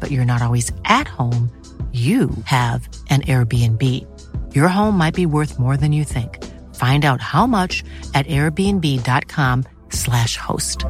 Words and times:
but 0.00 0.10
you're 0.10 0.24
not 0.24 0.42
always 0.42 0.72
at 0.84 1.08
home, 1.08 1.50
you 1.92 2.30
have 2.44 2.88
an 3.10 3.22
Airbnb. 3.22 3.82
Your 4.54 4.68
home 4.68 4.98
might 4.98 5.14
be 5.14 5.26
worth 5.26 5.58
more 5.58 5.76
than 5.76 5.92
you 5.92 6.04
think. 6.04 6.44
Find 6.74 7.04
out 7.04 7.20
how 7.20 7.46
much 7.46 7.84
at 8.14 8.26
airbnb.com 8.26 9.64
slash 9.90 10.36
host. 10.36 10.84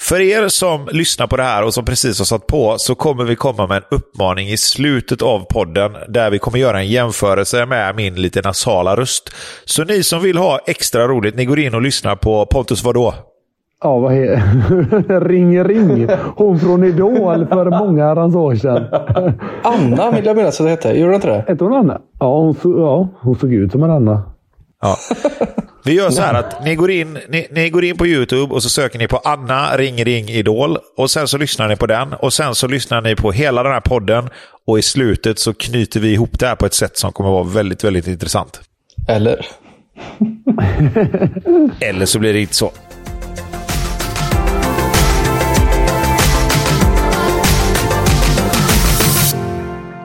För 0.00 0.20
er 0.20 0.48
som 0.48 0.88
lyssnar 0.92 1.26
på 1.26 1.36
det 1.36 1.42
här 1.42 1.62
och 1.62 1.74
som 1.74 1.84
precis 1.84 2.18
har 2.18 2.24
satt 2.24 2.46
på 2.46 2.78
så 2.78 2.94
kommer 2.94 3.24
vi 3.24 3.36
komma 3.36 3.66
med 3.66 3.76
en 3.76 3.82
uppmaning 3.90 4.48
i 4.48 4.56
slutet 4.56 5.22
av 5.22 5.44
podden 5.44 5.92
där 6.08 6.30
vi 6.30 6.38
kommer 6.38 6.58
göra 6.58 6.78
en 6.78 6.88
jämförelse 6.88 7.66
med 7.66 7.96
min 7.96 8.14
lite 8.14 8.40
nasala 8.40 8.96
röst. 8.96 9.34
Så 9.64 9.84
ni 9.84 10.02
som 10.02 10.22
vill 10.22 10.36
ha 10.36 10.60
extra 10.66 11.08
roligt, 11.08 11.36
ni 11.36 11.44
går 11.44 11.58
in 11.58 11.74
och 11.74 11.82
lyssnar 11.82 12.16
på 12.16 12.46
Pontus 12.46 12.84
vadå? 12.84 13.31
Ja, 13.82 13.98
vad 13.98 14.12
heter 14.12 15.20
Ring 15.28 15.64
Ring. 15.64 16.08
Hon 16.36 16.60
från 16.60 16.84
Idol 16.84 17.46
för 17.46 17.70
många 17.70 18.04
herrans 18.04 18.34
år 18.34 18.54
sedan. 18.54 18.84
Anna 19.62 20.10
vill 20.10 20.26
jag 20.26 20.36
minnas 20.36 20.60
att 20.60 20.66
det 20.66 20.70
hette. 20.70 20.88
Gjorde 20.88 21.12
det 21.12 21.14
inte 21.14 21.28
det? 21.28 21.44
Hette 21.48 21.64
hon 21.64 21.72
Anna? 21.72 22.00
Ja 22.20 22.38
hon, 22.38 22.54
så, 22.54 22.78
ja, 22.78 23.08
hon 23.20 23.38
såg 23.38 23.52
ut 23.52 23.72
som 23.72 23.82
en 23.82 23.90
Anna. 23.90 24.22
Ja. 24.82 24.96
Vi 25.84 25.94
gör 25.94 26.10
så 26.10 26.22
här 26.22 26.34
att 26.34 26.64
ni 26.64 26.74
går, 26.74 26.90
in, 26.90 27.18
ni, 27.28 27.46
ni 27.50 27.70
går 27.70 27.84
in 27.84 27.96
på 27.96 28.06
YouTube 28.06 28.54
och 28.54 28.62
så 28.62 28.68
söker 28.68 28.98
ni 28.98 29.08
på 29.08 29.16
Anna 29.16 29.76
Ring 29.76 30.04
Ring 30.04 30.28
Idol. 30.28 30.78
Och 30.96 31.10
sen 31.10 31.28
så 31.28 31.38
lyssnar 31.38 31.68
ni 31.68 31.76
på 31.76 31.86
den. 31.86 32.12
Och 32.12 32.32
sen 32.32 32.54
så 32.54 32.68
lyssnar 32.68 33.00
ni 33.00 33.16
på 33.16 33.32
hela 33.32 33.62
den 33.62 33.72
här 33.72 33.80
podden. 33.80 34.28
Och 34.66 34.78
i 34.78 34.82
slutet 34.82 35.38
så 35.38 35.54
knyter 35.54 36.00
vi 36.00 36.12
ihop 36.12 36.38
det 36.38 36.46
här 36.46 36.56
på 36.56 36.66
ett 36.66 36.74
sätt 36.74 36.96
som 36.98 37.12
kommer 37.12 37.30
vara 37.30 37.44
väldigt, 37.44 37.84
väldigt 37.84 38.06
intressant. 38.06 38.60
Eller? 39.08 39.46
Eller 41.80 42.06
så 42.06 42.18
blir 42.18 42.32
det 42.32 42.40
inte 42.40 42.54
så. 42.54 42.70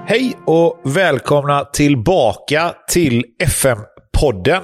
Hej 0.09 0.37
och 0.45 0.81
välkomna 0.83 1.65
tillbaka 1.65 2.73
till 2.89 3.25
FM-podden. 3.43 4.61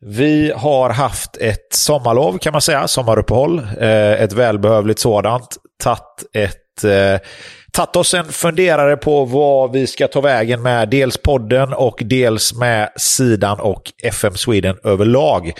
Vi 0.00 0.52
har 0.56 0.90
haft 0.90 1.36
ett 1.36 1.74
sommarlov 1.74 2.38
kan 2.38 2.52
man 2.52 2.60
säga, 2.60 2.88
sommaruppehåll. 2.88 3.58
Eh, 3.58 4.22
ett 4.22 4.32
välbehövligt 4.32 5.00
sådant. 5.00 5.56
Tatt 5.82 6.24
ett 6.32 6.84
eh, 6.84 7.26
tagit 7.72 7.96
oss 7.96 8.14
en 8.14 8.24
funderare 8.24 8.96
på 8.96 9.24
vad 9.24 9.72
vi 9.72 9.86
ska 9.86 10.08
ta 10.08 10.20
vägen 10.20 10.62
med 10.62 10.88
dels 10.88 11.16
podden 11.16 11.72
och 11.72 12.02
dels 12.04 12.54
med 12.54 12.90
sidan 12.96 13.60
och 13.60 13.82
FM 14.02 14.34
Sweden 14.34 14.76
överlag. 14.84 15.52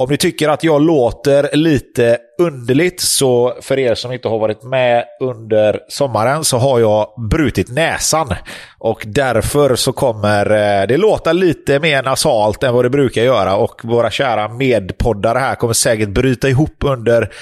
Om 0.00 0.10
ni 0.10 0.16
tycker 0.16 0.48
att 0.48 0.64
jag 0.64 0.82
låter 0.82 1.56
lite 1.56 2.18
underligt 2.38 3.00
så 3.00 3.56
för 3.60 3.78
er 3.78 3.94
som 3.94 4.12
inte 4.12 4.28
har 4.28 4.38
varit 4.38 4.62
med 4.62 5.04
under 5.20 5.80
sommaren 5.88 6.44
så 6.44 6.58
har 6.58 6.80
jag 6.80 7.12
brutit 7.30 7.70
näsan. 7.70 8.34
Och 8.78 9.02
därför 9.06 9.76
så 9.76 9.92
kommer 9.92 10.50
eh, 10.50 10.86
det 10.86 10.96
låta 10.96 11.32
lite 11.32 11.80
mer 11.80 12.02
nasalt 12.02 12.62
än 12.62 12.74
vad 12.74 12.84
det 12.84 12.90
brukar 12.90 13.22
göra 13.22 13.56
och 13.56 13.80
våra 13.84 14.10
kära 14.10 14.48
medpoddare 14.48 15.38
här 15.38 15.54
kommer 15.54 15.74
säkert 15.74 16.08
bryta 16.08 16.48
ihop 16.48 16.76
under 16.84 17.32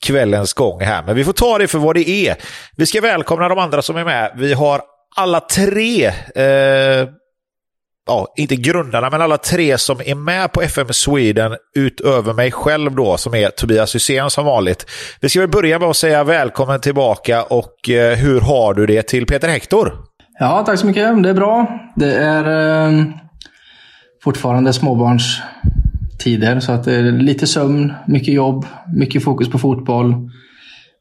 kvällens 0.00 0.52
gång 0.52 0.80
här. 0.80 1.02
Men 1.02 1.16
vi 1.16 1.24
får 1.24 1.32
ta 1.32 1.58
det 1.58 1.68
för 1.68 1.78
vad 1.78 1.96
det 1.96 2.10
är. 2.10 2.36
Vi 2.76 2.86
ska 2.86 3.00
välkomna 3.00 3.48
de 3.48 3.58
andra 3.58 3.82
som 3.82 3.96
är 3.96 4.04
med. 4.04 4.32
Vi 4.36 4.52
har 4.52 4.80
alla 5.16 5.40
tre 5.40 6.06
eh, 6.34 7.08
ja, 8.08 8.32
inte 8.36 8.56
grundarna, 8.56 9.10
men 9.10 9.22
alla 9.22 9.38
tre 9.38 9.78
som 9.78 10.00
är 10.06 10.14
med 10.14 10.52
på 10.52 10.62
FM 10.62 10.86
Sweden 10.90 11.56
utöver 11.76 12.34
mig 12.34 12.52
själv 12.52 12.94
då, 12.94 13.16
som 13.16 13.34
är 13.34 13.48
Tobias 13.48 13.94
Hysén 13.94 14.30
som 14.30 14.44
vanligt. 14.44 14.86
Vi 15.20 15.28
ska 15.28 15.40
väl 15.40 15.48
börja 15.48 15.78
med 15.78 15.88
att 15.88 15.96
säga 15.96 16.24
välkommen 16.24 16.80
tillbaka 16.80 17.42
och 17.42 17.90
eh, 17.90 18.18
hur 18.18 18.40
har 18.40 18.74
du 18.74 18.86
det 18.86 19.02
till 19.02 19.26
Peter 19.26 19.48
Hector? 19.48 19.92
Ja, 20.38 20.62
tack 20.66 20.78
så 20.78 20.86
mycket. 20.86 21.22
Det 21.22 21.28
är 21.28 21.34
bra. 21.34 21.80
Det 21.96 22.14
är 22.14 22.44
eh, 22.88 23.04
fortfarande 24.24 24.72
småbarnstider, 24.72 26.60
så 26.60 26.72
att 26.72 26.84
det 26.84 26.94
är 26.94 27.02
lite 27.02 27.46
sömn, 27.46 27.92
mycket 28.06 28.34
jobb, 28.34 28.66
mycket 28.96 29.24
fokus 29.24 29.50
på 29.50 29.58
fotboll 29.58 30.30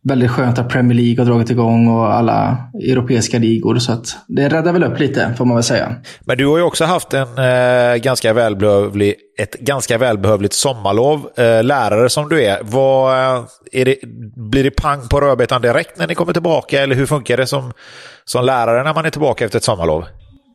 väldigt 0.03 0.31
skönt 0.31 0.59
att 0.59 0.69
Premier 0.69 0.97
League 0.97 1.25
har 1.25 1.31
dragit 1.31 1.49
igång 1.49 1.87
och 1.87 2.13
alla 2.13 2.57
europeiska 2.73 3.39
ligor. 3.39 3.77
Så 3.77 3.91
att 3.91 4.17
det 4.27 4.49
räddar 4.49 4.73
väl 4.73 4.83
upp 4.83 4.99
lite, 4.99 5.33
får 5.37 5.45
man 5.45 5.55
väl 5.55 5.63
säga. 5.63 5.95
Men 6.25 6.37
du 6.37 6.47
har 6.47 6.57
ju 6.57 6.63
också 6.63 6.85
haft 6.85 7.13
en 7.13 7.37
eh, 7.37 7.95
ganska 7.95 8.33
välbehövlig, 8.33 9.15
ett 9.39 9.59
ganska 9.59 9.97
välbehövligt 9.97 10.53
sommarlov. 10.53 11.29
Eh, 11.37 11.63
lärare 11.63 12.09
som 12.09 12.29
du 12.29 12.43
är, 12.43 12.59
vad, 12.61 13.13
eh, 13.13 13.43
är 13.71 13.85
det, 13.85 13.95
blir 14.51 14.63
det 14.63 14.71
pang 14.71 15.07
på 15.07 15.21
rödbetan 15.21 15.61
direkt 15.61 15.99
när 15.99 16.07
ni 16.07 16.15
kommer 16.15 16.33
tillbaka? 16.33 16.81
Eller 16.81 16.95
hur 16.95 17.05
funkar 17.05 17.37
det 17.37 17.47
som, 17.47 17.71
som 18.25 18.45
lärare 18.45 18.83
när 18.83 18.93
man 18.93 19.05
är 19.05 19.09
tillbaka 19.09 19.45
efter 19.45 19.57
ett 19.57 19.63
sommarlov? 19.63 20.05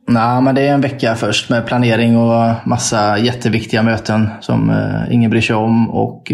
Nej, 0.07 0.41
men 0.41 0.55
det 0.55 0.61
är 0.61 0.73
en 0.73 0.81
vecka 0.81 1.15
först 1.15 1.49
med 1.49 1.65
planering 1.65 2.17
och 2.17 2.53
massa 2.65 3.17
jätteviktiga 3.17 3.83
möten 3.83 4.29
som 4.41 4.69
eh, 4.69 5.13
ingen 5.13 5.31
bryr 5.31 5.41
sig 5.41 5.55
om. 5.55 5.89
och... 5.89 6.31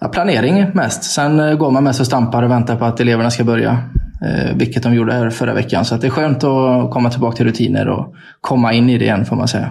Ja, 0.00 0.08
planering 0.08 0.70
mest. 0.74 1.04
Sen 1.04 1.40
eh, 1.40 1.54
går 1.54 1.70
man 1.70 1.84
mest 1.84 2.00
och 2.00 2.06
stampar 2.06 2.42
och 2.42 2.50
väntar 2.50 2.76
på 2.76 2.84
att 2.84 3.00
eleverna 3.00 3.30
ska 3.30 3.44
börja. 3.44 3.90
Eh, 4.22 4.56
vilket 4.56 4.82
de 4.82 4.94
gjorde 4.94 5.12
här 5.12 5.30
förra 5.30 5.54
veckan. 5.54 5.84
Så 5.84 5.96
det 5.96 6.06
är 6.06 6.10
skönt 6.10 6.44
att 6.44 6.90
komma 6.90 7.10
tillbaka 7.10 7.36
till 7.36 7.46
rutiner 7.46 7.88
och 7.88 8.14
komma 8.40 8.72
in 8.72 8.90
i 8.90 8.98
det 8.98 9.04
igen 9.04 9.26
får 9.26 9.36
man 9.36 9.48
säga. 9.48 9.70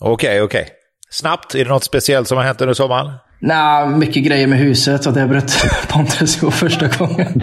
Okej, 0.00 0.12
okay, 0.12 0.40
okej. 0.40 0.62
Okay. 0.62 0.74
Snabbt, 1.10 1.54
är 1.54 1.64
det 1.64 1.70
något 1.70 1.84
speciellt 1.84 2.28
som 2.28 2.36
har 2.36 2.44
hänt 2.44 2.60
under 2.60 2.74
sommaren? 2.74 3.12
Nej, 3.38 3.88
mycket 3.88 4.24
grejer 4.24 4.46
med 4.46 4.58
huset. 4.58 5.04
Så 5.04 5.10
det 5.10 5.26
bröt 5.26 5.52
Pontus 5.88 6.42
ihop 6.42 6.54
första 6.54 6.88
gången. 6.88 7.42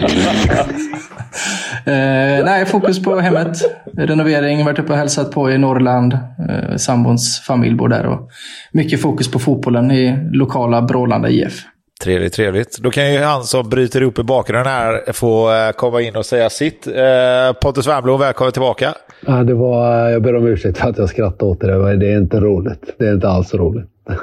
eh, 1.84 2.44
nej, 2.44 2.66
fokus 2.66 3.02
på 3.02 3.20
hemmet. 3.20 3.56
Renovering, 3.96 4.64
varit 4.64 4.78
uppe 4.78 4.92
och 4.92 4.98
hälsat 4.98 5.30
på 5.30 5.50
i 5.50 5.58
Norrland. 5.58 6.12
Eh, 6.12 6.76
sambons 6.76 7.40
familj 7.40 7.74
bor 7.74 7.88
där. 7.88 8.06
Och 8.06 8.30
mycket 8.72 9.02
fokus 9.02 9.30
på 9.30 9.38
fotbollen 9.38 9.90
i 9.90 10.18
lokala 10.32 10.82
Brålanda 10.82 11.28
IF. 11.28 11.62
Trevligt, 12.02 12.32
trevligt. 12.32 12.78
Då 12.78 12.90
kan 12.90 13.12
ju 13.12 13.20
han 13.20 13.44
som 13.44 13.68
bryter 13.68 14.02
upp 14.02 14.18
i 14.18 14.22
bakgrunden 14.22 14.72
här 14.72 15.12
få 15.12 15.52
eh, 15.52 15.70
komma 15.70 16.00
in 16.00 16.16
och 16.16 16.26
säga 16.26 16.50
sitt. 16.50 16.86
Eh, 16.86 17.52
Pontus 17.62 17.86
Wernbloom, 17.86 18.20
välkommen 18.20 18.52
tillbaka. 18.52 18.94
Ja, 19.26 19.44
det 19.44 19.54
var, 19.54 20.08
jag 20.10 20.22
ber 20.22 20.34
om 20.36 20.46
ursäkt 20.46 20.78
för 20.78 20.88
att 20.88 20.98
jag 20.98 21.08
skrattade 21.08 21.50
åt 21.50 21.60
det. 21.60 21.78
Men 21.78 21.98
det 21.98 22.12
är 22.12 22.18
inte 22.18 22.40
roligt. 22.40 22.94
Det 22.98 23.06
är 23.06 23.14
inte 23.14 23.28
alls 23.28 23.54
roligt. 23.54 23.84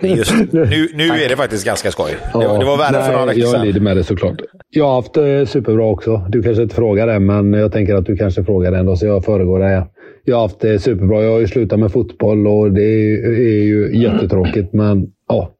Just, 0.00 0.52
nu, 0.52 0.88
nu 0.94 1.04
är 1.04 1.28
det 1.28 1.36
faktiskt 1.36 1.66
ganska 1.66 1.90
skoj. 1.90 2.10
Det, 2.32 2.38
var- 2.38 2.58
det 2.58 2.64
var 2.64 2.76
värre 2.78 3.02
för 3.02 3.12
några 3.12 3.26
veckor 3.26 3.40
Jag 3.40 3.50
sedan. 3.50 3.66
lider 3.66 3.80
med 3.80 3.96
det 3.96 4.04
såklart. 4.04 4.36
Jag 4.70 4.84
har 4.86 4.94
haft 4.94 5.14
det 5.14 5.46
superbra 5.48 5.84
också. 5.84 6.26
Du 6.28 6.42
kanske 6.42 6.62
inte 6.62 6.74
frågar 6.74 7.06
det, 7.06 7.18
men 7.18 7.52
jag 7.52 7.72
tänker 7.72 7.94
att 7.94 8.06
du 8.06 8.16
kanske 8.16 8.44
frågar 8.44 8.70
det 8.72 8.78
ändå, 8.78 8.96
så 8.96 9.06
jag 9.06 9.24
föregår 9.24 9.58
dig. 9.58 9.82
Jag 10.24 10.36
har 10.36 10.42
haft 10.42 10.60
det 10.60 10.78
superbra. 10.78 11.22
Jag 11.22 11.32
har 11.32 11.40
ju 11.40 11.46
slutat 11.46 11.78
med 11.78 11.92
fotboll 11.92 12.46
och 12.46 12.72
det 12.72 12.82
är, 12.82 13.28
är 13.30 13.62
ju 13.64 13.96
jättetråkigt, 14.02 14.72
men 14.72 15.06
ja. 15.28 15.50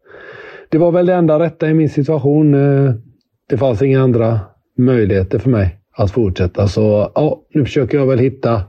Det 0.71 0.79
var 0.79 0.93
väl 0.93 1.07
det 1.07 1.15
enda 1.15 1.39
rätta 1.39 1.69
i 1.69 1.75
min 1.75 1.89
situation. 1.89 2.55
Eh, 2.55 2.93
Det 3.51 3.57
fanns 3.57 3.83
inga 3.83 4.03
andra 4.03 4.41
möjligheter 4.79 5.39
för 5.39 5.51
mig 5.51 5.75
att 5.99 6.11
fortsätta, 6.11 6.69
så 6.69 7.11
ja, 7.15 7.39
nu 7.55 7.65
försöker 7.65 7.99
jag 7.99 8.07
väl 8.07 8.19
hitta 8.19 8.63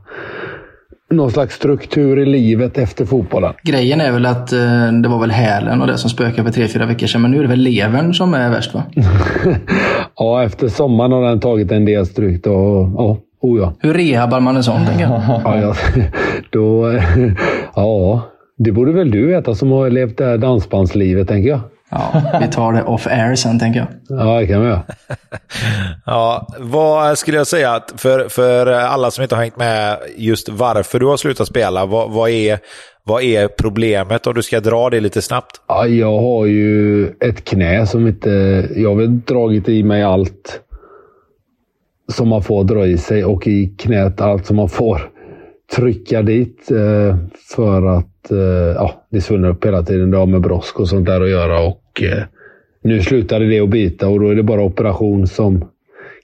någon 1.11 1.31
slags 1.31 1.55
struktur 1.55 2.19
i 2.19 2.25
livet 2.25 2.77
efter 2.77 3.05
fotbollen. 3.05 3.53
Grejen 3.63 4.01
är 4.01 4.11
väl 4.11 4.25
att 4.25 4.53
eh, 4.53 4.91
det 5.03 5.09
var 5.09 5.19
väl 5.19 5.31
hälen 5.31 5.81
och 5.81 5.87
det 5.87 5.97
som 5.97 6.09
spökade 6.09 6.43
för 6.43 6.53
tre, 6.53 6.67
fyra 6.67 6.85
veckor 6.85 7.07
sedan. 7.07 7.21
Men 7.21 7.31
nu 7.31 7.37
är 7.37 7.41
det 7.41 7.47
väl 7.47 7.59
levern 7.59 8.13
som 8.13 8.33
är 8.33 8.49
värst 8.49 8.73
va? 8.73 8.83
Ja, 10.15 10.43
efter 10.43 10.67
sommaren 10.67 11.11
har 11.11 11.23
den 11.23 11.39
tagit 11.39 11.71
en 11.71 11.85
del 11.85 12.05
stryk. 12.05 12.47
Och, 12.47 12.89
ja, 12.97 13.17
oh 13.41 13.59
ja. 13.59 13.73
Hur 13.79 13.93
rehabar 13.93 14.39
man 14.39 14.55
en 14.55 14.63
sån 14.63 14.85
tänker 14.85 15.03
jag? 15.03 15.21
Ja, 15.43 15.61
ja, 15.61 15.75
då, 16.49 16.99
ja, 17.75 18.21
det 18.57 18.71
borde 18.71 18.91
väl 18.91 19.11
du 19.11 19.27
veta 19.27 19.55
som 19.55 19.71
har 19.71 19.89
levt 19.89 20.17
det 20.17 20.25
här 20.25 20.37
dansbandslivet, 20.37 21.27
tänker 21.27 21.49
jag. 21.49 21.59
Ja, 21.89 22.21
vi 22.41 22.47
tar 22.47 22.73
det 22.73 22.83
off 22.83 23.07
air 23.07 23.35
sen 23.35 23.59
tänker 23.59 23.79
jag. 23.79 24.19
Ja, 24.19 24.39
det 24.39 24.47
kan 24.47 24.61
vi 24.61 24.67
göra. 24.67 24.83
Ja, 26.05 26.47
vad 26.59 27.17
skulle 27.17 27.37
jag 27.37 27.47
säga 27.47 27.71
att 27.71 27.93
för, 27.97 28.29
för 28.29 28.67
alla 28.67 29.11
som 29.11 29.21
inte 29.21 29.35
har 29.35 29.43
hängt 29.43 29.57
med 29.57 29.97
just 30.17 30.49
varför 30.49 30.99
du 30.99 31.05
har 31.05 31.17
slutat 31.17 31.47
spela, 31.47 31.85
vad, 31.85 32.11
vad, 32.11 32.29
är, 32.29 32.59
vad 33.03 33.23
är 33.23 33.47
problemet 33.47 34.27
om 34.27 34.33
du 34.33 34.41
ska 34.41 34.59
dra 34.59 34.89
det 34.89 34.99
lite 34.99 35.21
snabbt? 35.21 35.61
Ja, 35.67 35.87
jag 35.87 36.19
har 36.19 36.45
ju 36.45 37.07
ett 37.07 37.43
knä 37.43 37.87
som 37.87 38.07
inte... 38.07 38.29
Jag 38.75 38.89
har 38.89 38.95
väl 38.95 39.21
dragit 39.21 39.69
i 39.69 39.83
mig 39.83 40.03
allt 40.03 40.61
som 42.11 42.29
man 42.29 42.43
får 42.43 42.63
dra 42.63 42.87
i 42.87 42.97
sig 42.97 43.25
och 43.25 43.47
i 43.47 43.67
knät 43.77 44.21
allt 44.21 44.45
som 44.45 44.55
man 44.55 44.69
får 44.69 45.09
trycka 45.75 46.21
dit 46.21 46.71
eh, 46.71 47.17
för 47.55 47.85
att 47.97 48.31
eh, 48.31 48.75
ja, 48.75 49.05
det 49.09 49.21
svullnar 49.21 49.49
upp 49.49 49.65
hela 49.65 49.83
tiden. 49.83 50.11
Det 50.11 50.17
har 50.17 50.25
med 50.25 50.41
brosk 50.41 50.79
och 50.79 50.87
sånt 50.89 51.05
där 51.05 51.21
att 51.21 51.29
göra 51.29 51.59
och 51.59 51.78
eh, 52.01 52.23
nu 52.81 53.01
slutade 53.01 53.45
det 53.45 53.59
att 53.59 53.69
bita 53.69 54.07
och 54.07 54.19
då 54.19 54.29
är 54.29 54.35
det 54.35 54.43
bara 54.43 54.63
operation 54.63 55.27
som 55.27 55.69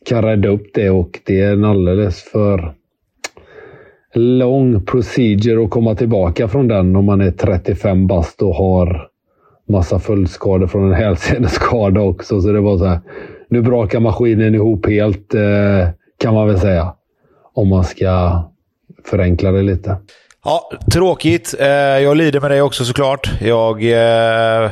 kan 0.06 0.24
rädda 0.24 0.50
upp 0.50 0.68
det 0.74 0.90
och 0.90 1.20
det 1.26 1.42
är 1.42 1.54
en 1.54 1.66
alldeles 1.66 2.24
för 2.24 2.74
lång 4.14 4.86
procedure 4.86 5.64
att 5.64 5.70
komma 5.70 5.96
tillbaka 5.96 6.48
från 6.48 6.68
den 6.68 6.96
om 6.96 7.06
man 7.06 7.22
är 7.22 7.32
35 7.32 8.08
bast 8.08 8.42
och 8.42 8.56
har 8.56 9.10
massa 9.68 10.00
följdskador 10.00 10.68
från 10.68 10.86
en 10.86 10.94
hälseneskada 10.94 12.02
också. 12.02 12.42
Så 12.42 12.52
det 12.52 12.62
var 12.62 12.78
så 12.78 12.86
här. 12.86 13.00
Nu 13.50 13.62
brakar 13.62 14.00
maskinen 14.00 14.56
ihop 14.56 14.86
helt, 14.88 15.34
eh, 15.34 15.90
kan 16.20 16.34
man 16.34 16.48
väl 16.48 16.60
säga. 16.60 16.94
Om 17.54 17.68
man 17.68 17.84
ska 17.84 18.44
förenkla 19.06 19.52
det 19.52 19.62
lite. 19.62 19.98
Ja, 20.44 20.70
tråkigt. 20.94 21.56
Eh, 21.60 21.68
jag 21.68 22.18
lider 22.18 22.42
med 22.42 22.52
dig 22.52 22.62
också 22.62 22.86
såklart. 22.86 23.32
Jag, 23.42 23.84
eh, 23.84 24.72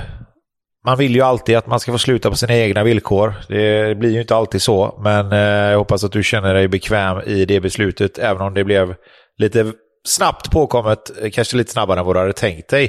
man 0.85 0.97
vill 0.97 1.15
ju 1.15 1.21
alltid 1.21 1.55
att 1.55 1.67
man 1.67 1.79
ska 1.79 1.91
få 1.91 1.97
sluta 1.97 2.29
på 2.29 2.35
sina 2.35 2.55
egna 2.55 2.83
villkor. 2.83 3.33
Det 3.47 3.97
blir 3.97 4.09
ju 4.09 4.21
inte 4.21 4.35
alltid 4.35 4.61
så, 4.61 4.99
men 5.03 5.31
eh, 5.31 5.39
jag 5.71 5.77
hoppas 5.77 6.03
att 6.03 6.11
du 6.11 6.23
känner 6.23 6.53
dig 6.53 6.67
bekväm 6.67 7.21
i 7.25 7.45
det 7.45 7.59
beslutet, 7.59 8.17
även 8.17 8.41
om 8.41 8.53
det 8.53 8.63
blev 8.63 8.95
lite 9.37 9.71
snabbt 10.07 10.51
påkommet, 10.51 11.23
eh, 11.23 11.29
kanske 11.29 11.57
lite 11.57 11.71
snabbare 11.71 11.99
än 11.99 12.05
vad 12.05 12.15
du 12.15 12.19
hade 12.19 12.33
tänkt 12.33 12.69
dig. 12.69 12.83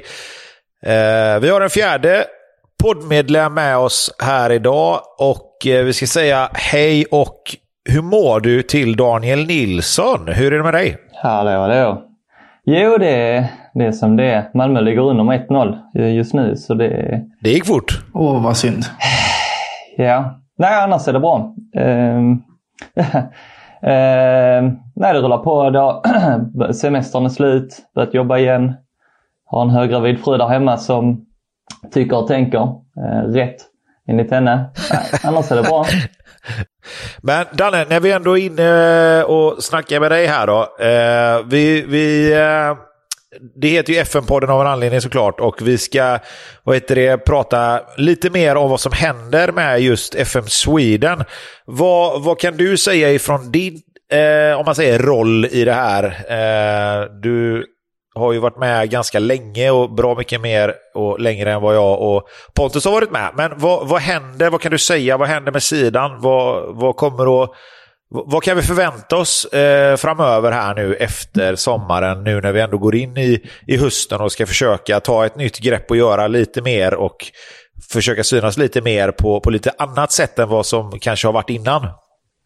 Eh, 0.87 1.41
vi 1.41 1.49
har 1.49 1.61
en 1.61 1.71
fjärde 1.71 2.25
poddmedlem 2.83 3.55
med 3.55 3.77
oss 3.77 4.15
här 4.19 4.53
idag 4.53 5.01
och 5.19 5.51
vi 5.65 5.93
ska 5.93 6.07
säga 6.07 6.51
hej 6.53 7.05
och 7.11 7.41
hur 7.91 8.03
mår 8.03 8.41
du 8.41 8.63
till 8.63 8.97
Daniel 8.97 9.47
Nilsson? 9.47 10.29
Hur 10.29 10.53
är 10.53 10.57
det 10.57 10.63
med 10.63 10.75
dig? 10.75 10.97
Hallå, 11.23 11.51
hallå. 11.51 12.03
Jo, 12.65 12.97
det 12.97 13.11
är, 13.11 13.49
det 13.75 13.85
är 13.85 13.93
som 13.93 14.17
det 14.17 14.31
är. 14.31 14.51
Malmö 14.55 14.81
ligger 14.81 15.03
under 15.03 15.25
med 15.25 15.47
1-0 15.49 16.09
just 16.15 16.35
nu, 16.35 16.57
så 16.57 16.75
det 16.75 16.87
är... 16.87 17.25
Det 17.41 17.51
gick 17.51 17.67
fort. 17.67 18.05
Åh, 18.15 18.43
vad 18.43 18.57
synd. 18.57 18.85
Ja. 19.97 20.41
Nej, 20.59 20.83
annars 20.83 21.09
är 21.09 21.13
det 21.13 21.21
bra. 21.21 21.55
Ehm, 21.77 22.43
ehm, 23.83 24.79
nej, 24.97 25.15
det 25.15 25.21
rullar 25.21 25.39
på. 25.39 25.71
Det 25.71 25.79
har, 25.79 26.73
semestern 26.73 27.25
är 27.25 27.29
slut. 27.29 27.79
Börjat 27.95 28.15
jobba 28.15 28.39
igen. 28.39 28.75
Har 29.47 29.63
en 29.63 29.71
höggravid 29.71 30.25
fru 30.25 30.37
där 30.37 30.49
hemma 30.49 30.77
som 30.77 31.27
tycker 31.93 32.17
och 32.17 32.29
tänker 32.29 32.61
eh, 32.97 33.29
rätt 33.29 33.57
enligt 34.09 34.31
henne. 34.31 34.71
Nej, 34.93 35.21
annars 35.25 35.53
är 35.53 35.57
det 35.57 35.63
bra. 35.63 35.85
Men 37.23 37.47
Danne, 37.53 37.85
när 37.89 38.01
vi 38.01 38.13
ändå 38.13 38.39
är 38.39 38.47
inne 38.47 39.23
och 39.25 39.63
snackar 39.63 40.01
med 40.01 40.11
dig 40.11 40.27
här 40.27 40.47
då. 40.47 40.61
Eh, 40.61 41.47
vi, 41.47 41.83
vi, 41.89 42.33
eh, 42.33 42.77
det 43.61 43.69
heter 43.69 43.93
ju 43.93 43.99
FN-podden 43.99 44.51
av 44.51 44.61
en 44.61 44.67
anledning 44.67 45.01
såklart 45.01 45.41
och 45.41 45.57
vi 45.63 45.79
ska 45.79 46.19
vad 46.65 46.77
heter 46.77 46.95
det, 46.95 47.19
prata 47.19 47.81
lite 47.97 48.31
mer 48.31 48.57
om 48.57 48.71
vad 48.71 48.81
som 48.81 48.93
händer 48.93 49.53
med 49.53 49.81
just 49.81 50.15
FM 50.15 50.47
Sweden. 50.47 51.25
Vad, 51.65 52.23
vad 52.23 52.39
kan 52.41 52.57
du 52.57 52.77
säga 52.77 53.13
ifrån 53.13 53.53
din 53.53 53.81
eh, 54.13 54.59
om 54.59 54.65
man 54.67 54.75
säger 54.75 54.99
roll 54.99 55.47
i 55.47 55.65
det 55.65 55.73
här? 55.73 56.05
Eh, 56.05 57.11
du 57.23 57.67
har 58.15 58.33
ju 58.33 58.39
varit 58.39 58.59
med 58.59 58.91
ganska 58.91 59.19
länge 59.19 59.71
och 59.71 59.95
bra 59.95 60.15
mycket 60.15 60.41
mer 60.41 60.75
och 60.95 61.21
längre 61.21 61.53
än 61.53 61.63
vad 61.63 61.77
jag 61.77 62.01
och 62.01 62.29
Pontus 62.55 62.85
har 62.85 62.93
varit 62.93 63.11
med. 63.11 63.31
Men 63.37 63.53
vad, 63.57 63.89
vad 63.89 64.01
händer? 64.01 64.51
Vad 64.51 64.61
kan 64.61 64.73
du 64.73 64.79
säga? 64.79 65.17
Vad 65.17 65.29
händer 65.29 65.53
med 65.53 65.63
sidan? 65.63 66.21
Vad, 66.21 66.77
vad 66.77 66.97
kommer 66.97 67.43
att 67.43 67.51
vad- 68.27 68.43
kan 68.43 68.57
vi 68.57 68.63
förvänta 68.63 69.17
oss 69.17 69.45
eh, 69.45 69.97
framöver 69.97 70.53
här 70.53 70.75
nu 70.75 70.95
efter 70.95 71.55
sommaren, 71.55 72.25
nu 72.25 72.41
när 72.41 72.53
vi 72.53 72.61
ändå 72.61 72.79
går 72.79 72.95
in 72.95 73.17
i, 73.17 73.41
i 73.67 73.77
hösten 73.77 74.21
och 74.21 74.33
ska 74.33 74.47
försöka 74.47 75.01
ta 75.01 75.27
ett 75.27 75.37
nytt 75.37 75.59
grepp 75.59 75.91
och 75.91 75.97
göra 75.97 76.27
lite 76.27 76.63
mer 76.63 76.95
och 76.95 77.17
försöka 77.93 78.23
synas 78.25 78.59
lite 78.59 78.81
mer 78.83 79.11
på, 79.11 79.41
på 79.41 79.51
lite 79.51 79.71
annat 79.79 80.13
sätt 80.13 80.39
än 80.39 80.49
vad 80.49 80.67
som 80.67 80.93
kanske 81.01 81.29
har 81.29 81.33
varit 81.33 81.51
innan? 81.51 81.87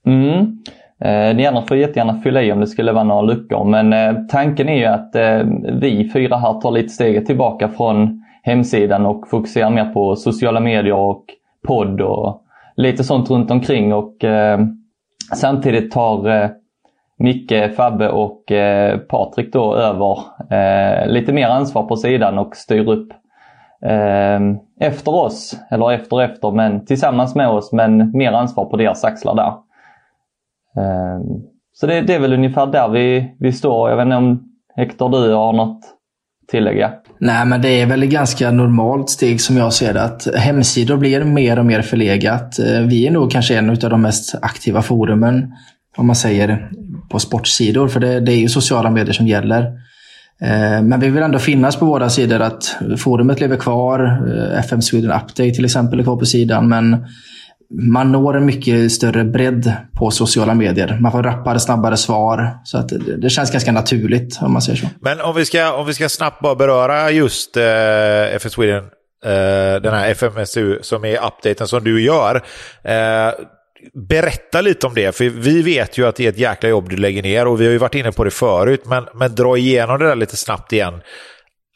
Mm. 0.07 0.59
Eh, 1.05 1.37
ni 1.37 1.47
andra 1.47 1.67
får 1.67 1.77
jättegärna 1.77 2.21
fylla 2.23 2.43
i 2.43 2.53
om 2.53 2.61
det 2.61 2.67
skulle 2.67 2.93
vara 2.93 3.05
några 3.05 3.23
luckor 3.23 3.65
men 3.65 3.93
eh, 3.93 4.15
tanken 4.31 4.69
är 4.69 4.79
ju 4.79 4.85
att 4.85 5.15
eh, 5.15 5.41
vi 5.81 6.11
fyra 6.13 6.37
här 6.37 6.61
tar 6.61 6.71
lite 6.71 6.89
steget 6.89 7.27
tillbaka 7.27 7.69
från 7.69 8.25
hemsidan 8.43 9.07
och 9.07 9.29
fokuserar 9.31 9.71
mer 9.71 9.85
på 9.85 10.17
sociala 10.17 10.61
medier 10.61 10.95
och 10.95 11.25
podd 11.67 12.01
och 12.01 12.43
lite 12.77 13.05
sånt 13.05 13.31
runt 13.31 13.51
omkring 13.51 13.95
och 13.95 14.25
eh, 14.25 14.59
samtidigt 15.35 15.93
tar 15.93 16.29
eh, 16.29 16.51
Micke, 17.19 17.75
Fabbe 17.77 18.09
och 18.09 18.53
eh, 18.53 18.99
Patrik 18.99 19.53
då 19.53 19.75
över 19.75 20.19
eh, 20.51 21.07
lite 21.07 21.33
mer 21.33 21.49
ansvar 21.49 21.83
på 21.83 21.97
sidan 21.97 22.39
och 22.39 22.57
styr 22.57 22.89
upp 22.89 23.09
eh, 23.83 24.41
efter 24.81 25.15
oss, 25.15 25.61
eller 25.71 25.93
efter 25.93 26.17
och 26.17 26.23
efter, 26.23 26.51
men 26.51 26.87
tillsammans 26.87 27.35
med 27.35 27.49
oss 27.49 27.73
men 27.73 28.13
mer 28.13 28.33
ansvar 28.33 28.65
på 28.65 28.77
deras 28.77 29.05
axlar 29.05 29.35
där. 29.35 29.53
Eh, 30.83 31.21
Så 31.73 31.87
det, 31.87 32.01
det 32.01 32.15
är 32.15 32.21
väl 32.21 32.33
ungefär 32.33 32.67
där 32.67 32.89
vi, 32.89 33.37
vi 33.39 33.53
står. 33.53 33.91
Jag 33.91 33.97
vet 33.97 34.05
inte 34.05 34.17
om 34.17 34.45
Hector 34.77 35.09
du 35.09 35.35
har 35.35 35.53
något 35.53 35.81
tillägga? 36.49 36.93
Nej, 37.21 37.47
men 37.47 37.63
det 37.63 37.69
är 37.69 37.87
väl 37.87 38.03
ett 38.03 38.11
ganska 38.11 38.51
normalt 38.51 39.11
steg 39.11 39.41
som 39.41 39.57
jag 39.57 39.73
ser 39.73 39.95
det. 39.95 40.03
Att 40.03 40.29
hemsidor 40.37 40.97
blir 40.97 41.25
mer 41.25 41.59
och 41.59 41.67
mer 41.67 41.83
förlegat. 41.83 42.59
Eh, 42.59 42.81
vi 42.81 43.07
är 43.07 43.11
nog 43.11 43.31
kanske 43.31 43.59
en 43.59 43.71
av 43.71 43.77
de 43.77 44.03
mest 44.03 44.35
aktiva 44.43 44.83
forumen, 44.83 45.53
om 45.97 46.07
man 46.07 46.17
säger, 46.17 46.71
på 47.11 47.19
sportsidor. 47.19 47.89
För 47.89 48.01
det, 48.01 48.21
det 48.21 48.33
är 48.33 48.37
ju 48.37 48.49
sociala 48.49 48.91
medier 48.91 49.13
som 49.13 49.27
gäller. 49.27 49.63
Eh, 50.41 50.83
men 50.83 51.01
vi 51.01 51.09
vill 51.09 51.23
ändå 51.23 51.39
finnas 51.39 51.77
på 51.77 51.87
våra 51.87 52.11
sidor. 52.11 52.41
att 52.41 52.77
Forumet 52.99 53.41
lever 53.41 53.57
kvar. 53.57 54.23
Eh, 54.29 54.59
FM 54.59 54.83
Sweden 54.83 55.11
Update 55.11 55.51
till 55.51 55.65
exempel 55.65 56.01
är 56.01 56.05
kvar 56.05 56.17
på 56.17 56.27
sidan. 56.27 56.69
Men 56.69 57.07
man 57.71 58.13
når 58.13 58.37
en 58.37 58.47
mycket 58.47 58.93
större 58.93 59.25
bredd 59.25 59.73
på 59.99 60.11
sociala 60.11 60.55
medier. 60.55 60.99
Man 61.01 61.13
får 61.13 61.23
rappare, 61.23 61.61
snabbare 61.61 61.97
svar. 61.97 62.59
Så 62.65 62.79
att 62.79 62.89
det, 62.89 63.17
det 63.17 63.31
känns 63.31 63.53
ganska 63.53 63.73
naturligt 63.73 64.39
om 64.43 64.53
man 64.53 64.63
säger 64.63 64.79
så. 64.79 64.87
Men 65.01 65.21
om 65.21 65.35
vi 65.35 65.45
ska, 65.45 65.73
om 65.73 65.87
vi 65.87 65.95
ska 65.95 66.09
snabbt 66.09 66.41
bara 66.41 66.55
beröra 66.55 67.11
just 67.11 67.57
eh, 67.57 68.37
FS 68.37 68.53
Sweden, 68.53 68.85
eh, 69.25 69.83
den 69.83 69.95
här 69.95 70.11
FMSU 70.11 70.79
som 70.83 71.05
är 71.05 71.27
updaten 71.27 71.69
som 71.69 71.85
du 71.85 72.03
gör. 72.03 72.37
Eh, 72.85 73.33
berätta 73.95 74.61
lite 74.61 74.87
om 74.87 74.95
det, 74.95 75.17
för 75.17 75.25
vi 75.25 75.63
vet 75.63 75.99
ju 75.99 76.07
att 76.07 76.17
det 76.17 76.25
är 76.25 76.29
ett 76.29 76.39
jäkla 76.39 76.69
jobb 76.69 76.91
du 76.91 76.97
lägger 76.97 77.23
ner 77.23 77.47
och 77.47 77.61
vi 77.61 77.65
har 77.65 77.73
ju 77.73 77.79
varit 77.79 77.95
inne 77.95 78.13
på 78.13 78.25
det 78.25 78.31
förut, 78.31 78.83
men, 78.85 79.05
men 79.15 79.35
dra 79.35 79.57
igenom 79.57 79.99
det 79.99 80.07
där 80.07 80.17
lite 80.17 80.37
snabbt 80.37 80.73
igen. 80.73 81.01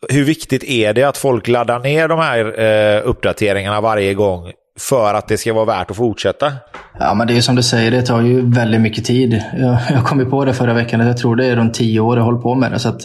Hur 0.08 0.24
viktigt 0.24 0.64
är 0.64 0.92
det 0.92 1.02
att 1.02 1.16
folk 1.16 1.48
laddar 1.48 1.78
ner 1.78 2.08
de 2.08 2.18
här 2.18 2.60
eh, 2.60 3.08
uppdateringarna 3.08 3.80
varje 3.80 4.14
gång 4.14 4.52
för 4.80 5.14
att 5.14 5.28
det 5.28 5.38
ska 5.38 5.52
vara 5.52 5.64
värt 5.64 5.90
att 5.90 5.96
fortsätta? 5.96 6.52
Ja, 6.98 7.14
men 7.14 7.26
det 7.26 7.36
är 7.36 7.40
som 7.40 7.54
du 7.54 7.62
säger, 7.62 7.90
det 7.90 8.02
tar 8.02 8.20
ju 8.20 8.50
väldigt 8.50 8.80
mycket 8.80 9.04
tid. 9.04 9.44
Jag, 9.58 9.78
jag 9.90 10.04
kom 10.04 10.20
ju 10.20 10.26
på 10.26 10.44
det 10.44 10.54
förra 10.54 10.74
veckan, 10.74 11.00
jag 11.00 11.16
tror 11.16 11.36
det 11.36 11.46
är 11.46 11.56
runt 11.56 11.74
tio 11.74 12.00
år 12.00 12.16
jag 12.16 12.24
håller 12.24 12.38
på 12.38 12.54
med 12.54 12.72
det. 12.72 12.78
Så 12.78 12.88
att 12.88 13.00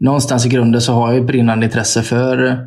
någonstans 0.00 0.46
i 0.46 0.48
grunden 0.48 0.80
så 0.80 0.92
har 0.92 1.12
jag 1.12 1.20
ett 1.20 1.26
brinnande 1.26 1.66
intresse 1.66 2.02
för 2.02 2.58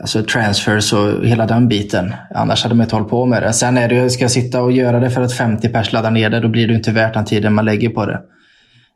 alltså 0.00 0.22
transfers 0.22 0.92
och 0.92 1.26
hela 1.26 1.46
den 1.46 1.68
biten. 1.68 2.14
Annars 2.34 2.62
hade 2.62 2.74
man 2.74 2.84
inte 2.84 2.96
hållit 2.96 3.10
på 3.10 3.26
med 3.26 3.42
det. 3.42 3.52
Sen 3.52 3.78
är 3.78 3.88
det 3.88 3.94
ju, 3.94 4.10
ska 4.10 4.24
jag 4.24 4.30
sitta 4.30 4.62
och 4.62 4.72
göra 4.72 5.00
det 5.00 5.10
för 5.10 5.22
att 5.22 5.32
50 5.32 5.68
pers 5.68 5.92
laddar 5.92 6.10
ner 6.10 6.30
det, 6.30 6.40
då 6.40 6.48
blir 6.48 6.68
det 6.68 6.74
inte 6.74 6.92
värt 6.92 7.14
den 7.14 7.24
tiden 7.24 7.54
man 7.54 7.64
lägger 7.64 7.88
på 7.88 8.06
det. 8.06 8.20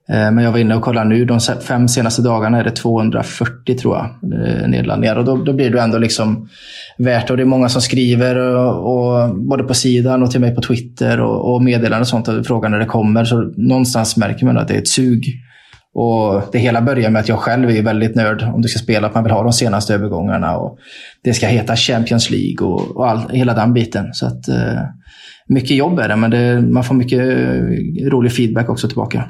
Eh, 0.08 0.30
men 0.30 0.38
jag 0.38 0.52
var 0.52 0.58
inne 0.58 0.74
och 0.74 0.82
kollade 0.82 1.08
nu, 1.08 1.24
de 1.24 1.40
fem 1.40 1.88
senaste 1.88 2.22
dagarna 2.22 2.58
är 2.58 2.64
det 2.64 2.70
240 2.70 3.78
tror 3.78 3.96
jag, 3.96 4.04
eh, 4.04 4.68
nedladdningar. 4.68 5.16
Och 5.16 5.24
då, 5.24 5.36
då 5.36 5.52
blir 5.52 5.70
det 5.70 5.80
ändå 5.80 5.98
liksom 5.98 6.48
värt 6.98 7.30
och 7.30 7.36
det 7.36 7.42
är 7.42 7.44
många 7.44 7.68
som 7.68 7.82
skriver, 7.82 8.36
och, 8.36 8.96
och 8.96 9.38
både 9.38 9.64
på 9.64 9.74
sidan 9.74 10.22
och 10.22 10.30
till 10.30 10.40
mig 10.40 10.54
på 10.54 10.62
Twitter 10.62 11.20
och, 11.20 11.54
och 11.54 11.62
meddelanden 11.62 12.00
och 12.00 12.08
sånt, 12.08 12.28
och 12.28 12.46
frågar 12.46 12.68
när 12.68 12.78
det 12.78 12.86
kommer. 12.86 13.24
Så 13.24 13.52
någonstans 13.56 14.16
märker 14.16 14.46
man 14.46 14.58
att 14.58 14.68
det 14.68 14.74
är 14.74 14.78
ett 14.78 14.88
sug. 14.88 15.24
Och 15.98 16.42
Det 16.52 16.58
hela 16.58 16.82
börjar 16.82 17.10
med 17.10 17.20
att 17.20 17.28
jag 17.28 17.38
själv 17.38 17.70
är 17.70 17.82
väldigt 17.82 18.14
nörd 18.14 18.42
om 18.54 18.62
du 18.62 18.68
ska 18.68 18.78
spela, 18.78 19.06
att 19.06 19.14
man 19.14 19.24
vill 19.24 19.32
ha 19.32 19.42
de 19.42 19.52
senaste 19.52 19.94
övergångarna. 19.94 20.56
Och 20.56 20.78
det 21.24 21.34
ska 21.34 21.46
heta 21.46 21.76
Champions 21.76 22.30
League 22.30 22.66
och, 22.66 22.96
och 22.96 23.10
all, 23.10 23.30
hela 23.30 23.54
den 23.54 23.72
biten. 23.72 24.12
Så 24.12 24.26
att, 24.26 24.48
eh, 24.48 24.80
mycket 25.48 25.76
jobb 25.76 25.98
är 25.98 26.08
det, 26.08 26.16
men 26.16 26.30
det, 26.30 26.60
man 26.60 26.84
får 26.84 26.94
mycket 26.94 27.20
rolig 28.12 28.32
feedback 28.32 28.70
också 28.70 28.88
tillbaka. 28.88 29.24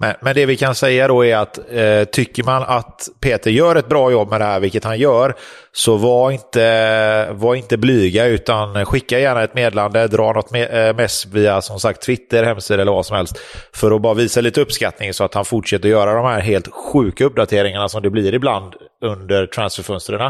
Men, 0.00 0.14
men 0.20 0.34
det 0.34 0.46
vi 0.46 0.56
kan 0.56 0.74
säga 0.74 1.08
då 1.08 1.24
är 1.24 1.36
att 1.36 1.58
eh, 1.70 2.04
tycker 2.04 2.44
man 2.44 2.62
att 2.62 3.08
Peter 3.20 3.50
gör 3.50 3.76
ett 3.76 3.88
bra 3.88 4.10
jobb 4.10 4.30
med 4.30 4.40
det 4.40 4.44
här, 4.44 4.60
vilket 4.60 4.84
han 4.84 4.98
gör, 4.98 5.34
så 5.72 5.96
var 5.96 6.30
inte, 6.30 7.28
var 7.32 7.54
inte 7.54 7.76
blyga 7.76 8.26
utan 8.26 8.86
skicka 8.86 9.18
gärna 9.18 9.42
ett 9.42 9.54
meddelande, 9.54 10.06
dra 10.06 10.32
något 10.32 10.54
eh, 10.54 10.96
mess 10.96 11.26
via 11.26 11.62
som 11.62 11.80
sagt 11.80 12.02
Twitter, 12.02 12.44
hemsida 12.44 12.82
eller 12.82 12.92
vad 12.92 13.06
som 13.06 13.16
helst. 13.16 13.40
För 13.72 13.90
att 13.90 14.02
bara 14.02 14.14
visa 14.14 14.40
lite 14.40 14.60
uppskattning 14.60 15.14
så 15.14 15.24
att 15.24 15.34
han 15.34 15.44
fortsätter 15.44 15.88
göra 15.88 16.14
de 16.14 16.24
här 16.24 16.40
helt 16.40 16.68
sjuka 16.74 17.24
uppdateringarna 17.24 17.88
som 17.88 18.02
det 18.02 18.10
blir 18.10 18.34
ibland 18.34 18.74
under 19.04 19.46
transferfönstren. 19.46 20.20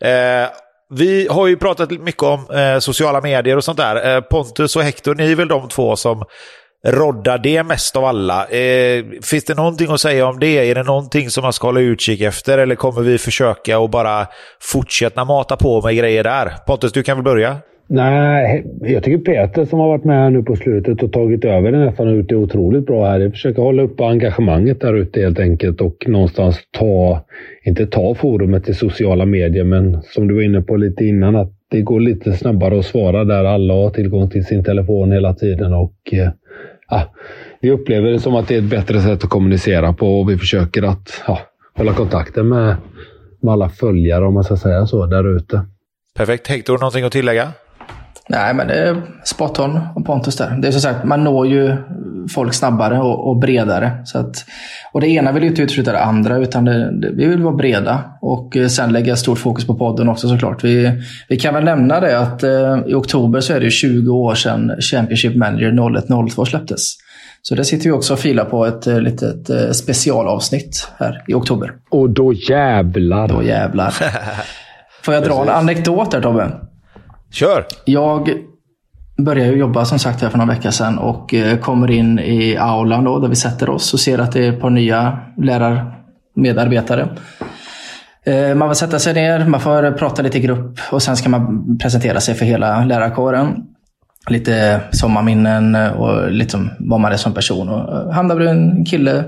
Eh, 0.00 0.48
vi 0.94 1.28
har 1.30 1.46
ju 1.46 1.56
pratat 1.56 1.90
mycket 1.90 2.22
om 2.22 2.50
eh, 2.50 2.78
sociala 2.78 3.20
medier 3.20 3.56
och 3.56 3.64
sånt 3.64 3.78
där. 3.78 4.14
Eh, 4.14 4.20
Pontus 4.20 4.76
och 4.76 4.82
Hector, 4.82 5.14
ni 5.14 5.32
är 5.32 5.36
väl 5.36 5.48
de 5.48 5.68
två 5.68 5.96
som 5.96 6.24
Rodda 6.86 7.38
det 7.38 7.62
mest 7.62 7.96
av 7.96 8.04
alla. 8.04 8.46
Eh, 8.46 9.04
finns 9.22 9.44
det 9.44 9.56
någonting 9.56 9.86
att 9.90 10.00
säga 10.00 10.26
om 10.26 10.38
det? 10.40 10.70
Är 10.70 10.74
det 10.74 10.82
någonting 10.82 11.30
som 11.30 11.42
man 11.42 11.52
ska 11.52 11.66
hålla 11.66 11.80
utkik 11.80 12.20
efter 12.20 12.58
eller 12.58 12.74
kommer 12.74 13.02
vi 13.02 13.18
försöka 13.18 13.78
att 13.78 13.90
bara 13.90 14.26
fortsätta 14.60 15.24
mata 15.24 15.56
på 15.56 15.82
med 15.82 15.96
grejer 15.96 16.24
där? 16.24 16.52
Pontus, 16.66 16.92
du 16.92 17.02
kan 17.02 17.16
väl 17.16 17.24
börja? 17.24 17.56
Nej, 17.92 18.66
jag 18.80 19.02
tycker 19.02 19.18
Peter 19.18 19.64
som 19.64 19.78
har 19.78 19.88
varit 19.88 20.04
med 20.04 20.16
här 20.16 20.30
nu 20.30 20.42
på 20.42 20.56
slutet 20.56 21.02
och 21.02 21.12
tagit 21.12 21.44
över 21.44 21.72
det 21.72 21.78
nästan 21.78 22.08
och 22.08 22.16
gjort 22.16 22.28
det 22.28 22.36
otroligt 22.36 22.86
bra 22.86 23.06
här. 23.06 23.20
Jag 23.20 23.30
försöker 23.30 23.62
hålla 23.62 23.82
uppe 23.82 24.04
engagemanget 24.04 24.80
där 24.80 24.94
ute 24.94 25.20
helt 25.20 25.38
enkelt 25.38 25.80
och 25.80 26.04
någonstans 26.06 26.58
ta, 26.78 27.24
inte 27.64 27.86
ta 27.86 28.14
forumet 28.14 28.64
till 28.64 28.74
sociala 28.74 29.26
medier, 29.26 29.64
men 29.64 30.02
som 30.02 30.28
du 30.28 30.34
var 30.34 30.42
inne 30.42 30.60
på 30.60 30.76
lite 30.76 31.04
innan, 31.04 31.36
att 31.36 31.52
det 31.70 31.82
går 31.82 32.00
lite 32.00 32.32
snabbare 32.32 32.78
att 32.78 32.84
svara 32.84 33.24
där 33.24 33.44
alla 33.44 33.74
har 33.74 33.90
tillgång 33.90 34.30
till 34.30 34.44
sin 34.44 34.64
telefon 34.64 35.12
hela 35.12 35.34
tiden 35.34 35.72
och 35.72 35.94
eh, 36.12 36.28
ja, 36.90 37.14
vi 37.60 37.70
upplever 37.70 38.10
det 38.10 38.20
som 38.20 38.34
att 38.34 38.48
det 38.48 38.54
är 38.54 38.58
ett 38.58 38.64
bättre 38.64 39.00
sätt 39.00 39.24
att 39.24 39.30
kommunicera 39.30 39.92
på 39.92 40.20
och 40.20 40.30
vi 40.30 40.38
försöker 40.38 40.82
att 40.82 41.22
ja, 41.26 41.40
hålla 41.76 41.94
kontakten 41.94 42.48
med, 42.48 42.76
med 43.40 43.52
alla 43.52 43.68
följare, 43.68 44.26
om 44.26 44.34
man 44.34 44.44
ska 44.44 44.56
säga 44.56 44.86
så, 44.86 45.06
där 45.06 45.36
ute. 45.36 45.66
Perfekt. 46.16 46.46
Hector, 46.46 46.78
någonting 46.78 47.04
att 47.04 47.12
tillägga? 47.12 47.52
Nej, 48.30 48.54
men 48.54 48.68
det 48.68 48.74
är 48.74 49.02
spot 49.24 49.58
on 49.58 49.80
och 49.94 50.06
Pontus 50.06 50.36
där. 50.36 50.58
Det 50.62 50.68
är 50.68 50.72
som 50.72 50.80
sagt, 50.80 51.04
man 51.04 51.24
når 51.24 51.46
ju 51.46 51.76
folk 52.34 52.54
snabbare 52.54 52.98
och, 52.98 53.28
och 53.28 53.36
bredare. 53.36 53.92
Så 54.04 54.18
att, 54.18 54.44
och 54.92 55.00
det 55.00 55.08
ena 55.08 55.32
vill 55.32 55.42
ju 55.42 55.48
inte 55.48 55.62
utesluta 55.62 55.92
det 55.92 56.00
andra, 56.00 56.36
utan 56.36 56.64
det, 56.64 57.00
det, 57.00 57.10
vi 57.10 57.26
vill 57.26 57.42
vara 57.42 57.54
breda. 57.54 58.04
Och 58.20 58.56
eh, 58.56 58.66
sen 58.66 58.92
lägga 58.92 59.16
stort 59.16 59.38
fokus 59.38 59.66
på 59.66 59.74
podden 59.74 60.08
också 60.08 60.28
såklart. 60.28 60.64
Vi, 60.64 61.02
vi 61.28 61.36
kan 61.36 61.54
väl 61.54 61.64
nämna 61.64 62.00
det 62.00 62.18
att 62.18 62.42
eh, 62.42 62.78
i 62.86 62.94
oktober 62.94 63.40
så 63.40 63.52
är 63.52 63.60
det 63.60 63.70
20 63.70 64.12
år 64.12 64.34
sedan 64.34 64.72
Championship 64.80 65.36
Manager 65.36 66.00
0102 66.00 66.44
släpptes. 66.44 66.96
Så 67.42 67.54
det 67.54 67.64
sitter 67.64 67.84
vi 67.84 67.90
också 67.90 68.12
och 68.12 68.18
filar 68.18 68.44
på 68.44 68.66
ett 68.66 68.86
eh, 68.86 69.00
litet 69.00 69.50
eh, 69.50 69.70
specialavsnitt 69.70 70.88
här 70.98 71.24
i 71.28 71.34
oktober. 71.34 71.72
Och 71.90 72.10
då 72.10 72.32
jävlar! 72.32 73.28
Då 73.28 73.42
jävlar. 73.42 73.94
Får 75.02 75.14
jag 75.14 75.22
dra 75.22 75.42
en 75.42 75.48
anekdot 75.48 76.14
här 76.14 76.20
Tobbe? 76.20 76.50
Kör! 77.32 77.64
Jag 77.84 78.30
började 79.18 79.56
jobba 79.56 79.84
som 79.84 79.98
sagt 79.98 80.22
här 80.22 80.28
för 80.28 80.38
några 80.38 80.54
veckor 80.54 80.70
sedan 80.70 80.98
och 80.98 81.34
eh, 81.34 81.58
kommer 81.58 81.90
in 81.90 82.18
i 82.18 82.56
aulan 82.56 83.04
då, 83.04 83.18
där 83.18 83.28
vi 83.28 83.36
sätter 83.36 83.70
oss 83.70 83.94
och 83.94 84.00
ser 84.00 84.18
att 84.18 84.32
det 84.32 84.46
är 84.46 84.52
ett 84.52 84.60
par 84.60 84.70
nya 84.70 85.18
lärarmedarbetare. 85.36 87.08
Eh, 88.24 88.54
man 88.54 88.68
får 88.68 88.74
sätta 88.74 88.98
sig 88.98 89.14
ner, 89.14 89.46
man 89.46 89.60
får 89.60 89.92
prata 89.92 90.22
lite 90.22 90.38
i 90.38 90.40
grupp 90.40 90.78
och 90.92 91.02
sen 91.02 91.16
ska 91.16 91.28
man 91.28 91.78
presentera 91.78 92.20
sig 92.20 92.34
för 92.34 92.44
hela 92.44 92.84
lärarkåren. 92.84 93.66
Lite 94.28 94.80
sommarminnen 94.90 95.74
och 95.74 96.30
liksom 96.30 96.70
vad 96.78 97.00
man 97.00 97.12
är 97.12 97.16
som 97.16 97.34
person. 97.34 97.68
Och 97.68 97.96
eh, 97.96 98.10
hamnar 98.10 98.40
en 98.40 98.84
kille 98.84 99.24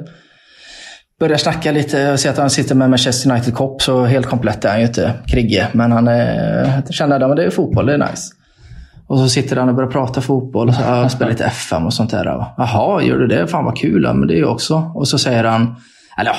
börjar 1.23 1.39
snacka 1.39 1.73
lite 1.73 2.13
och 2.13 2.21
ser 2.21 2.31
att 2.31 2.39
han 2.39 2.51
sitter 2.51 2.75
med 2.75 2.91
Manchester 2.91 3.31
United 3.31 3.55
Cop, 3.55 3.83
så 3.83 4.05
helt 4.05 4.27
komplett 4.27 4.65
är 4.65 4.69
han 4.69 4.81
ju 4.81 4.87
inte, 4.87 5.13
Krigge. 5.27 5.69
Men 5.73 5.93
han 5.93 6.09
är, 6.09 6.83
känner 6.91 7.21
att 7.21 7.37
det 7.37 7.45
är 7.45 7.51
fotboll, 7.51 7.87
det 7.87 7.95
är 7.95 7.99
nice. 7.99 8.35
Och 9.07 9.19
så 9.19 9.29
sitter 9.29 9.57
han 9.57 9.69
och 9.69 9.75
börjar 9.75 9.91
prata 9.91 10.21
fotboll 10.21 10.69
och 10.69 10.75
så, 10.75 10.83
ja, 10.83 11.09
spelar 11.09 11.31
lite 11.31 11.45
FM 11.45 11.87
och 11.87 11.95
sånt 11.95 12.11
där. 12.11 12.25
Jaha, 12.57 13.03
gör 13.03 13.19
du 13.19 13.27
det? 13.27 13.47
Fan 13.47 13.65
vad 13.65 13.77
kul, 13.79 14.03
ja, 14.03 14.13
men 14.13 14.29
det 14.29 14.35
är 14.35 14.39
jag 14.39 14.53
också. 14.53 14.93
Och 14.95 15.09
så 15.09 15.19
säger 15.19 15.45
han, 15.45 15.77
eller 16.19 16.31
ja, 16.31 16.37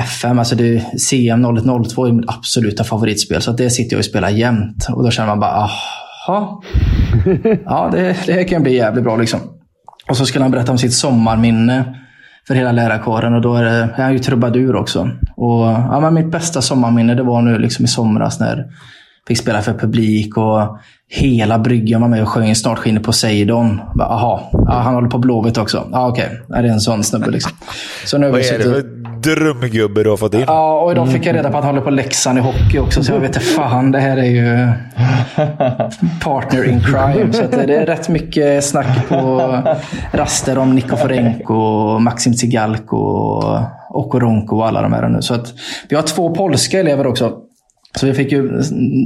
FM, 0.00 0.38
alltså 0.38 0.54
det 0.54 0.76
är 0.76 0.98
CM 0.98 1.44
0102 1.44 2.06
är 2.06 2.12
mitt 2.12 2.30
absoluta 2.30 2.84
favoritspel. 2.84 3.42
Så 3.42 3.52
det 3.52 3.70
sitter 3.70 3.96
jag 3.96 3.98
och 3.98 4.04
spelar 4.04 4.28
jämt. 4.28 4.86
Och 4.92 5.04
då 5.04 5.10
känner 5.10 5.28
man 5.28 5.40
bara, 5.40 5.68
jaha. 6.26 6.48
Ja, 7.64 7.88
det, 7.92 8.16
det 8.26 8.44
kan 8.44 8.62
bli 8.62 8.76
jävligt 8.76 9.04
bra 9.04 9.16
liksom. 9.16 9.40
Och 10.08 10.16
så 10.16 10.26
skulle 10.26 10.44
han 10.44 10.50
berätta 10.50 10.72
om 10.72 10.78
sitt 10.78 10.94
sommarminne 10.94 12.03
för 12.46 12.54
hela 12.54 12.72
lärarkåren 12.72 13.34
och 13.34 13.40
då 13.40 13.54
är, 13.54 13.64
det, 13.64 13.70
är 13.70 14.02
han 14.02 14.12
ju 14.12 14.18
trubadur 14.18 14.76
också. 14.76 15.10
Och, 15.36 15.64
ja, 15.64 16.00
men 16.00 16.14
mitt 16.14 16.30
bästa 16.30 16.62
sommarminne 16.62 17.14
det 17.14 17.22
var 17.22 17.42
nu 17.42 17.58
liksom 17.58 17.84
i 17.84 17.88
somras 17.88 18.40
när 18.40 18.66
fick 19.28 19.38
spela 19.38 19.62
för 19.62 19.74
publik 19.74 20.36
och 20.36 20.78
hela 21.08 21.58
bryggan 21.58 22.00
var 22.00 22.08
med 22.08 22.22
och 22.22 22.28
sjöng 22.28 22.54
Snart 22.54 22.78
skiner 22.78 23.00
Poseidon. 23.00 23.80
Jaha, 23.94 24.40
ja, 24.52 24.72
han 24.72 24.94
håller 24.94 25.08
på 25.08 25.18
Blåvitt 25.18 25.58
också. 25.58 25.88
Ja, 25.92 26.08
okej. 26.08 26.26
Okay. 26.48 26.62
Det 26.62 26.68
är 26.68 26.72
en 26.72 26.80
sån 26.80 27.04
snubbe 27.04 27.30
liksom. 27.30 27.52
Så 28.04 28.18
nu 28.18 28.30
Vad 28.30 28.40
är 28.40 28.58
det 28.58 29.03
drömgubbe 29.24 30.02
du 30.02 30.10
har 30.10 30.16
fått 30.16 30.34
in? 30.34 30.44
Ja, 30.46 30.80
och 30.80 30.92
idag 30.92 31.12
fick 31.12 31.26
jag 31.26 31.36
reda 31.36 31.50
på 31.50 31.58
att 31.58 31.64
han 31.64 31.74
håller 31.74 31.84
på 31.84 31.90
Leksand 31.90 32.38
i 32.38 32.40
hockey 32.40 32.78
också. 32.78 33.02
Så 33.02 33.12
jag 33.12 33.20
vet 33.20 33.28
inte 33.28 33.40
fan, 33.40 33.92
det 33.92 34.00
här 34.00 34.16
är 34.16 34.24
ju 34.24 34.68
partner 36.20 36.64
in 36.64 36.80
crime. 36.80 37.32
Så 37.32 37.42
det 37.42 37.74
är 37.74 37.86
rätt 37.86 38.08
mycket 38.08 38.64
snack 38.64 39.08
på 39.08 39.62
raster 40.12 40.58
om 40.58 40.74
Niko 40.74 40.96
Forenko, 40.96 41.98
Maxim 41.98 42.32
Tsigalko, 42.32 42.96
Okoronko 43.90 44.56
och 44.56 44.66
alla 44.66 44.82
de 44.82 44.92
här 44.92 45.08
nu. 45.08 45.22
Så 45.22 45.34
att 45.34 45.54
vi 45.88 45.96
har 45.96 46.02
två 46.02 46.34
polska 46.34 46.80
elever 46.80 47.06
också. 47.06 47.32
Så 47.96 48.06
vi 48.06 48.14
fick 48.14 48.32
ju 48.32 48.62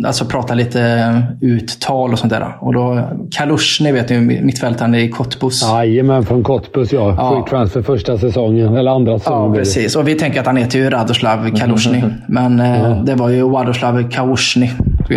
alltså, 0.06 0.24
prata 0.24 0.54
lite 0.54 1.22
uttal 1.40 2.12
och 2.12 2.18
sånt 2.18 2.32
där. 2.32 2.56
Och 2.60 2.72
då, 2.72 3.08
Kalushny 3.30 3.92
vet 3.92 4.08
ni, 4.08 4.20
mittfältaren 4.20 4.94
i 4.94 5.08
Cottbus. 5.08 5.62
Jajamän, 5.62 6.26
från 6.26 6.42
Cottbus 6.42 6.92
ja. 6.92 7.14
ja. 7.18 7.30
Free 7.30 7.50
transfer 7.50 7.82
första 7.82 8.18
säsongen, 8.18 8.76
eller 8.76 8.90
andra 8.90 9.18
säsongen. 9.18 9.54
Ja, 9.54 9.58
precis. 9.58 9.96
Och 9.96 10.08
vi 10.08 10.14
tänker 10.14 10.40
att 10.40 10.46
han 10.46 10.56
heter 10.56 10.78
ju 10.78 10.90
Radoslav 10.90 11.56
Kalushny. 11.56 12.02
Men 12.28 12.60
eh, 12.60 12.80
ja. 12.80 12.88
det 12.88 13.14
var 13.14 13.28
ju 13.28 13.42
Wadoslav 13.42 14.10
Kalushny. 14.10 14.70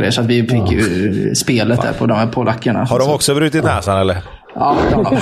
Så 0.09 0.21
att 0.21 0.27
vi 0.27 0.41
fick 0.41 0.53
ja. 0.53 0.71
ju 0.71 1.35
spelet 1.35 1.81
där 1.81 1.93
på 1.93 2.05
de 2.05 2.17
här 2.17 2.27
polackerna. 2.27 2.83
Har 2.83 2.99
de 2.99 3.13
också 3.13 3.35
brutit 3.35 3.63
näsan 3.63 4.01
eller? 4.01 4.17
Ja, 4.55 4.77
ja. 4.91 5.11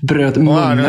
Bröt 0.00 0.36
munnen. 0.36 0.84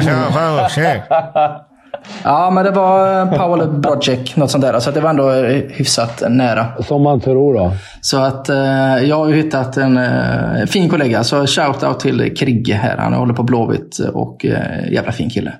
Ja, 2.23 2.49
men 2.49 2.63
det 2.63 2.71
var 2.71 3.25
Paolo 3.37 3.67
Brodek, 3.67 4.35
något 4.35 4.51
sånt 4.51 4.61
där. 4.63 4.79
Så 4.79 4.91
det 4.91 5.01
var 5.01 5.09
ändå 5.09 5.31
hyfsat 5.69 6.23
nära. 6.29 6.83
Som 6.83 7.03
man 7.03 7.19
tror 7.19 7.53
då. 7.53 7.71
Så 8.01 8.17
att 8.17 8.49
eh, 8.49 8.97
jag 9.03 9.15
har 9.15 9.27
ju 9.29 9.35
hittat 9.35 9.77
en 9.77 9.97
eh, 9.97 10.65
fin 10.67 10.89
kollega. 10.89 11.23
Så 11.23 11.45
shout-out 11.45 11.99
till 11.99 12.35
Krigge 12.37 12.73
här. 12.73 12.97
Han 12.97 13.13
håller 13.13 13.33
på 13.33 13.43
Blåvitt 13.43 13.99
och 14.13 14.45
eh, 14.45 14.91
jävla 14.93 15.11
fin 15.11 15.29
kille. 15.29 15.53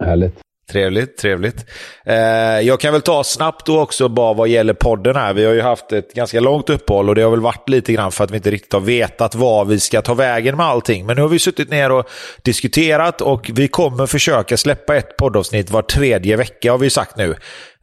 Härligt. 0.00 0.45
Trevligt, 0.72 1.16
trevligt. 1.16 1.66
Eh, 2.04 2.16
jag 2.60 2.80
kan 2.80 2.92
väl 2.92 3.02
ta 3.02 3.24
snabbt 3.24 3.66
då 3.66 3.80
också 3.80 4.08
bara 4.08 4.34
vad 4.34 4.48
gäller 4.48 4.74
podden 4.74 5.16
här. 5.16 5.34
Vi 5.34 5.44
har 5.44 5.52
ju 5.52 5.60
haft 5.60 5.92
ett 5.92 6.14
ganska 6.14 6.40
långt 6.40 6.70
uppehåll 6.70 7.08
och 7.08 7.14
det 7.14 7.22
har 7.22 7.30
väl 7.30 7.40
varit 7.40 7.68
lite 7.68 7.92
grann 7.92 8.12
för 8.12 8.24
att 8.24 8.30
vi 8.30 8.36
inte 8.36 8.50
riktigt 8.50 8.72
har 8.72 8.80
vetat 8.80 9.34
var 9.34 9.64
vi 9.64 9.80
ska 9.80 10.02
ta 10.02 10.14
vägen 10.14 10.56
med 10.56 10.66
allting. 10.66 11.06
Men 11.06 11.16
nu 11.16 11.22
har 11.22 11.28
vi 11.28 11.38
suttit 11.38 11.70
ner 11.70 11.92
och 11.92 12.08
diskuterat 12.42 13.20
och 13.20 13.50
vi 13.54 13.68
kommer 13.68 14.06
försöka 14.06 14.56
släppa 14.56 14.96
ett 14.96 15.16
poddavsnitt 15.16 15.70
var 15.70 15.82
tredje 15.82 16.36
vecka 16.36 16.70
har 16.70 16.78
vi 16.78 16.90
sagt 16.90 17.16
nu. 17.16 17.34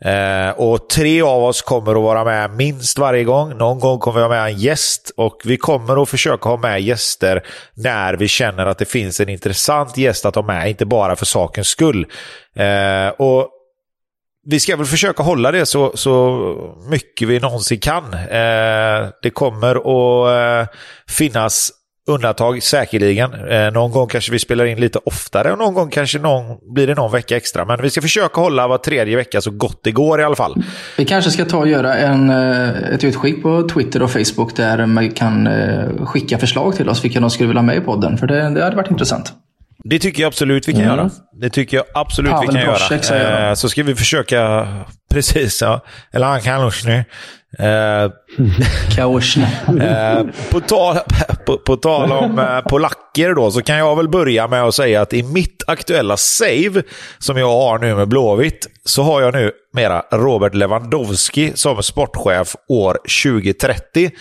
Eh, 0.04 0.50
och 0.50 0.90
tre 0.90 1.22
av 1.22 1.44
oss 1.44 1.62
kommer 1.62 1.92
att 1.92 2.02
vara 2.02 2.24
med 2.24 2.52
minst 2.52 3.00
varje 3.00 3.24
gång. 3.24 3.58
Någon 3.58 3.80
gång 3.80 4.00
kommer 4.00 4.20
vi 4.20 4.24
ha 4.24 4.30
med 4.30 4.46
en 4.46 4.60
gäst 4.60 5.12
och 5.18 5.42
vi 5.46 5.58
kommer 5.58 6.02
att 6.02 6.10
försöka 6.10 6.50
ha 6.50 6.58
med 6.58 6.82
gäster 6.82 7.44
när 7.74 8.14
vi 8.14 8.28
känner 8.28 8.66
att 8.66 8.78
det 8.78 8.86
finns 8.86 9.20
en 9.20 9.30
intressant 9.30 9.98
gäst 9.98 10.26
att 10.26 10.36
ha 10.36 10.42
med, 10.42 10.70
inte 10.70 10.86
bara 10.86 11.16
för 11.16 11.26
sakens 11.26 11.68
skull. 11.68 12.06
Eh, 12.56 13.08
och 13.08 13.50
vi 14.46 14.60
ska 14.60 14.76
väl 14.76 14.86
försöka 14.86 15.24
hålla 15.24 15.52
det 15.52 15.66
så, 15.66 15.92
så 15.96 16.40
mycket 16.90 17.28
vi 17.28 17.40
någonsin 17.40 17.80
kan. 17.80 18.14
Eh, 18.14 19.10
det 19.22 19.30
kommer 19.34 19.76
att 19.76 20.68
eh, 20.70 20.76
finnas 21.08 21.72
undantag 22.08 22.64
säkerligen. 22.64 23.34
Eh, 23.50 23.72
någon 23.72 23.92
gång 23.92 24.08
kanske 24.08 24.32
vi 24.32 24.40
spelar 24.40 24.66
in 24.66 24.80
lite 24.80 25.00
oftare 25.06 25.52
och 25.52 25.58
någon 25.58 25.74
gång 25.74 25.90
kanske 25.90 26.20
någon, 26.20 26.74
blir 26.74 26.88
det 26.88 26.96
någon 26.96 27.12
vecka 27.12 27.38
extra. 27.38 27.66
Men 27.66 27.82
vi 27.82 27.90
ska 27.90 28.02
försöka 28.02 28.42
hålla 28.42 28.68
var 28.68 28.78
tredje 28.78 29.16
vecka 29.16 29.42
så 29.42 29.52
gott 29.52 29.80
det 29.84 29.92
går 29.92 30.22
i 30.22 30.24
alla 30.24 30.36
fall. 30.36 30.64
Vi 30.98 31.06
kanske 31.06 31.32
ska 31.32 31.46
ta 31.46 31.58
och 31.58 31.68
göra 31.68 31.96
en, 31.96 32.30
eh, 32.30 32.70
ett 32.94 33.04
utskick 33.04 33.44
på 33.44 33.68
Twitter 33.74 34.02
och 34.04 34.12
Facebook 34.12 34.56
där 34.56 34.86
man 34.86 35.12
kan 35.12 35.48
eh, 35.48 36.06
skicka 36.06 36.38
förslag 36.38 36.76
till 36.76 36.90
oss 36.90 37.06
vilka 37.06 37.20
de 37.20 37.30
skulle 37.30 37.48
vilja 37.48 37.60
ha 37.62 37.66
med 37.66 37.78
i 37.78 37.82
podden. 37.82 38.18
För 38.18 38.28
det, 38.28 38.50
det 38.50 38.64
hade 38.64 38.76
varit 38.76 38.92
intressant. 38.92 39.34
Det 39.86 40.00
tycker 40.00 40.22
jag 40.22 40.28
absolut 40.28 40.68
vi 40.68 40.72
kan 40.74 40.82
Mm. 40.82 40.96
göra. 40.98 41.10
Det 41.42 41.50
tycker 41.50 41.78
jag 41.78 41.86
absolut 41.94 42.32
Pavel 42.32 42.48
vi 42.48 42.54
kan 42.54 43.00
säger 43.00 43.24
göra. 43.24 43.40
jag. 43.42 43.50
Eh, 43.50 43.54
Så 43.54 43.70
ska 43.70 43.84
vi 43.84 43.96
försöka, 43.96 44.68
precis 45.12 45.62
ja. 45.62 45.82
Eller 46.12 46.28
han 46.28 46.42
kan 46.42 46.72
nu. 46.86 47.04
Eh. 47.60 48.12
Eh, 49.82 50.24
på, 50.52 50.60
tal, 50.60 50.98
på, 51.46 51.58
på 51.58 51.76
tal 51.78 52.12
om 52.12 52.40
eh, 52.40 52.62
polacker 52.62 53.34
då, 53.34 53.52
så 53.52 53.62
kan 53.62 53.78
jag 53.78 53.96
väl 53.96 54.10
börja 54.10 54.48
med 54.48 54.64
att 54.64 54.76
säga 54.76 55.02
att 55.02 55.14
i 55.14 55.24
mitt 55.24 55.64
aktuella 55.68 56.18
save 56.18 56.84
som 57.20 57.38
jag 57.38 57.50
har 57.50 57.80
nu 57.80 57.96
med 57.96 58.08
Blåvitt, 58.08 58.68
så 58.86 59.04
har 59.04 59.22
jag 59.22 59.34
nu 59.34 59.52
mera 59.74 60.04
Robert 60.12 60.54
Lewandowski 60.54 61.52
som 61.56 61.84
sportchef 61.84 62.56
år 62.68 62.98
2030. 63.24 64.12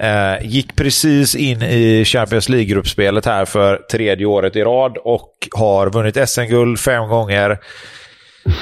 Eh, 0.00 0.46
gick 0.46 0.76
precis 0.76 1.34
in 1.34 1.62
i 1.62 2.04
Champions 2.04 2.48
League-gruppspelet 2.48 3.26
här 3.26 3.44
för 3.44 3.76
tredje 3.90 4.26
året 4.26 4.56
i 4.56 4.62
rad 4.62 4.96
och 5.04 5.32
har 5.54 5.90
vunnit 5.90 6.28
SM-guld 6.28 6.80
fem 6.80 7.08
gånger. 7.08 7.58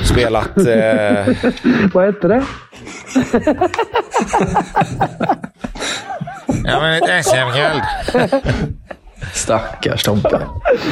Spelat... 0.03 0.57
Eh, 0.57 1.29
Vad 1.93 2.07
hette 2.07 2.29
det? 2.29 2.45
Ja, 6.65 6.81
men 6.81 7.03
ett 7.03 7.25
SM-guld. 7.25 7.83
Stackars 9.33 10.03
Tompe. 10.03 10.41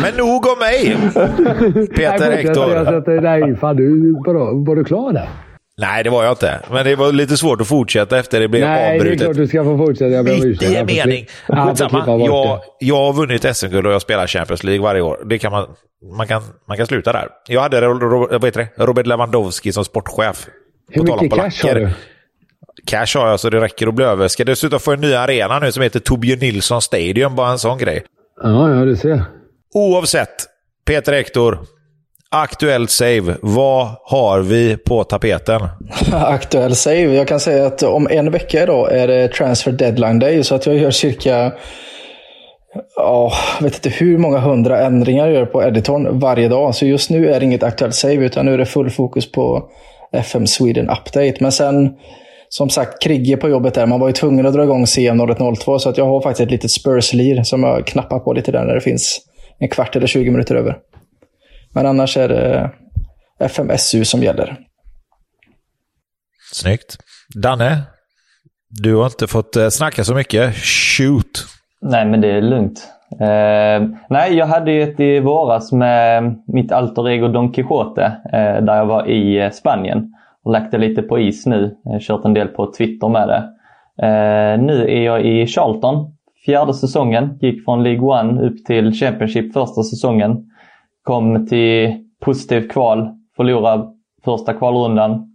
Men 0.03 0.15
nog 0.17 0.47
om 0.47 0.59
mig! 0.59 0.97
Peter 1.97 2.19
Nej, 2.31 2.37
Hector. 2.47 2.85
sätter- 2.85 3.21
Nej, 3.21 3.57
fan 3.57 3.77
du, 3.77 4.13
vadå, 4.27 4.65
var 4.67 4.77
du 4.77 4.85
klar 4.85 5.13
där? 5.13 5.29
Nej, 5.79 6.05
det 6.05 6.11
var 6.11 6.25
jag 6.25 6.33
inte. 6.33 6.61
Men 6.71 6.85
det 6.85 6.97
var 6.97 7.13
lite 7.13 7.37
svårt 7.37 7.61
att 7.61 7.67
fortsätta 7.67 8.19
efter 8.19 8.41
det 8.41 8.49
blev 8.49 8.63
Nej, 8.63 8.81
det 8.91 8.95
är 8.95 8.95
avbrutet. 9.01 9.21
klart 9.25 9.37
du 9.37 9.47
ska 9.47 9.65
få 9.65 9.77
fortsätta. 9.79 10.11
Jag 10.11 10.25
Mitt 10.25 10.63
i 10.63 10.77
en 10.77 10.87
mening. 10.87 11.27
Skitsamma. 11.47 12.05
Jag, 12.27 12.61
jag 12.79 12.97
har 12.97 13.13
vunnit 13.13 13.57
SM-guld 13.57 13.87
och 13.87 13.93
jag 13.93 14.03
spelar 14.03 14.27
Champions 14.27 14.65
League 14.65 14.83
varje 14.83 15.01
år. 15.03 15.19
Det 15.27 15.39
kan 15.39 15.53
man, 15.53 15.67
man, 16.17 16.27
kan, 16.27 16.43
man 16.69 16.77
kan 16.77 16.87
sluta 16.87 17.13
där. 17.13 17.29
Jag 17.49 17.61
hade 17.61 17.81
Ro- 17.81 17.99
Ro- 17.99 18.29
vad 18.31 18.45
heter 18.45 18.69
det? 18.77 18.85
Robert 18.85 19.07
Lewandowski 19.07 19.73
som 19.73 19.85
sportchef. 19.85 20.47
Hur 20.91 21.01
På 21.01 21.07
tal 21.07 21.19
om 21.19 21.25
mycket 21.25 21.39
cash 21.39 21.69
har 21.69 21.75
du? 21.75 21.89
Cash 22.87 23.19
har 23.19 23.29
jag 23.29 23.41
så 23.41 23.51
det 23.51 23.61
räcker 23.61 23.87
att 23.87 23.95
bli 23.95 24.05
över. 24.05 24.29
Ska 24.29 24.45
dessutom 24.45 24.81
få 24.81 24.93
en 24.93 25.01
ny 25.01 25.15
arena 25.15 25.59
nu 25.59 25.73
som 25.73 25.83
heter 25.83 26.01
Torbjörn 26.01 26.39
Nilsson 26.39 26.83
Stadium. 26.83 27.37
Bara 27.37 27.51
en 27.51 27.59
sån 27.59 27.79
grej. 27.79 28.03
Ja, 28.43 28.71
ja, 28.71 28.85
du 28.85 28.97
ser. 28.97 29.25
Oavsett, 29.75 30.47
Peter 30.87 31.13
Hector. 31.13 31.59
Aktuellt 32.35 32.91
save. 32.91 33.37
Vad 33.43 33.89
har 34.05 34.41
vi 34.41 34.77
på 34.77 35.05
tapeten? 35.05 35.61
Aktuell 36.13 36.75
save. 36.75 37.15
Jag 37.15 37.29
kan 37.29 37.41
säga 37.41 37.67
att 37.67 37.83
om 37.83 38.09
en 38.11 38.31
vecka 38.31 38.63
idag 38.63 38.93
är 38.93 39.09
det 39.09 39.29
transfer 39.29 39.73
deadline 39.73 40.19
day. 40.19 40.45
Så 40.45 40.55
att 40.55 40.67
jag 40.67 40.77
gör 40.77 40.91
cirka, 40.91 41.53
ja, 42.97 43.33
jag 43.59 43.65
vet 43.65 43.75
inte 43.75 43.89
hur 43.89 44.19
många 44.19 44.39
hundra 44.39 44.79
ändringar 44.79 45.27
jag 45.27 45.35
gör 45.35 45.47
på 45.47 45.63
editorn 45.63 46.19
varje 46.19 46.49
dag. 46.49 46.75
Så 46.75 46.87
just 46.87 47.11
nu 47.11 47.33
är 47.33 47.41
det 47.41 47.47
inget 47.47 47.63
aktuellt 47.63 47.95
save 47.95 48.15
utan 48.15 48.47
nu 48.47 48.55
är 48.55 48.59
det 48.59 48.67
full 48.67 48.91
fokus 48.91 49.33
på 49.33 49.69
FM 50.13 50.47
Sweden 50.47 50.91
Update. 50.91 51.35
Men 51.41 51.53
sen, 51.53 51.95
som 52.53 52.71
sagt, 52.71 53.03
Krigge 53.03 53.37
på 53.37 53.49
jobbet 53.49 53.75
där. 53.75 53.87
Man 53.87 54.01
var 54.01 54.09
ju 54.09 54.13
tvungen 54.13 54.47
att 54.47 54.55
dra 54.55 54.65
igång 54.65 54.87
CM 54.87 55.21
0102. 55.21 55.79
Så 55.79 55.89
att 55.89 55.99
jag 55.99 56.05
har 56.05 56.21
faktiskt 56.21 56.41
ett 56.41 56.51
litet 56.51 56.71
Spurs-lir 56.71 57.43
som 57.43 57.63
jag 57.63 57.87
knappar 57.87 58.19
på 58.19 58.33
lite 58.33 58.53
där 58.53 58.65
när 58.65 58.75
det 58.75 58.81
finns 58.81 59.21
en 59.59 59.69
kvart 59.69 59.97
eller 59.97 60.07
20 60.07 60.31
minuter 60.31 60.55
över. 60.55 60.79
Men 61.75 61.87
annars 61.87 62.17
är 62.17 62.29
det 62.29 62.71
FMSU 63.41 64.05
som 64.05 64.23
gäller. 64.23 64.57
Snyggt. 66.53 66.97
Danne, 67.35 67.83
du 68.69 68.95
har 68.95 69.07
inte 69.07 69.27
fått 69.27 69.57
eh, 69.57 69.69
snacka 69.69 70.05
så 70.05 70.15
mycket. 70.15 70.55
Shoot! 70.55 71.47
Nej, 71.83 72.07
men 72.07 72.21
det 72.21 72.31
är 72.31 72.43
lugnt. 72.43 72.89
Eh, 73.21 73.89
nej, 74.11 74.35
jag 74.35 74.47
hade 74.47 74.73
ju 74.73 74.83
ett 74.83 75.01
i 75.01 75.21
våras 75.21 75.73
med 75.73 76.35
mitt 76.47 76.73
alter 76.73 77.09
ego 77.09 77.29
Don 77.29 77.53
Quijote 77.53 78.05
eh, 78.33 78.65
där 78.65 78.77
jag 78.77 78.87
var 78.87 79.07
i 79.11 79.39
eh, 79.39 79.51
Spanien 79.51 80.13
har 80.45 80.53
lagt 80.53 80.71
det 80.71 80.79
lite 80.79 81.03
på 81.03 81.19
is 81.19 81.47
nu. 81.47 81.77
Jag 81.85 81.93
har 81.93 82.01
kört 82.01 82.25
en 82.25 82.35
del 82.35 82.49
på 82.49 82.73
Twitter 82.73 83.09
med 83.09 83.29
det. 83.29 83.49
Eh, 84.07 84.61
nu 84.63 84.87
är 84.89 85.03
jag 85.03 85.25
i 85.25 85.47
Charlton, 85.47 86.13
fjärde 86.47 86.75
säsongen. 86.75 87.39
Gick 87.41 87.65
från 87.65 87.83
League 87.83 88.21
One 88.21 88.43
upp 88.43 88.65
till 88.65 88.93
Championship 88.93 89.53
första 89.53 89.83
säsongen. 89.83 90.51
Kom 91.03 91.47
till 91.47 91.95
positivt 92.21 92.73
kval, 92.73 93.09
förlorade 93.37 93.85
första 94.25 94.55
kvalrundan. 94.55 95.29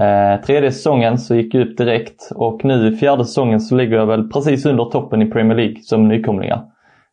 Eh, 0.00 0.44
tredje 0.44 0.72
säsongen 0.72 1.18
så 1.18 1.34
gick 1.34 1.54
jag 1.54 1.68
upp 1.68 1.76
direkt 1.76 2.30
och 2.34 2.64
nu 2.64 2.96
fjärde 2.96 3.24
säsongen 3.24 3.60
så 3.60 3.74
ligger 3.74 3.96
jag 3.96 4.06
väl 4.06 4.30
precis 4.30 4.66
under 4.66 4.84
toppen 4.84 5.22
i 5.22 5.30
Premier 5.30 5.56
League 5.56 5.76
som 5.82 6.08
nykomlingar. 6.08 6.62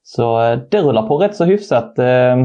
Så 0.04 0.44
eh, 0.44 0.60
det 0.72 0.82
rullar 0.82 1.08
på 1.08 1.18
rätt 1.18 1.36
så 1.36 1.46
hyfsat. 1.46 2.00
Eh, 2.00 2.36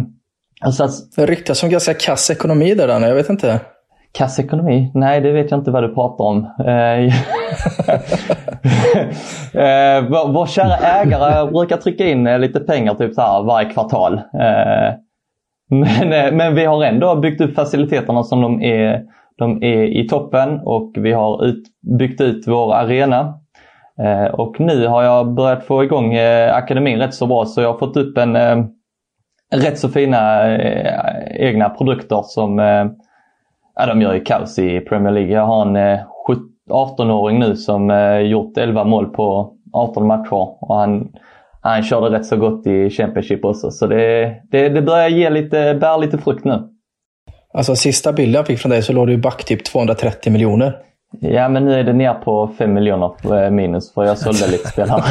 alltså, 0.61 0.89
Det 1.17 1.27
ryktas 1.27 1.63
om 1.63 1.71
ganska 1.71 1.95
kass 1.95 2.31
ekonomi 2.31 2.75
där, 2.75 2.89
Danne. 2.89 3.09
Jag 3.09 3.15
vet 3.15 3.31
inte. 3.31 3.61
Kassekonomi? 4.13 4.91
Nej, 4.95 5.21
det 5.21 5.33
vet 5.33 5.51
jag 5.51 5.61
inte 5.61 5.71
vad 5.71 5.83
du 5.83 5.95
pratar 5.95 6.25
om. 6.25 6.51
Eh, 6.59 7.05
eh 9.63 10.03
vår, 10.09 10.33
vår 10.33 10.47
kära 10.47 10.77
ägare 10.77 11.51
brukar 11.51 11.77
trycka 11.77 12.05
in 12.05 12.27
eh, 12.27 12.39
lite 12.39 12.61
pengar 12.61 12.95
typ 12.95 13.15
så 13.15 13.21
här 13.21 13.43
varje 13.43 13.71
kvartal. 13.71 14.15
Eh, 14.15 14.95
men, 15.71 16.13
eh, 16.13 16.33
men 16.33 16.55
vi 16.55 16.65
har 16.65 16.85
ändå 16.85 17.17
byggt 17.17 17.41
upp 17.41 17.55
faciliteterna 17.55 18.23
som 18.23 18.41
de 18.41 18.63
är, 18.63 19.03
de 19.39 19.63
är 19.63 19.83
i 19.83 20.09
toppen 20.09 20.61
och 20.65 20.93
vi 20.95 21.13
har 21.13 21.45
ut, 21.45 21.63
byggt 21.99 22.21
ut 22.21 22.45
vår 22.47 22.75
arena. 22.75 23.35
Eh, 24.03 24.35
och 24.35 24.61
nu 24.61 24.87
har 24.87 25.03
jag 25.03 25.35
börjat 25.35 25.65
få 25.65 25.85
igång 25.85 26.15
eh, 26.15 26.57
akademin 26.57 26.99
rätt 26.99 27.15
så 27.15 27.27
bra 27.27 27.45
så 27.45 27.61
jag 27.61 27.73
har 27.73 27.79
fått 27.79 27.97
upp 27.97 28.19
en, 28.19 28.37
eh, 28.37 28.65
rätt 29.55 29.79
så 29.79 29.89
fina 29.89 30.51
eh, 30.55 31.47
egna 31.49 31.69
produkter 31.69 32.23
som 32.23 32.59
eh, 32.59 32.85
Ja, 33.81 33.87
de 33.87 34.03
gör 34.03 34.15
ju 34.15 34.21
kaos 34.21 34.59
i 34.59 34.81
Premier 34.81 35.13
League. 35.13 35.33
Jag 35.33 35.47
har 35.47 35.63
en 35.63 35.77
eh, 35.77 35.99
17 36.27 36.45
18-åring 36.71 37.39
nu 37.39 37.57
som 37.57 37.91
eh, 37.91 38.19
gjort 38.19 38.57
11 38.57 38.85
mål 38.85 39.07
på 39.07 39.53
18 39.73 40.07
matcher. 40.07 40.65
Och 40.65 40.77
han, 40.77 41.09
han 41.61 41.83
körde 41.83 42.19
rätt 42.19 42.27
så 42.27 42.37
gott 42.37 42.67
i 42.67 42.91
Championship 42.91 43.45
också. 43.45 43.71
Så 43.71 43.87
det, 43.87 44.35
det, 44.51 44.69
det 44.69 44.83
börjar 44.83 45.09
ge 45.09 45.31
lite, 45.31 45.79
bära 45.81 45.97
lite 45.97 46.19
frukt 46.19 46.45
nu. 46.45 46.63
Alltså 47.55 47.77
sista 47.77 48.13
bilden 48.13 48.35
jag 48.35 48.47
fick 48.47 48.59
från 48.59 48.71
dig 48.71 48.83
så 48.83 48.93
låg 48.93 49.07
du 49.07 49.17
back 49.17 49.45
typ 49.45 49.65
230 49.65 50.33
miljoner. 50.33 50.77
Ja, 51.21 51.49
men 51.49 51.65
nu 51.65 51.75
är 51.75 51.85
det 51.85 51.93
ner 51.93 52.15
på 52.15 52.51
5 52.59 52.73
miljoner 52.73 53.45
eh, 53.45 53.51
minus 53.51 53.95
för 53.95 54.05
jag 54.05 54.19
sålde 54.19 54.47
lite 54.47 54.69
spelare. 54.69 55.03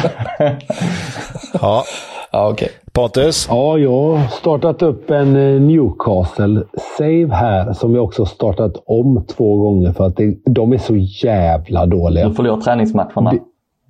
Ja, 1.60 1.84
Ja, 2.32 2.48
okej. 2.48 2.68
Pontus? 2.92 3.46
Ja, 3.50 3.78
jag 3.78 3.90
har 4.16 4.26
startat 4.28 4.82
upp 4.82 5.10
en 5.10 5.36
eh, 5.36 5.60
Newcastle-save 5.60 7.32
här 7.32 7.72
som 7.72 7.94
jag 7.94 8.04
också 8.04 8.24
startat 8.24 8.72
om 8.86 9.24
två 9.36 9.56
gånger 9.56 9.92
för 9.92 10.06
att 10.06 10.16
det, 10.16 10.34
de 10.46 10.72
är 10.72 10.78
så 10.78 10.96
jävla 10.96 11.86
dåliga. 11.86 12.28
Du 12.28 12.34
förlorar 12.34 12.60
träningsmatcherna. 12.60 13.30
Det- 13.30 13.38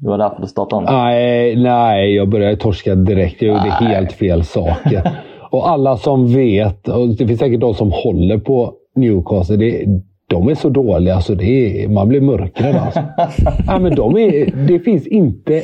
Det 0.03 0.09
var 0.09 0.19
därför 0.19 0.41
du 0.43 0.47
startade 0.49 0.87
om. 0.87 0.95
Nej, 0.95 1.57
nej, 1.57 2.15
jag 2.15 2.29
började 2.29 2.57
torska 2.57 2.95
direkt. 2.95 3.43
Jag 3.43 3.49
gjorde 3.57 3.71
helt 3.71 4.13
fel 4.13 4.45
saker. 4.45 5.11
och 5.51 5.69
alla 5.71 5.97
som 5.97 6.27
vet, 6.35 6.89
och 6.89 7.09
det 7.09 7.27
finns 7.27 7.41
säkert 7.41 7.61
de 7.61 7.75
som 7.75 7.93
håller 7.93 8.39
på 8.39 8.73
Newcastle, 8.97 9.57
det, 9.57 9.85
de 10.29 10.49
är 10.49 10.55
så 10.55 10.69
dåliga 10.69 11.21
så 11.21 11.35
det 11.35 11.85
är, 11.85 11.89
man 11.89 12.09
blir 12.09 12.21
mörkrädd 12.21 12.77
alltså. 12.77 13.01
ja, 13.67 13.79
men 13.79 13.95
de 13.95 14.17
är, 14.17 14.53
det 14.69 14.79
finns 14.79 15.07
inte 15.07 15.63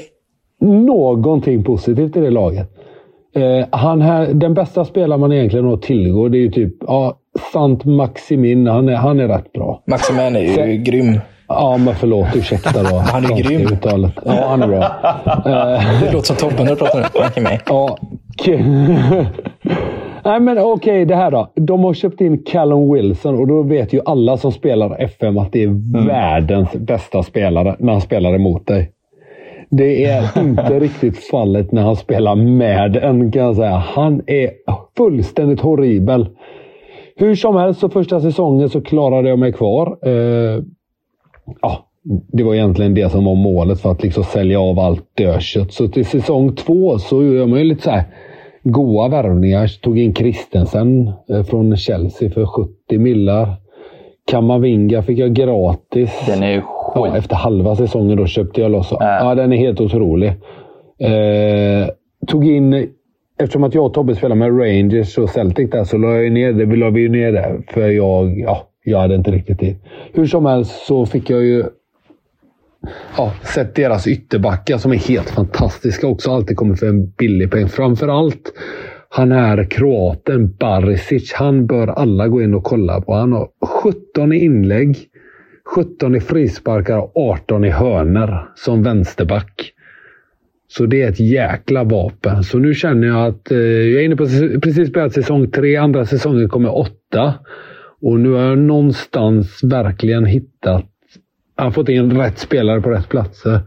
någonting 0.60 1.64
positivt 1.64 2.16
i 2.16 2.20
det 2.20 2.30
laget. 2.30 2.70
Eh, 3.36 3.66
han 3.70 4.00
här, 4.00 4.26
den 4.34 4.54
bästa 4.54 4.84
spelaren 4.84 5.20
man 5.20 5.32
egentligen 5.32 5.64
har 5.66 5.76
tillgå, 5.76 6.28
det 6.28 6.38
är 6.38 6.40
ju 6.40 6.50
typ 6.50 6.74
ja, 6.86 7.18
Sant 7.52 7.84
Maximin. 7.84 8.66
Han 8.66 8.88
är, 8.88 8.94
han 8.94 9.20
är 9.20 9.28
rätt 9.28 9.52
bra. 9.52 9.82
Maximin 9.86 10.36
är 10.36 10.40
ju 10.40 10.54
Så- 10.54 10.90
grym. 10.90 11.20
Ja, 11.48 11.76
men 11.76 11.94
förlåt. 11.94 12.26
Ursäkta 12.36 12.82
då. 12.82 12.96
Han 13.12 13.24
är 13.24 13.36
grym. 13.36 13.60
Uttalet. 13.60 14.12
Ja, 14.24 14.46
han 14.48 14.62
är 14.62 14.66
bra. 14.66 14.78
Det 16.00 16.12
låter 16.12 16.26
som 16.26 16.36
Tobbe 16.36 16.64
när 16.64 16.70
du 16.70 16.76
pratar 16.76 17.40
nu. 17.40 17.58
Ja. 17.66 17.98
Nej, 20.24 20.40
men 20.40 20.58
okej, 20.58 20.72
okay, 20.72 21.04
det 21.04 21.16
här 21.16 21.30
då. 21.30 21.52
De 21.54 21.84
har 21.84 21.94
köpt 21.94 22.20
in 22.20 22.42
Callum 22.42 22.92
Wilson 22.92 23.38
och 23.38 23.46
då 23.46 23.62
vet 23.62 23.92
ju 23.92 24.00
alla 24.04 24.36
som 24.36 24.52
spelar 24.52 25.02
FM 25.02 25.38
att 25.38 25.52
det 25.52 25.62
är 25.62 25.66
mm. 25.66 26.06
världens 26.06 26.72
bästa 26.72 27.22
spelare 27.22 27.76
när 27.78 27.92
han 27.92 28.00
spelar 28.00 28.34
emot 28.34 28.66
dig. 28.66 28.90
Det 29.70 30.04
är 30.04 30.38
inte 30.40 30.78
riktigt 30.80 31.18
fallet 31.18 31.72
när 31.72 31.82
han 31.82 31.96
spelar 31.96 32.34
med 32.34 32.96
en, 32.96 33.32
kan 33.32 33.42
jag 33.42 33.56
säga. 33.56 33.76
Han 33.76 34.22
är 34.26 34.50
fullständigt 34.96 35.60
horribel. 35.60 36.28
Hur 37.16 37.34
som 37.34 37.56
helst, 37.56 37.80
så 37.80 37.88
första 37.88 38.20
säsongen 38.20 38.68
så 38.68 38.80
klarade 38.80 39.28
jag 39.28 39.38
mig 39.38 39.52
kvar. 39.52 39.98
Eh, 40.02 40.62
ja, 41.62 41.86
det 42.32 42.42
var 42.42 42.54
egentligen 42.54 42.94
det 42.94 43.10
som 43.10 43.24
var 43.24 43.34
målet 43.34 43.80
för 43.80 43.90
att 43.90 44.02
liksom 44.02 44.24
sälja 44.24 44.60
av 44.60 44.78
allt 44.78 45.16
dödkött. 45.16 45.72
Så 45.72 45.88
till 45.88 46.06
säsong 46.06 46.54
två 46.54 46.98
så 46.98 47.24
gör 47.24 47.46
man 47.46 47.58
ju 47.58 47.64
lite 47.64 47.82
så 47.82 47.90
här 47.90 48.04
goa 48.62 49.08
värvningar. 49.08 49.66
Tog 49.80 49.98
in 49.98 50.14
Christensen 50.14 51.12
eh, 51.30 51.42
från 51.42 51.76
Chelsea 51.76 52.30
för 52.30 52.46
70 52.46 52.98
millar. 52.98 53.48
Kamavinga 54.30 55.02
fick 55.02 55.18
jag 55.18 55.34
gratis. 55.34 56.24
Den 56.26 56.42
är 56.42 56.60
ja, 56.96 57.16
Efter 57.16 57.36
halva 57.36 57.76
säsongen 57.76 58.16
då 58.16 58.26
köpte 58.26 58.60
jag 58.60 58.70
loss. 58.70 58.92
Äh. 58.92 58.98
Ja, 59.00 59.34
den 59.34 59.52
är 59.52 59.56
helt 59.56 59.80
otrolig. 59.80 60.28
Eh, 60.98 61.88
tog 62.26 62.46
in 62.46 62.88
Eftersom 63.38 63.64
att 63.64 63.74
jag 63.74 63.86
och 63.86 63.94
Tobbe 63.94 64.14
spelar 64.14 64.36
med 64.36 64.60
Rangers 64.60 65.18
och 65.18 65.30
Celtic 65.30 65.70
där 65.70 65.84
så 65.84 65.98
la 65.98 66.16
jag 66.16 66.32
ner 66.32 66.52
det. 66.52 66.64
Vi 66.64 66.76
la 66.76 66.90
vi 66.90 67.08
ner 67.08 67.32
det 67.32 67.62
för 67.68 67.88
jag, 67.88 68.38
ja, 68.38 68.68
jag 68.84 68.98
hade 68.98 69.14
inte 69.14 69.30
riktigt 69.30 69.58
tid. 69.58 69.76
Hur 70.12 70.26
som 70.26 70.46
helst 70.46 70.86
så 70.86 71.06
fick 71.06 71.30
jag 71.30 71.44
ju 71.44 71.64
ja, 73.16 73.32
sett 73.54 73.74
deras 73.74 74.06
ytterbackar 74.06 74.78
som 74.78 74.92
är 74.92 74.96
helt 74.96 75.30
fantastiska 75.30 76.06
också. 76.06 76.30
Alltid 76.30 76.56
kommer 76.56 76.74
för 76.74 76.86
en 76.86 77.10
billig 77.10 77.50
peng. 77.50 77.68
Framförallt 77.68 78.52
han 79.08 79.32
är 79.32 79.70
kroaten 79.70 80.56
Barisic. 80.60 81.32
Han 81.32 81.66
bör 81.66 81.86
alla 81.86 82.28
gå 82.28 82.42
in 82.42 82.54
och 82.54 82.64
kolla 82.64 83.00
på. 83.00 83.14
Han 83.14 83.32
har 83.32 83.48
17 83.66 84.32
i 84.32 84.44
inlägg, 84.44 84.96
17 85.74 86.14
i 86.14 86.20
frisparkar 86.20 86.98
och 86.98 87.16
18 87.16 87.64
i 87.64 87.70
hörner 87.70 88.48
som 88.54 88.82
vänsterback. 88.82 89.72
Så 90.68 90.86
det 90.86 91.02
är 91.02 91.08
ett 91.08 91.20
jäkla 91.20 91.84
vapen. 91.84 92.44
Så 92.44 92.58
nu 92.58 92.74
känner 92.74 93.08
jag 93.08 93.26
att 93.26 93.50
eh, 93.50 93.58
jag 93.58 94.00
är 94.00 94.04
inne 94.04 94.16
på 94.16 94.26
precis 94.62 94.92
börjat 94.92 95.12
säsong 95.12 95.50
tre. 95.50 95.76
Andra 95.76 96.06
säsongen 96.06 96.48
kommer 96.48 96.76
åtta. 96.76 97.34
Och 98.02 98.20
nu 98.20 98.30
har 98.32 98.42
jag 98.42 98.58
någonstans 98.58 99.64
verkligen 99.64 100.24
hittat... 100.24 100.84
Jag 101.56 101.64
har 101.64 101.70
fått 101.70 101.88
in 101.88 102.18
rätt 102.18 102.38
spelare 102.38 102.80
på 102.80 102.90
rätt 102.90 103.08
platser. 103.08 103.50
Jag 103.50 103.60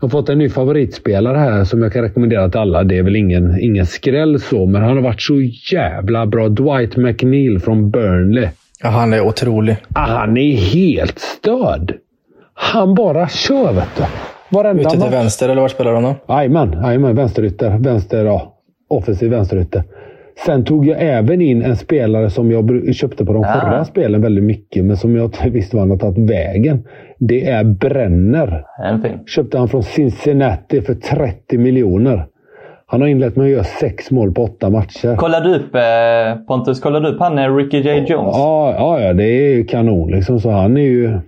har 0.00 0.08
fått 0.08 0.28
en 0.28 0.38
ny 0.38 0.48
favoritspelare 0.48 1.38
här 1.38 1.64
som 1.64 1.82
jag 1.82 1.92
kan 1.92 2.02
rekommendera 2.02 2.48
till 2.48 2.60
alla. 2.60 2.84
Det 2.84 2.98
är 2.98 3.02
väl 3.02 3.16
ingen, 3.16 3.60
ingen 3.60 3.86
skräll 3.86 4.40
så, 4.40 4.66
men 4.66 4.82
han 4.82 4.96
har 4.96 5.02
varit 5.02 5.22
så 5.22 5.40
jävla 5.72 6.26
bra. 6.26 6.48
Dwight 6.48 6.96
McNeil 6.96 7.58
från 7.58 7.90
Burnley. 7.90 8.48
Ja, 8.82 8.88
han 8.88 9.12
är 9.12 9.20
otrolig. 9.20 9.76
Han 9.94 10.36
är 10.36 10.56
helt 10.56 11.18
störd. 11.18 11.94
Han 12.54 12.94
bara 12.94 13.28
kör, 13.28 13.72
vet 13.72 13.96
du. 13.96 14.04
Varenda 14.56 14.82
Ute 14.82 14.90
till 14.90 15.10
vänster, 15.10 15.48
eller 15.48 15.60
var 15.60 15.68
spelar 15.68 15.90
du 15.90 15.96
honom? 15.96 16.14
Jajamän, 16.28 17.16
vänsterytter. 17.16 17.78
Vänster, 17.78 18.24
ja. 18.24 18.56
Offensiv 18.88 19.30
vänsterytter. 19.30 19.82
Sen 20.46 20.64
tog 20.64 20.86
jag 20.86 20.96
även 21.00 21.40
in 21.40 21.62
en 21.62 21.76
spelare 21.76 22.30
som 22.30 22.50
jag 22.50 22.94
köpte 22.94 23.24
på 23.24 23.32
de 23.32 23.42
ja. 23.42 23.60
förra 23.60 23.84
spelen 23.84 24.22
väldigt 24.22 24.44
mycket, 24.44 24.84
men 24.84 24.96
som 24.96 25.16
jag 25.16 25.24
inte 25.24 25.50
visste 25.50 25.76
var 25.76 25.80
han 25.80 25.90
har 25.90 25.98
tagit 25.98 26.30
vägen. 26.30 26.84
Det 27.18 27.46
är 27.48 27.64
Brenner. 27.64 28.64
Köpte 29.26 29.58
han 29.58 29.68
från 29.68 29.82
Cincinnati 29.82 30.80
för 30.80 30.94
30 30.94 31.58
miljoner. 31.58 32.26
Han 32.90 33.00
har 33.00 33.08
inlett 33.08 33.36
med 33.36 33.44
att 33.44 33.50
göra 33.50 33.64
sex 33.64 34.10
mål 34.10 34.32
på 34.32 34.42
åtta 34.42 34.70
matcher. 34.70 35.16
Kollade 35.16 35.48
du 35.48 35.54
upp, 35.54 35.74
eh, 35.74 36.44
Pontus, 36.46 36.80
kollade 36.80 37.08
du 37.08 37.14
upp 37.14 37.20
han 37.20 37.38
eh, 37.38 37.56
Ricky 37.56 37.78
J. 37.80 37.96
Jones? 37.96 38.36
Ja, 38.36 38.74
ja, 38.78 39.00
ja, 39.00 39.12
det 39.12 39.24
är 39.24 39.54
ju 39.54 39.64
kanon 39.64 40.10
liksom. 40.10 40.40
Så 40.40 40.50
han 40.50 40.76
är 40.76 40.80
ju... 40.80 41.18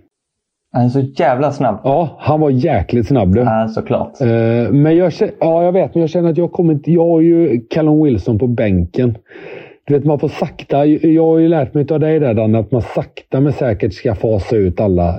Han 0.72 0.85
är 0.85 0.88
så 0.88 1.01
jävla 1.01 1.53
snabb. 1.53 1.81
Ja, 1.85 2.16
han 2.18 2.40
var 2.40 2.51
jäkligt 2.51 3.09
snabb. 3.09 3.35
Du. 3.35 3.40
Ja, 3.40 3.68
såklart. 3.68 4.20
Uh, 4.20 4.72
men 4.72 4.96
jag, 4.96 5.12
ja, 5.40 5.64
jag 5.64 5.72
vet, 5.72 5.94
men 5.94 6.01
jag 6.01 6.11
känner 6.11 6.31
att 6.31 6.38
jag 6.38 6.53
kommer 6.53 6.72
inte... 6.72 6.92
Jag 6.92 7.07
har 7.07 7.20
ju 7.20 7.61
Callum 7.70 8.03
Wilson 8.03 8.38
på 8.38 8.46
bänken. 8.46 9.18
Du 9.85 9.94
vet, 9.94 10.05
man 10.05 10.18
får 10.18 10.29
sakta... 10.29 10.87
Jag 10.87 11.27
har 11.27 11.38
ju 11.38 11.48
lärt 11.48 11.75
mig 11.75 11.87
av 11.90 12.01
dig 12.01 12.18
där, 12.18 12.35
Dan, 12.35 12.55
att 12.55 12.72
man 12.72 12.83
sakta 12.83 13.40
men 13.40 13.53
säkert 13.53 13.92
ska 13.92 14.14
fasa 14.14 14.57
ut 14.57 14.81
alla. 14.81 15.14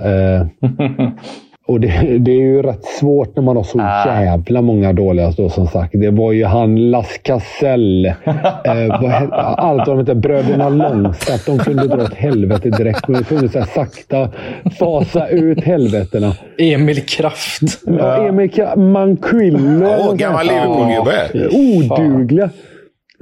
Och 1.66 1.80
det, 1.80 2.18
det, 2.18 2.30
är 2.30 2.40
ju 2.40 2.62
rätt 2.62 2.84
svårt 2.84 3.36
när 3.36 3.42
man 3.42 3.56
har 3.56 3.62
så 3.62 3.80
ah. 3.80 4.22
jävla 4.22 4.62
många 4.62 4.92
dåliga 4.92 5.30
då 5.30 5.48
som 5.48 5.66
sagt. 5.66 5.92
Det 5.92 6.10
var 6.10 6.32
ju 6.32 6.44
han 6.44 6.90
Las 6.90 7.18
Casell. 7.22 8.06
eh, 8.64 9.32
allt 9.58 9.88
vad 9.88 9.96
de 9.96 9.98
hette. 9.98 10.14
Bröderna 10.14 10.68
Långstaff. 10.68 11.46
De 11.46 11.58
kunde 11.58 11.86
dra 11.86 12.02
åt 12.02 12.14
helvete 12.14 12.70
direkt. 12.70 13.08
Men 13.08 13.18
vi 13.18 13.24
kunde 13.24 13.48
så 13.48 13.62
sakta 13.62 14.30
fasa 14.78 15.28
ut 15.28 15.64
helvetena. 15.64 16.32
Emil 16.58 17.06
Kraft. 17.06 17.62
Ja, 17.86 18.28
Emil 18.28 18.50
Kraft. 18.50 18.76
Manquillo. 18.76 19.86
Åh, 19.86 20.10
oh, 20.10 20.14
gammal 20.14 20.46
Liverpool-gubbe. 20.46 21.48
Odugliga. 21.48 22.50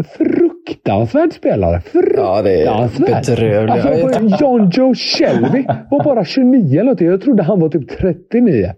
Fruktansvärd 0.04 1.32
spelare. 1.32 1.80
Fruktansvärd. 1.80 3.08
Ja, 3.10 3.20
bedrövligt. 3.36 4.16
Alltså, 4.16 4.44
John 4.44 4.70
Joe 4.72 4.94
Shelby 4.94 5.64
var 5.90 6.04
bara 6.04 6.24
29 6.24 6.72
eller 6.72 6.82
någonting. 6.82 7.06
Jag 7.06 7.20
trodde 7.20 7.42
han 7.42 7.60
var 7.60 7.68
typ 7.68 7.98
39. 7.98 8.72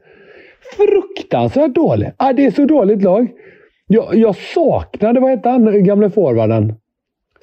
Fruktansvärt 0.76 1.74
dålig. 1.74 2.10
Ah, 2.16 2.32
det 2.32 2.46
är 2.46 2.50
så 2.50 2.64
dåligt 2.64 3.02
lag. 3.02 3.28
Jag, 3.86 4.14
jag 4.14 4.36
saknade, 4.36 5.20
vad 5.20 5.30
hette 5.30 5.48
han, 5.48 5.84
gamle 5.84 6.10
forwarden? 6.10 6.74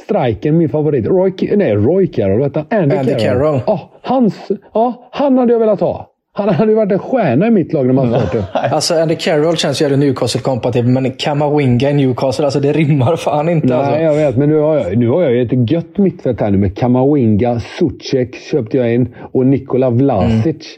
Striken, 0.04 0.58
min 0.58 0.70
favorit. 0.70 1.08
Roy, 1.08 1.34
nej, 1.56 1.76
Roy 1.76 2.08
Carroll. 2.08 2.40
Vad 2.40 2.48
hette 2.48 2.66
han? 2.70 2.82
Andy, 2.82 2.96
Andy 2.96 3.14
Carroll. 3.14 3.60
Carroll. 3.60 3.62
Ah, 3.66 3.80
hans, 4.02 4.52
ah, 4.72 4.94
han 5.12 5.38
hade 5.38 5.54
jag 5.54 5.60
velat 5.60 5.80
ha. 5.80 6.11
Han 6.34 6.50
hade 6.50 6.72
ju 6.72 6.76
varit 6.76 6.92
en 6.92 7.00
stjärna 7.00 7.48
i 7.48 7.52
mitt 7.52 7.74
lag 7.74 7.86
när 7.86 7.94
man 7.94 8.10
startade. 8.10 8.44
Alltså 8.54 8.96
Andy 8.96 9.16
Carroll 9.16 9.58
känns 9.58 9.82
ju 9.82 9.98
Newcastle-kompatibel, 9.98 10.88
men 10.88 11.12
Kamawinga 11.12 11.90
i 11.90 11.94
Newcastle, 11.94 12.46
alltså 12.46 12.60
det 12.60 12.72
rimmar 12.72 13.16
fan 13.16 13.50
inte. 13.50 13.68
Nej, 13.68 13.78
alltså. 13.78 14.00
jag 14.00 14.16
vet. 14.16 14.38
Men 14.38 14.50
nu 14.50 14.60
har 14.60 14.78
jag, 14.78 14.98
nu 14.98 15.10
har 15.10 15.22
jag 15.22 15.42
ett 15.42 15.72
gött 15.72 15.98
mittfält 15.98 16.42
här 16.42 16.52
nu 16.52 16.58
med 16.58 16.78
Kamawinga, 16.78 17.60
Sucek 17.60 18.36
köpte 18.36 18.78
jag 18.78 18.94
in 18.94 19.16
och 19.32 19.46
Nikola 19.46 19.90
Vlasic. 19.90 20.78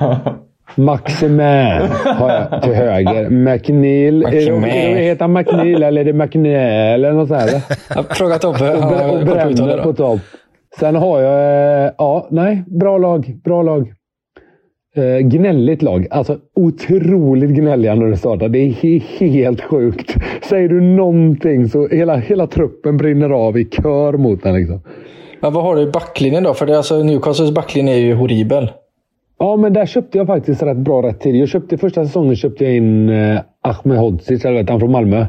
Mm. 0.00 0.16
Maximan 0.76 1.88
har 2.04 2.30
jag 2.30 2.62
till 2.62 2.74
höger. 2.74 3.30
McNeil. 3.30 4.26
Heter 4.26 5.20
han 5.20 5.32
McNeil 5.32 5.82
eller 5.82 6.00
är 6.00 6.04
det 6.04 6.12
McNeil 6.12 7.04
eller 7.04 7.12
något 7.12 7.28
sånt? 7.28 8.08
Fråga 8.10 8.38
Tobbe. 8.38 8.74
Och, 8.74 9.14
och 9.14 9.26
Bränner 9.26 9.82
på 9.82 9.92
topp. 9.92 10.20
Sen 10.80 10.96
har 10.96 11.20
jag... 11.20 11.84
Eh, 11.84 11.92
ja, 11.98 12.28
nej. 12.30 12.64
Bra 12.66 12.98
lag. 12.98 13.34
Bra 13.44 13.62
lag. 13.62 13.92
Eh, 14.96 15.18
gnälligt 15.18 15.82
lag. 15.82 16.06
Alltså 16.10 16.38
otroligt 16.54 17.50
gnälliga 17.50 17.94
när 17.94 18.06
det 18.06 18.16
startar. 18.16 18.48
Det 18.48 18.58
är 18.58 19.00
helt 19.28 19.60
sjukt. 19.60 20.14
Säger 20.48 20.68
du 20.68 20.80
någonting 20.80 21.68
så 21.68 21.88
hela, 21.88 22.16
hela 22.16 22.46
truppen 22.46 22.96
brinner 22.96 23.30
av 23.30 23.58
i 23.58 23.64
kör 23.64 24.12
mot 24.12 24.42
den. 24.42 24.54
Liksom. 24.54 24.80
Men 25.40 25.52
vad 25.52 25.64
har 25.64 25.76
du 25.76 25.82
i 25.82 25.86
backlinjen 25.86 26.42
då? 26.42 26.54
För 26.54 26.66
det, 26.66 26.76
alltså, 26.76 27.02
Newcastles 27.02 27.50
backlinje 27.50 27.94
är 27.94 27.98
ju 27.98 28.14
horribel. 28.14 28.70
Ja, 29.38 29.56
men 29.56 29.72
där 29.72 29.86
köpte 29.86 30.18
jag 30.18 30.26
faktiskt 30.26 30.62
rätt 30.62 30.76
bra 30.76 31.02
rätt 31.02 31.20
tid. 31.20 31.36
Jag 31.36 31.48
köpte, 31.48 31.78
första 31.78 32.04
säsongen 32.04 32.36
köpte 32.36 32.64
jag 32.64 32.76
in 32.76 33.08
eh, 33.08 33.40
Ahmed 33.62 33.98
Hodzic, 33.98 34.44
eller 34.44 34.56
vet 34.56 34.70
han 34.70 34.80
från 34.80 34.92
Malmö. 34.92 35.26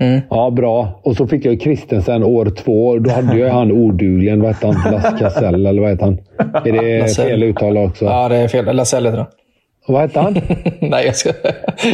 Mm. 0.00 0.20
Ja, 0.30 0.50
bra. 0.50 1.00
Och 1.02 1.16
så 1.16 1.26
fick 1.26 1.44
jag 1.44 1.60
Kristensen 1.60 2.24
år 2.24 2.44
två. 2.44 2.98
Då 2.98 3.10
hade 3.10 3.38
jag 3.38 3.50
han 3.50 3.72
odugligen. 3.72 4.42
Vad 4.42 4.54
hette 4.54 4.66
han? 4.66 4.92
Las 4.92 5.18
Casell, 5.20 5.66
eller 5.66 5.82
vad 5.82 5.90
heter 5.90 6.04
han? 6.04 6.18
Är 6.64 6.72
det 6.72 7.00
Lassell. 7.00 7.26
fel 7.28 7.42
uttal 7.42 7.76
också? 7.76 8.04
Ja, 8.04 8.28
det 8.28 8.36
är 8.36 8.48
fel. 8.48 8.76
Lasell 8.76 9.04
heter 9.04 9.18
han. 9.18 9.26
Vad 9.86 10.00
hette 10.00 10.20
han? 10.20 10.32
Nej, 10.80 11.06
jag, 11.06 11.16
ska, 11.16 11.30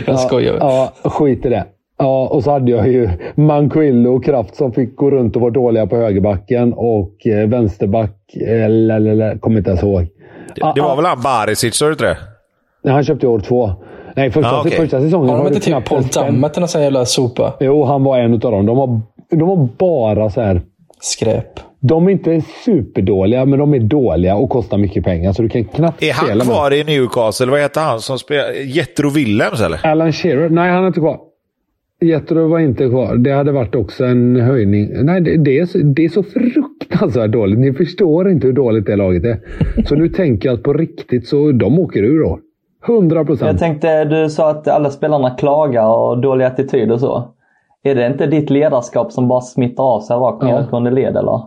jag 0.06 0.20
skojar. 0.20 0.56
Ja, 0.60 0.92
skit 1.04 1.46
i 1.46 1.48
det. 1.48 1.64
Ja, 1.98 2.28
och 2.28 2.44
så 2.44 2.50
hade 2.50 2.70
jag 2.70 2.88
ju 2.88 3.08
Manquillo 3.34 4.16
och 4.16 4.24
Kraft 4.24 4.54
som 4.56 4.72
fick 4.72 4.96
gå 4.96 5.10
runt 5.10 5.36
och 5.36 5.42
vara 5.42 5.50
dåliga 5.50 5.86
på 5.86 5.96
högerbacken 5.96 6.72
och 6.72 7.26
eh, 7.26 7.48
vänsterback, 7.48 8.16
eller, 8.46 8.96
eller, 8.96 9.10
eller 9.10 9.38
kommer 9.38 9.58
inte 9.58 9.70
ens 9.70 9.82
ihåg. 9.82 10.06
Det, 10.54 10.72
det 10.74 10.80
var 10.80 10.96
väl 10.96 11.04
han 11.04 11.22
Barisic, 11.22 11.74
sa 11.74 11.84
du 11.84 11.92
inte 11.92 12.04
det? 12.04 12.18
Nej, 12.84 12.94
han 12.94 13.04
köpte 13.04 13.26
år 13.26 13.40
två. 13.40 13.72
Nej, 14.16 14.30
första, 14.30 14.50
ah, 14.50 14.60
okay. 14.60 14.76
första 14.76 15.00
säsongen 15.00 15.28
har 15.28 15.36
de 15.38 15.46
inte 15.46 15.60
typ 15.60 15.84
Paul 15.84 16.04
Tammet 16.04 16.56
eller 16.56 16.66
sån 16.66 16.82
jävla 16.82 17.04
sopa? 17.04 17.54
Jo, 17.60 17.84
han 17.84 18.04
var 18.04 18.18
en 18.18 18.32
av 18.32 18.38
dem. 18.38 18.66
De 18.66 18.76
var, 18.76 19.00
de 19.30 19.48
var 19.48 19.68
bara 19.78 20.30
så 20.30 20.40
här... 20.40 20.62
Skräp. 21.02 21.60
De 21.80 22.06
är 22.06 22.10
inte 22.10 22.42
superdåliga, 22.64 23.44
men 23.44 23.58
de 23.58 23.74
är 23.74 23.78
dåliga 23.78 24.34
och 24.34 24.50
kostar 24.50 24.78
mycket 24.78 25.04
pengar. 25.04 25.32
Så 25.32 25.42
du 25.42 25.48
kan 25.48 25.64
knappt 25.64 26.02
Är 26.02 26.12
han 26.12 26.40
kvar 26.40 26.70
med. 26.70 26.78
i 26.78 26.84
Newcastle? 26.84 27.46
Vad 27.46 27.60
heter 27.60 27.80
han 27.80 28.00
som 28.00 28.18
spelar? 28.18 28.52
Jethro 28.52 29.10
Willems, 29.10 29.60
eller? 29.60 29.86
Alan 29.86 30.12
Shearer? 30.12 30.48
Nej, 30.48 30.70
han 30.70 30.82
är 30.82 30.86
inte 30.86 31.00
kvar. 31.00 31.18
Jethro 32.00 32.48
var 32.48 32.58
inte 32.58 32.88
kvar. 32.88 33.16
Det 33.16 33.32
hade 33.32 33.52
varit 33.52 33.74
också 33.74 34.04
en 34.04 34.40
höjning. 34.40 35.04
Nej, 35.04 35.20
det, 35.20 35.36
det, 35.36 35.58
är, 35.58 35.66
så, 35.66 35.78
det 35.78 36.04
är 36.04 36.08
så 36.08 36.22
fruktansvärt 36.22 37.30
dåligt. 37.30 37.58
Ni 37.58 37.72
förstår 37.72 38.30
inte 38.30 38.46
hur 38.46 38.54
dåligt 38.54 38.86
det 38.86 38.96
laget 38.96 39.24
är. 39.24 39.38
Så 39.86 39.94
nu 39.94 40.08
tänker 40.08 40.48
jag 40.48 40.56
att 40.56 40.62
på 40.62 40.72
riktigt 40.72 41.28
så 41.28 41.52
de 41.52 41.78
åker 41.78 42.02
ur 42.02 42.22
då. 42.22 42.40
100 42.88 43.24
procent. 43.24 43.50
Jag 43.50 43.58
tänkte, 43.58 44.04
du 44.04 44.30
sa 44.30 44.50
att 44.50 44.68
alla 44.68 44.90
spelarna 44.90 45.30
klagar 45.30 45.86
och 45.86 46.18
dålig 46.20 46.44
attityd 46.44 46.92
och 46.92 47.00
så. 47.00 47.28
är 47.82 47.94
det 47.94 48.06
inte 48.06 48.26
ditt 48.26 48.50
ledarskap 48.50 49.12
som 49.12 49.28
bara 49.28 49.40
smittar 49.40 49.84
av 49.84 50.00
sig 50.00 50.16
rakt 50.16 50.42
ner 50.42 50.66
ja. 50.70 50.78
under 50.78 50.90
led 50.90 51.16
eller? 51.16 51.40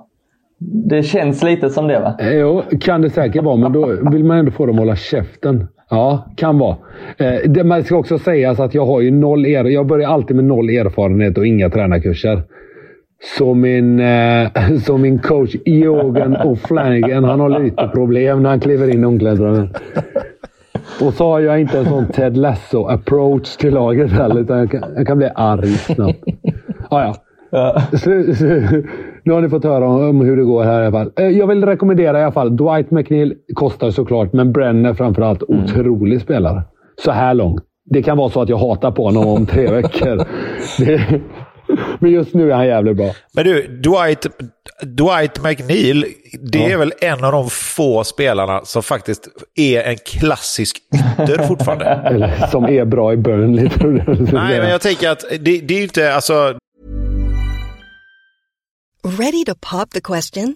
Det 0.66 1.04
känns 1.04 1.44
lite 1.44 1.70
som 1.70 1.88
det 1.88 2.00
va? 2.00 2.16
Eh, 2.20 2.34
jo, 2.34 2.62
kan 2.82 3.02
det 3.02 3.10
säkert 3.10 3.44
vara, 3.44 3.56
men 3.56 3.72
då 3.74 3.86
vill 4.12 4.24
man 4.24 4.38
ändå 4.38 4.52
få 4.52 4.66
dem 4.66 4.76
att 4.76 4.80
hålla 4.80 4.96
käften. 4.96 5.68
Ja, 5.90 6.26
kan 6.36 6.60
vara. 6.60 6.76
Eh, 7.18 7.50
det, 7.50 7.64
man 7.64 7.84
ska 7.84 7.96
också 7.96 8.18
sägas 8.18 8.60
att 8.60 8.74
jag 8.74 8.86
har 8.86 9.02
ju 9.02 9.12
noll 9.12 9.46
er, 9.46 9.66
Jag 9.66 9.88
börjar 9.88 10.10
alltid 10.10 10.36
med 10.36 10.46
noll 10.46 10.70
erfarenhet 10.70 11.38
och 11.38 11.48
inga 11.48 11.70
tränarkurser. 11.70 12.42
Så 13.38 13.54
min, 13.54 14.00
eh, 14.00 14.48
så 14.86 14.98
min 14.98 15.20
coach 15.20 15.56
Eogan 15.66 16.38
O'Flanagan, 16.38 17.26
han 17.26 17.40
har 17.40 17.60
lite 17.60 17.88
problem 17.88 18.44
när 18.44 18.50
han 18.50 18.60
kliver 18.60 18.94
in 18.94 19.04
i 19.04 19.06
omklädningsrummet. 19.06 19.82
Och 21.02 21.14
så 21.14 21.32
har 21.32 21.40
jag 21.40 21.62
inte 21.62 21.80
en 21.80 21.86
sån 21.86 22.08
Ted 22.08 22.38
Lasso-approach 22.38 23.58
till 23.58 23.74
laget 23.74 24.12
heller, 24.12 24.42
utan 24.42 24.58
jag 24.58 24.72
kan, 24.72 24.84
jag 24.96 25.08
kan 25.08 25.18
bli 25.18 25.30
arg 25.36 25.68
snabbt. 25.68 26.24
Ah, 26.90 27.02
ja. 27.02 27.16
Ja. 27.52 27.82
nu 29.24 29.34
har 29.34 29.42
ni 29.42 29.50
fått 29.50 29.64
höra 29.64 29.88
om 29.88 30.22
hur 30.22 30.38
det 30.38 30.44
går 30.44 30.64
här 30.64 30.82
i 30.82 30.86
alla 30.86 30.92
fall. 30.92 31.12
Eh, 31.20 31.28
jag 31.28 31.48
vill 31.48 31.66
rekommendera 31.66 32.20
i 32.20 32.24
alla 32.24 32.32
fall. 32.32 32.58
Dwight 32.58 32.92
McNeil 32.92 33.34
kostar 33.54 33.92
såklart, 33.92 34.34
men 34.34 34.52
Brenner 34.52 34.94
framförallt. 34.94 35.50
Mm. 35.50 35.64
Otrolig 35.64 36.22
spelare. 36.22 36.62
Så 37.04 37.12
här 37.12 37.34
långt. 37.34 37.62
Det 37.86 38.04
kan 38.04 38.18
vara 38.18 38.30
så 38.30 38.42
att 38.42 38.50
jag 38.50 38.58
hatar 38.58 38.92
på 38.92 39.06
honom 39.06 39.28
om 39.28 39.46
tre 39.46 39.72
veckor. 39.72 40.18
Det, 40.80 41.22
men 42.00 42.12
just 42.12 42.34
nu 42.34 42.52
är 42.52 42.56
han 42.56 42.68
jävligt 42.68 42.98
bra. 42.98 43.16
Men 43.34 43.46
du, 43.46 43.68
Dwight, 43.68 44.26
Dwight 44.82 45.44
McNeil, 45.44 46.06
det 46.42 46.60
ja. 46.60 46.70
är 46.70 46.78
väl 46.78 46.94
en 47.02 47.24
av 47.24 47.32
de 47.32 47.50
få 47.50 48.04
spelarna 48.04 48.66
som 48.66 48.84
faktiskt 48.84 49.28
är 49.56 49.82
en 49.82 49.98
klassisk 49.98 50.78
ytter 50.94 51.44
fortfarande? 51.48 51.86
Eller 51.86 52.48
som 52.48 52.66
är 52.66 52.86
bra 52.86 53.14
i 53.14 53.18
Burnley. 53.18 53.70
Nej, 54.32 54.60
men 54.60 54.70
jag 54.70 54.82
tänker 54.82 55.10
att 55.10 55.26
det, 55.30 55.38
det 55.38 55.74
är 55.74 55.78
ju 55.78 55.84
inte... 55.84 56.14
Alltså... 56.14 56.58
Ready 59.20 59.46
to 59.46 59.56
pop 59.72 59.90
the 59.90 60.02
question? 60.02 60.56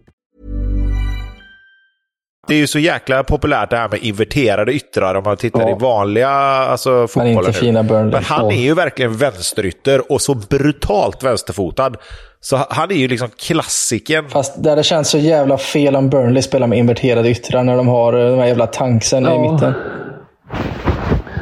Det 2.47 2.53
är 2.53 2.57
ju 2.57 2.67
så 2.67 2.79
jäkla 2.79 3.23
populärt 3.23 3.69
det 3.69 3.77
här 3.77 3.89
med 3.89 3.99
inverterade 4.03 4.73
yttrar 4.73 5.15
om 5.15 5.23
man 5.23 5.37
tittar 5.37 5.61
ja. 5.61 5.69
i 5.69 5.79
vanliga 5.79 6.29
alltså, 6.29 7.07
fotbollen. 7.07 7.35
Men, 7.35 7.45
inte 7.45 7.59
fina 7.59 7.83
Men 7.83 8.23
han 8.23 8.51
är 8.51 8.61
ju 8.61 8.73
verkligen 8.73 9.17
vänsterytter 9.17 10.11
och 10.11 10.21
så 10.21 10.35
brutalt 10.35 11.23
vänsterfotad. 11.23 11.91
Så 12.39 12.59
han 12.69 12.91
är 12.91 12.95
ju 12.95 13.07
liksom 13.07 13.29
klassiken. 13.37 14.29
Fast 14.29 14.63
det 14.63 14.69
hade 14.69 14.83
känts 14.83 15.09
så 15.09 15.17
jävla 15.17 15.57
fel 15.57 15.95
om 15.95 16.09
Burnley 16.09 16.41
spelar 16.41 16.67
med 16.67 16.79
inverterade 16.79 17.29
yttrar 17.29 17.63
när 17.63 17.77
de 17.77 17.87
har 17.87 18.13
de 18.13 18.39
här 18.39 18.47
jävla 18.47 18.67
tanksen 18.67 19.23
ja. 19.23 19.35
i 19.35 19.51
mitten. 19.51 19.73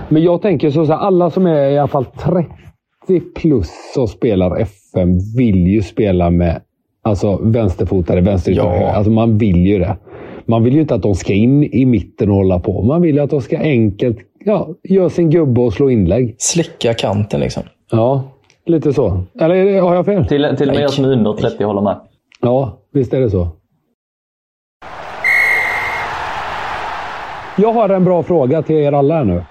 Men 0.10 0.24
jag 0.24 0.42
tänker 0.42 0.72
så, 0.72 0.82
att 0.82 0.90
alla 0.90 1.32
som 1.32 1.46
är 1.46 1.70
i 1.70 1.78
alla 1.78 1.88
fall 1.88 2.06
30 2.06 2.50
plus 3.36 3.70
och 3.98 4.10
spelar 4.10 4.60
FM 4.60 5.20
vill 5.38 5.68
ju 5.68 5.82
spela 5.82 6.30
med 6.30 6.62
alltså, 7.02 7.38
vänsterfotade, 7.38 8.22
vänsterytter. 8.22 8.64
Ja. 8.64 8.92
Alltså 8.92 9.12
man 9.12 9.38
vill 9.38 9.68
ju 9.68 9.80
det. 9.80 9.98
Man 10.50 10.64
vill 10.64 10.74
ju 10.74 10.82
inte 10.82 10.96
att 10.96 11.02
de 11.02 11.16
ska 11.16 11.34
in 11.34 11.64
i 11.64 11.86
mitten 11.86 12.30
och 12.30 12.36
hålla 12.36 12.60
på. 12.60 12.82
Man 12.82 13.02
vill 13.02 13.16
ju 13.16 13.22
att 13.22 13.30
de 13.30 13.42
ska 13.42 13.60
enkelt 13.60 14.18
ja, 14.46 14.70
göra 14.84 15.10
sin 15.10 15.30
gubbe 15.30 15.62
och 15.62 15.74
slå 15.74 15.90
inlägg. 15.90 16.36
Slicka 16.38 16.94
kanten 16.94 17.40
liksom. 17.40 17.64
Ja, 17.92 18.24
lite 18.66 18.94
så. 18.94 19.24
Eller 19.40 19.82
har 19.82 19.96
jag 19.96 20.06
fel? 20.06 20.26
Till, 20.26 20.56
till 20.58 20.70
och 20.70 20.76
med 20.76 20.84
jag 20.84 20.90
som 20.90 21.06
är 21.06 21.12
under 21.12 21.34
30 21.34 21.64
håller 21.64 21.82
med. 21.82 22.00
Ja, 22.42 22.78
visst 22.94 23.14
är 23.14 23.20
det 23.20 23.30
så. 23.30 23.48
Jag 27.58 27.74
har 27.74 27.90
en 27.90 28.06
bra 28.06 28.24
fråga 28.24 28.62
till 28.62 28.76
er 28.76 28.92
alla 28.92 29.16
här 29.16 29.24
nu 29.24 29.44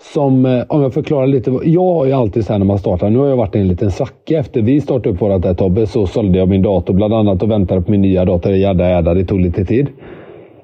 som, 0.00 0.46
eh, 0.46 0.64
om 0.68 0.82
jag 0.82 0.94
förklarar 0.94 1.26
lite. 1.26 1.58
Jag 1.64 1.94
har 1.94 2.06
ju 2.06 2.12
alltid 2.12 2.46
så 2.46 2.52
här 2.52 2.58
när 2.58 2.66
man 2.66 2.78
startar. 2.78 3.10
Nu 3.10 3.18
har 3.18 3.26
jag 3.26 3.36
varit 3.36 3.56
i 3.56 3.58
en 3.58 3.68
liten 3.68 3.90
svacka. 3.90 4.38
Efter 4.38 4.62
vi 4.62 4.80
startade 4.80 5.08
upp 5.08 5.22
vårat 5.22 5.42
där 5.42 5.54
Tobbe 5.54 5.86
så 5.86 6.06
sålde 6.06 6.38
jag 6.38 6.48
min 6.48 6.62
dator 6.62 6.94
bland 6.94 7.14
annat 7.14 7.42
och 7.42 7.50
väntade 7.50 7.82
på 7.82 7.90
min 7.90 8.02
nya 8.02 8.24
dator. 8.24 8.52
Jadda 8.52 8.90
jadda. 8.90 9.14
Det 9.14 9.24
tog 9.24 9.40
lite 9.40 9.64
tid. 9.64 9.86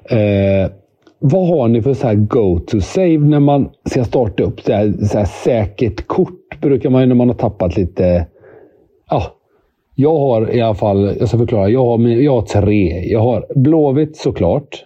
Eh, 0.09 0.71
vad 1.19 1.47
har 1.47 1.67
ni 1.67 1.81
för 1.81 1.93
så 1.93 2.07
här 2.07 2.15
go-to-save 2.15 3.19
när 3.19 3.39
man 3.39 3.69
ska 3.89 4.03
starta 4.03 4.43
upp 4.43 4.61
så 4.61 4.73
här, 4.73 4.93
så 5.05 5.17
här 5.17 5.25
säkert 5.25 6.07
kort? 6.07 6.61
Brukar 6.61 6.89
man 6.89 7.01
ju 7.01 7.07
när 7.07 7.15
man 7.15 7.27
har 7.27 7.35
tappat 7.35 7.77
lite 7.77 8.27
ja, 9.09 9.23
Jag 9.95 10.17
har 10.17 10.55
i 10.55 10.61
alla 10.61 10.75
fall, 10.75 11.15
jag 11.19 11.27
ska 11.27 11.37
förklara, 11.37 11.69
jag 11.69 11.85
har, 11.85 12.07
jag 12.07 12.31
har 12.31 12.41
tre. 12.41 13.03
Jag 13.11 13.19
har 13.19 13.45
Blåvitt 13.55 14.17
såklart, 14.17 14.85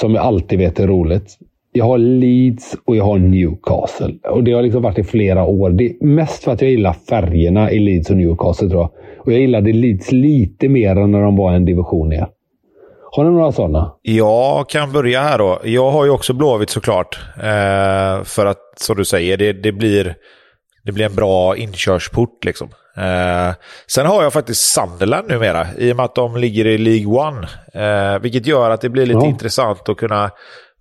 som 0.00 0.14
jag 0.14 0.24
alltid 0.24 0.58
vet 0.58 0.80
är 0.80 0.86
roligt. 0.86 1.38
Jag 1.76 1.84
har 1.84 1.98
Leeds 1.98 2.76
och 2.84 2.96
jag 2.96 3.04
har 3.04 3.18
Newcastle. 3.18 4.14
Och 4.30 4.44
Det 4.44 4.52
har 4.52 4.62
liksom 4.62 4.82
varit 4.82 4.98
i 4.98 5.04
flera 5.04 5.44
år. 5.44 5.70
Det 5.70 5.84
är 5.84 6.06
mest 6.06 6.44
för 6.44 6.52
att 6.52 6.62
jag 6.62 6.70
gillar 6.70 6.92
färgerna 6.92 7.70
i 7.70 7.78
Leeds 7.78 8.10
och 8.10 8.16
Newcastle 8.16 8.68
tror 8.68 8.80
jag. 8.80 8.90
Och 9.24 9.32
jag 9.32 9.40
gillade 9.40 9.72
Leeds 9.72 10.12
lite 10.12 10.68
mer 10.68 10.96
än 10.96 11.10
när 11.10 11.20
de 11.20 11.36
var 11.36 11.52
en 11.52 11.64
division 11.64 12.08
ner. 12.08 12.26
Har 13.10 13.24
ni 13.24 13.30
några 13.30 13.52
sådana? 13.52 13.92
Jag 14.02 14.68
kan 14.68 14.92
börja 14.92 15.20
här 15.20 15.38
då. 15.38 15.60
Jag 15.64 15.90
har 15.90 16.04
ju 16.04 16.10
också 16.10 16.32
Blåvitt 16.32 16.70
såklart. 16.70 17.18
Eh, 17.36 18.24
för 18.24 18.46
att, 18.46 18.60
som 18.76 18.96
du 18.96 19.04
säger, 19.04 19.36
det, 19.36 19.52
det, 19.52 19.72
blir, 19.72 20.14
det 20.84 20.92
blir 20.92 21.06
en 21.06 21.14
bra 21.14 21.56
inkörsport. 21.56 22.44
Liksom. 22.44 22.68
Eh, 22.96 23.54
sen 23.86 24.06
har 24.06 24.22
jag 24.22 24.32
faktiskt 24.32 24.60
Sunderland 24.60 25.28
numera, 25.28 25.66
i 25.78 25.92
och 25.92 25.96
med 25.96 26.04
att 26.04 26.14
de 26.14 26.36
ligger 26.36 26.66
i 26.66 26.78
League 26.78 27.06
One. 27.06 27.48
Eh, 27.74 28.18
vilket 28.18 28.46
gör 28.46 28.70
att 28.70 28.80
det 28.80 28.88
blir 28.88 29.06
lite 29.06 29.20
ja. 29.22 29.26
intressant 29.26 29.88
att 29.88 29.96
kunna 29.96 30.30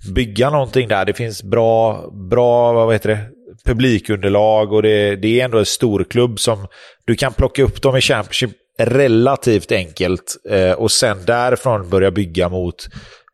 bygga 0.05 0.49
någonting 0.49 0.87
där. 0.87 1.05
Det 1.05 1.13
finns 1.13 1.43
bra, 1.43 2.05
bra 2.11 2.73
vad 2.73 2.93
heter 2.93 3.09
det, 3.09 3.19
publikunderlag 3.65 4.73
och 4.73 4.81
det, 4.81 5.15
det 5.15 5.41
är 5.41 5.45
ändå 5.45 5.59
en 5.59 5.65
stor 5.65 6.03
klubb 6.09 6.39
som 6.39 6.67
du 7.05 7.15
kan 7.15 7.33
plocka 7.33 7.63
upp 7.63 7.81
dem 7.81 7.97
i 7.97 8.01
Championship 8.01 8.51
relativt 8.77 9.71
enkelt 9.71 10.35
eh, 10.49 10.71
och 10.71 10.91
sen 10.91 11.17
därifrån 11.25 11.89
börja 11.89 12.11
bygga 12.11 12.49
mot, 12.49 12.87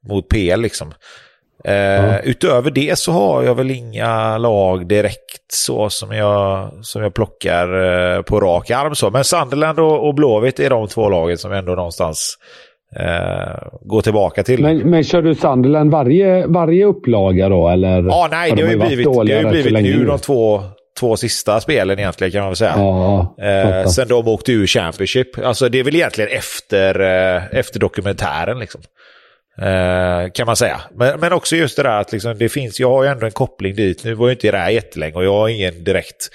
mot 0.08 0.30
PL. 0.30 0.62
Liksom. 0.62 0.94
Eh, 1.64 2.04
mm. 2.04 2.22
Utöver 2.24 2.72
det 2.72 3.00
så 3.00 3.12
har 3.12 3.44
jag 3.44 3.56
väl 3.56 3.72
inga 3.72 4.38
lag 4.38 4.88
direkt 4.88 5.52
så 5.54 5.90
som 5.90 6.12
jag, 6.12 6.72
som 6.82 7.04
jag 7.04 7.14
plockar 7.14 7.68
eh, 8.18 8.22
på 8.22 8.40
rak 8.40 8.70
arm. 8.70 8.96
Så. 8.96 9.10
Men 9.10 9.24
Sunderland 9.24 9.80
och, 9.80 10.08
och 10.08 10.16
Blåvitt 10.16 10.60
är 10.60 10.70
de 10.70 10.88
två 10.88 11.10
lagen 11.10 11.38
som 11.38 11.52
ändå 11.52 11.76
någonstans 11.76 12.38
eh, 13.00 13.68
går 13.82 14.02
tillbaka 14.02 14.44
till. 14.44 14.62
Men, 14.62 14.78
men 14.78 15.04
kör 15.04 15.22
du 15.22 15.36
Sunderland 15.36 15.92
varje, 15.92 16.48
varje 16.48 16.86
upplaga 16.86 17.50
då? 17.50 17.70
Eller 17.70 18.04
ja, 18.04 18.28
nej, 18.32 18.54
det 18.56 18.62
har 18.62 18.70
ju 18.70 18.78
blivit, 18.78 19.06
det 19.06 19.44
har 19.44 19.52
blivit 19.52 19.74
nu 19.74 20.06
de 20.06 20.20
två, 20.20 20.62
två 21.00 21.18
sista 21.18 21.62
spelen 21.62 22.00
egentligen 22.00 22.32
kan 22.32 22.42
man 22.42 22.50
väl 22.50 22.56
säga. 22.56 22.74
Ja, 22.78 23.36
eh, 23.42 23.88
sen 23.88 24.08
de 24.08 24.28
åkte 24.28 24.52
ur 24.52 24.68
Championship. 24.68 25.28
Alltså 25.38 25.70
det 25.70 25.80
är 25.80 25.84
väl 25.84 25.96
egentligen 25.96 26.30
efter, 26.32 27.00
eh, 27.00 27.60
efter 27.60 27.80
dokumentären 27.80 28.60
liksom. 28.60 28.82
Eh, 29.62 30.32
kan 30.34 30.46
man 30.46 30.56
säga. 30.56 30.82
Men, 30.96 31.20
men 31.20 31.34
också 31.34 31.56
just 31.56 31.78
det 31.78 31.84
där 31.84 32.00
att 32.00 32.12
liksom, 32.12 32.38
det 32.38 32.50
finns, 32.50 32.80
jag 32.80 32.90
har 32.90 33.04
ju 33.04 33.10
ändå 33.10 33.26
en 33.26 33.32
koppling 33.32 33.76
dit. 33.76 34.04
Nu 34.04 34.14
var 34.14 34.28
ju 34.28 34.34
inte 34.34 34.52
det 34.52 34.58
här 34.58 34.70
jättelänge 34.70 35.16
och 35.16 35.26
jag 35.26 35.34
har 35.34 35.50
ingen 35.50 35.84
direkt 35.84 36.30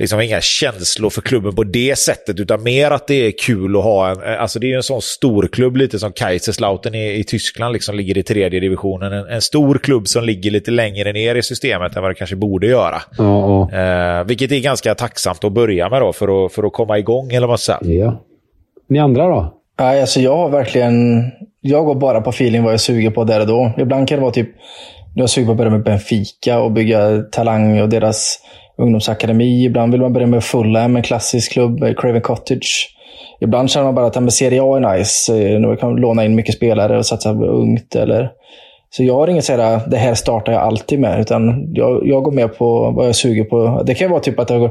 liksom 0.00 0.20
inga 0.20 0.40
känslor 0.40 1.10
för 1.10 1.20
klubben 1.20 1.54
på 1.54 1.64
det 1.64 1.98
sättet, 1.98 2.40
utan 2.40 2.62
mer 2.62 2.90
att 2.90 3.06
det 3.06 3.26
är 3.26 3.32
kul 3.46 3.76
att 3.76 3.84
ha 3.84 4.10
en... 4.10 4.40
Alltså 4.40 4.58
det 4.58 4.66
är 4.66 4.68
ju 4.68 4.76
en 4.76 4.82
sån 4.82 5.02
stor 5.02 5.48
klubb 5.52 5.76
lite 5.76 5.98
som 5.98 6.12
Kaiserslautern 6.12 6.94
i, 6.94 7.18
i 7.18 7.24
Tyskland, 7.24 7.72
liksom 7.72 7.96
ligger 7.96 8.18
i 8.18 8.22
tredje 8.22 8.60
divisionen. 8.60 9.12
En, 9.12 9.26
en, 9.26 9.40
stor 9.40 9.78
klubb 9.78 10.08
som 10.08 10.24
ligger 10.24 10.50
lite 10.50 10.70
längre 10.70 11.12
ner 11.12 11.34
i 11.34 11.42
systemet 11.42 11.96
än 11.96 12.02
vad 12.02 12.10
det 12.10 12.14
kanske 12.14 12.36
borde 12.36 12.66
göra. 12.66 13.02
Ja, 13.18 13.68
ja. 13.72 13.78
Eh, 13.78 14.24
vilket 14.24 14.52
är 14.52 14.60
ganska 14.60 14.94
tacksamt 14.94 15.44
att 15.44 15.52
börja 15.52 15.88
med 15.88 16.00
då, 16.00 16.12
för 16.12 16.46
att, 16.46 16.52
för 16.52 16.66
att 16.66 16.72
komma 16.72 16.98
igång, 16.98 17.32
eller 17.32 17.46
vad 17.46 17.60
man 17.68 17.92
Ja. 17.92 18.24
Ni 18.88 18.98
andra 18.98 19.28
då? 19.28 19.54
Nej, 19.78 20.00
alltså 20.00 20.20
jag 20.20 20.36
har 20.36 20.48
verkligen... 20.48 21.24
Jag 21.60 21.84
går 21.84 21.94
bara 21.94 22.20
på 22.20 22.30
feeling 22.30 22.62
vad 22.62 22.72
jag 22.72 22.80
suger 22.80 23.10
på 23.10 23.24
där 23.24 23.40
och 23.40 23.46
då. 23.46 23.72
Ibland 23.78 24.08
kan 24.08 24.16
det 24.16 24.22
vara 24.22 24.32
typ... 24.32 24.48
Jag 25.14 25.30
sugen 25.30 25.46
på 25.46 25.52
att 25.52 25.58
börja 25.58 25.70
med 25.70 25.84
Benfica 25.84 26.60
och 26.60 26.72
bygga 26.72 27.22
talang 27.22 27.80
och 27.80 27.88
deras 27.88 28.38
ungdomsakademi. 28.80 29.64
Ibland 29.64 29.92
vill 29.92 30.00
man 30.00 30.12
börja 30.12 30.26
med 30.26 30.44
Fulham, 30.44 30.96
en 30.96 31.02
klassisk 31.02 31.52
klubb, 31.52 31.82
eh, 31.82 31.94
Craven 31.94 32.20
Cottage. 32.20 32.96
Ibland 33.40 33.70
känner 33.70 33.84
man 33.84 33.94
bara 33.94 34.06
att 34.06 34.16
ja, 34.16 34.30
Serie 34.30 34.62
A 34.62 34.76
är 34.76 34.98
nice. 34.98 35.34
Eh, 35.34 35.60
nu 35.60 35.76
kan 35.76 35.90
man 35.90 36.00
låna 36.00 36.24
in 36.24 36.34
mycket 36.34 36.54
spelare 36.54 36.98
och 36.98 37.06
satsa 37.06 37.30
ungt. 37.32 37.94
Eller... 37.94 38.30
Så 38.92 39.04
jag 39.04 39.14
har 39.14 39.28
inget 39.28 39.44
sådär, 39.44 39.80
det 39.86 39.96
här 39.96 40.14
startar 40.14 40.52
jag 40.52 40.62
alltid 40.62 41.00
med. 41.00 41.20
Utan 41.20 41.72
jag, 41.74 42.06
jag 42.06 42.22
går 42.22 42.32
med 42.32 42.58
på 42.58 42.90
vad 42.90 43.06
jag 43.06 43.14
suger 43.14 43.44
på. 43.44 43.82
Det 43.86 43.94
kan 43.94 44.10
vara 44.10 44.20
typ 44.20 44.38
att 44.38 44.48
det 44.48 44.54
har 44.54 44.70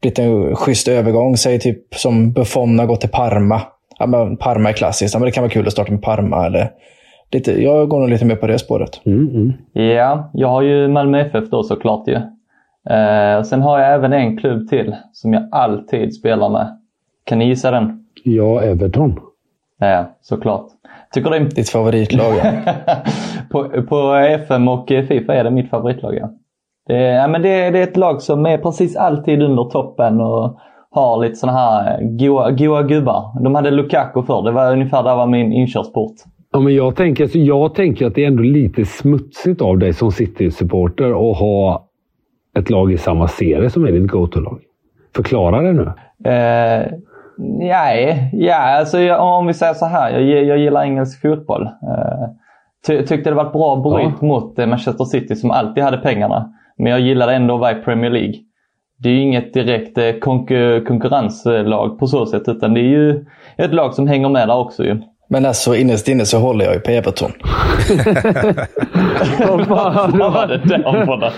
blivit 0.00 0.18
en 0.18 0.56
schysst 0.56 0.88
övergång. 0.88 1.36
Säg 1.36 1.58
typ 1.58 1.94
som 1.94 2.32
Buffon 2.32 2.78
har 2.78 2.86
gått 2.86 3.00
till 3.00 3.10
Parma. 3.10 3.60
Ja, 3.98 4.06
men 4.06 4.36
Parma 4.36 4.68
är 4.68 4.72
klassiskt. 4.72 5.14
Ja, 5.14 5.20
men 5.20 5.26
det 5.26 5.32
kan 5.32 5.42
vara 5.42 5.50
kul 5.50 5.66
att 5.66 5.72
starta 5.72 5.92
med 5.92 6.02
Parma. 6.02 6.46
Eller 6.46 6.70
lite, 7.32 7.62
jag 7.62 7.88
går 7.88 8.00
nog 8.00 8.08
lite 8.08 8.24
mer 8.24 8.36
på 8.36 8.46
det 8.46 8.58
spåret. 8.58 9.00
Mm, 9.06 9.28
mm. 9.28 9.52
Ja, 9.72 10.30
jag 10.34 10.48
har 10.48 10.62
ju 10.62 10.88
Malmö 10.88 11.20
FF 11.20 11.50
då 11.50 11.62
såklart 11.62 12.08
ju. 12.08 12.20
Eh, 12.90 13.42
sen 13.42 13.62
har 13.62 13.78
jag 13.78 13.94
även 13.94 14.12
en 14.12 14.36
klubb 14.36 14.68
till 14.68 14.96
som 15.12 15.32
jag 15.32 15.48
alltid 15.52 16.14
spelar 16.14 16.48
med. 16.48 16.78
Kan 17.24 17.38
ni 17.38 17.48
gissa 17.48 17.70
den? 17.70 18.04
Ja, 18.24 18.62
Everton. 18.62 19.20
Ja, 19.78 20.04
såklart. 20.20 20.66
Tycker 21.14 21.30
du... 21.30 21.38
Ditt 21.38 21.70
favoritlag, 21.70 22.34
ja. 22.42 22.52
på, 23.50 23.82
på 23.82 24.14
FM 24.14 24.68
och 24.68 24.88
Fifa 24.88 25.34
är 25.34 25.44
det 25.44 25.50
mitt 25.50 25.70
favoritlag, 25.70 26.14
ja. 26.14 26.30
Det, 26.86 26.98
ja, 26.98 27.28
men 27.28 27.42
det, 27.42 27.70
det 27.70 27.78
är 27.78 27.82
ett 27.82 27.96
lag 27.96 28.22
som 28.22 28.46
är 28.46 28.58
precis 28.58 28.96
alltid 28.96 29.42
under 29.42 29.64
toppen 29.64 30.20
och 30.20 30.58
har 30.90 31.24
lite 31.24 31.34
sådana 31.34 31.58
här 31.58 32.00
goa, 32.02 32.50
goa 32.50 32.82
gubbar. 32.82 33.42
De 33.44 33.54
hade 33.54 33.70
Lukaku 33.70 34.22
förr. 34.22 34.42
Det 34.42 34.50
var 34.50 34.72
ungefär 34.72 35.02
där 35.02 35.16
var 35.16 35.26
min 35.26 35.52
inkörsport. 35.52 36.14
Ja, 36.52 36.60
men 36.60 36.74
jag, 36.74 36.96
tänker, 36.96 37.30
jag 37.36 37.74
tänker 37.74 38.06
att 38.06 38.14
det 38.14 38.24
är 38.24 38.28
ändå 38.28 38.42
lite 38.42 38.84
smutsigt 38.84 39.62
av 39.62 39.78
dig 39.78 39.92
som 39.92 40.12
City-supporter 40.12 41.30
att 41.30 41.38
ha 41.38 41.87
ett 42.58 42.70
lag 42.70 42.92
i 42.92 42.98
samma 42.98 43.28
serie 43.28 43.70
som 43.70 43.84
är 43.84 43.92
ditt 43.92 44.10
go-to-lag? 44.10 44.60
Förklara 45.16 45.62
det 45.62 45.72
nu. 45.72 45.92
Eh, 46.30 46.86
nej, 47.58 48.30
ja, 48.32 48.54
alltså, 48.54 49.00
jag, 49.00 49.38
om 49.38 49.46
vi 49.46 49.54
säger 49.54 49.74
så 49.74 49.86
här. 49.86 50.18
Jag, 50.18 50.44
jag 50.44 50.58
gillar 50.58 50.82
engelsk 50.82 51.20
fotboll. 51.20 51.62
Eh, 51.62 52.28
ty, 52.86 53.06
tyckte 53.06 53.30
det 53.30 53.36
var 53.36 53.46
ett 53.46 53.52
bra 53.52 53.76
bryt 53.76 54.14
ja. 54.20 54.26
mot 54.26 54.58
eh, 54.58 54.66
Manchester 54.66 55.04
City 55.04 55.36
som 55.36 55.50
alltid 55.50 55.84
hade 55.84 55.98
pengarna. 55.98 56.52
Men 56.78 56.92
jag 56.92 57.00
gillade 57.00 57.34
ändå 57.34 57.54
att 57.54 57.60
vara 57.60 57.72
i 57.72 57.82
Premier 57.82 58.10
League. 58.10 58.34
Det 58.98 59.08
är 59.08 59.12
ju 59.12 59.20
inget 59.20 59.54
direkt 59.54 59.98
eh, 59.98 60.12
konkur 60.12 60.84
konkurrenslag 60.84 61.98
på 61.98 62.06
så 62.06 62.26
sätt 62.26 62.42
utan 62.46 62.74
det 62.74 62.80
är 62.80 62.90
ju 62.90 63.26
ett 63.56 63.74
lag 63.74 63.94
som 63.94 64.06
hänger 64.06 64.28
med 64.28 64.48
där 64.48 64.58
också 64.58 64.84
ju. 64.84 65.00
Men 65.30 65.46
alltså 65.46 65.76
innerst 65.76 66.08
inne 66.08 66.24
så 66.24 66.38
håller 66.38 66.64
jag 66.64 66.74
ju 66.74 66.80
på 66.80 66.90
Everton. 66.90 67.30
Vad 69.48 69.68
var 69.68 70.46
det 70.46 70.58
där 70.58 71.06
för 71.06 71.32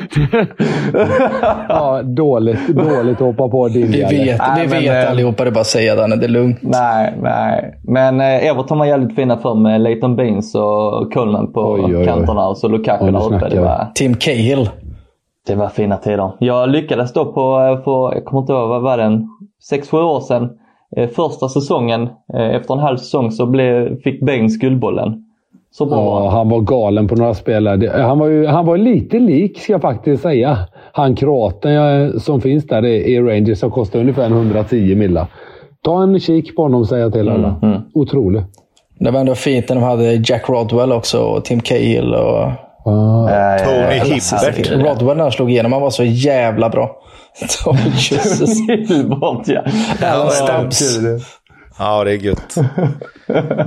ja, 1.68 2.02
dåligt, 2.02 2.68
dåligt 2.68 3.14
att 3.14 3.20
hoppa 3.20 3.48
på 3.48 3.68
din 3.68 3.90
Vi 3.90 4.00
vet, 4.02 4.38
nej, 4.38 4.66
vi 4.66 4.66
vet 4.66 4.84
men, 4.84 5.02
eh, 5.02 5.10
allihopa, 5.10 5.44
det 5.44 5.50
är 5.50 5.52
bara 5.52 5.60
att 5.60 5.66
säga 5.66 5.96
Danne. 5.96 6.16
Det 6.16 6.26
är 6.26 6.28
lugnt. 6.28 6.58
Nej, 6.62 7.14
nej. 7.22 7.78
Men 7.84 8.20
eh, 8.20 8.46
Everton 8.46 8.78
var 8.78 8.86
jävligt 8.86 9.14
fina 9.14 9.38
för 9.38 9.54
med 9.54 9.80
Leighton 9.80 10.16
Baines 10.16 10.54
och 10.54 11.12
Coleman 11.12 11.52
på 11.52 11.60
oj, 11.60 11.82
oj, 11.84 11.96
oj. 11.96 12.06
kanterna 12.06 12.48
och 12.48 12.58
så 12.58 12.68
Lukaku 12.68 13.06
ja, 13.06 13.12
där 13.12 13.34
uppe. 13.34 13.48
Det 13.48 13.60
var, 13.60 13.86
Tim 13.94 14.14
Cahill. 14.14 14.70
Det 15.46 15.54
var 15.54 15.68
fina 15.68 15.96
tider. 15.96 16.32
Jag 16.38 16.68
lyckades 16.68 17.12
då 17.12 17.32
på, 17.32 17.60
eh, 17.60 17.84
på 17.84 18.12
jag 18.14 18.24
kommer 18.24 18.40
inte 18.40 18.52
ihåg, 18.52 18.68
vad 18.68 18.82
var 18.82 18.98
det, 18.98 19.22
6-7 19.72 19.96
år 19.96 20.20
sedan 20.20 20.50
första 21.14 21.48
säsongen, 21.48 22.02
eh, 22.34 22.54
efter 22.54 22.74
en 22.74 22.80
halv 22.80 22.96
säsong, 22.96 23.30
så 23.30 23.46
blev, 23.46 24.00
fick 24.00 24.20
Baines 24.22 24.58
Guldbollen. 24.58 25.24
Så 25.72 25.86
bra. 25.86 25.96
Ja, 25.96 26.30
han 26.30 26.48
var 26.48 26.60
galen 26.60 27.08
på 27.08 27.14
några 27.14 27.34
spelare. 27.34 28.02
Han 28.02 28.18
var, 28.18 28.26
ju, 28.26 28.46
han 28.46 28.66
var 28.66 28.76
lite 28.76 29.18
lik, 29.18 29.60
ska 29.60 29.72
jag 29.72 29.82
faktiskt 29.82 30.22
säga. 30.22 30.58
Han 30.92 31.16
kroaten 31.16 32.20
som 32.20 32.40
finns 32.40 32.66
där 32.66 32.84
i 32.86 33.20
Rangers 33.20 33.58
som 33.58 33.70
kostar 33.70 34.00
ungefär 34.00 34.30
110 34.30 34.94
milla. 34.94 35.26
Ta 35.82 36.02
en 36.02 36.20
kik 36.20 36.56
på 36.56 36.62
honom, 36.62 36.86
säger 36.86 37.02
jag 37.02 37.12
till 37.12 37.28
alla. 37.28 37.48
Mm, 37.48 37.72
mm. 37.72 37.82
Otrolig. 37.94 38.42
Det 38.98 39.10
var 39.10 39.20
ändå 39.20 39.34
fint 39.34 39.68
när 39.68 39.76
de 39.76 39.84
hade 39.84 40.14
Jack 40.14 40.48
Rodwell 40.48 40.92
också 40.92 41.18
och 41.18 41.44
Tim 41.44 41.60
Cahill 41.60 42.14
och... 42.14 42.52
Ah. 42.84 43.58
Tony 43.58 43.98
Hibbert. 43.98 44.70
Rodwell 44.70 45.16
när 45.16 45.22
han 45.22 45.32
slog 45.32 45.50
igenom, 45.50 45.72
han 45.72 45.82
var 45.82 45.90
så 45.90 46.04
jävla 46.04 46.68
bra. 46.68 46.96
ja. 49.46 49.64
Alan 50.02 50.30
Stubbs. 50.30 50.98
Ja, 51.78 52.04
det 52.04 52.12
är 52.12 52.16
gött. 52.16 52.56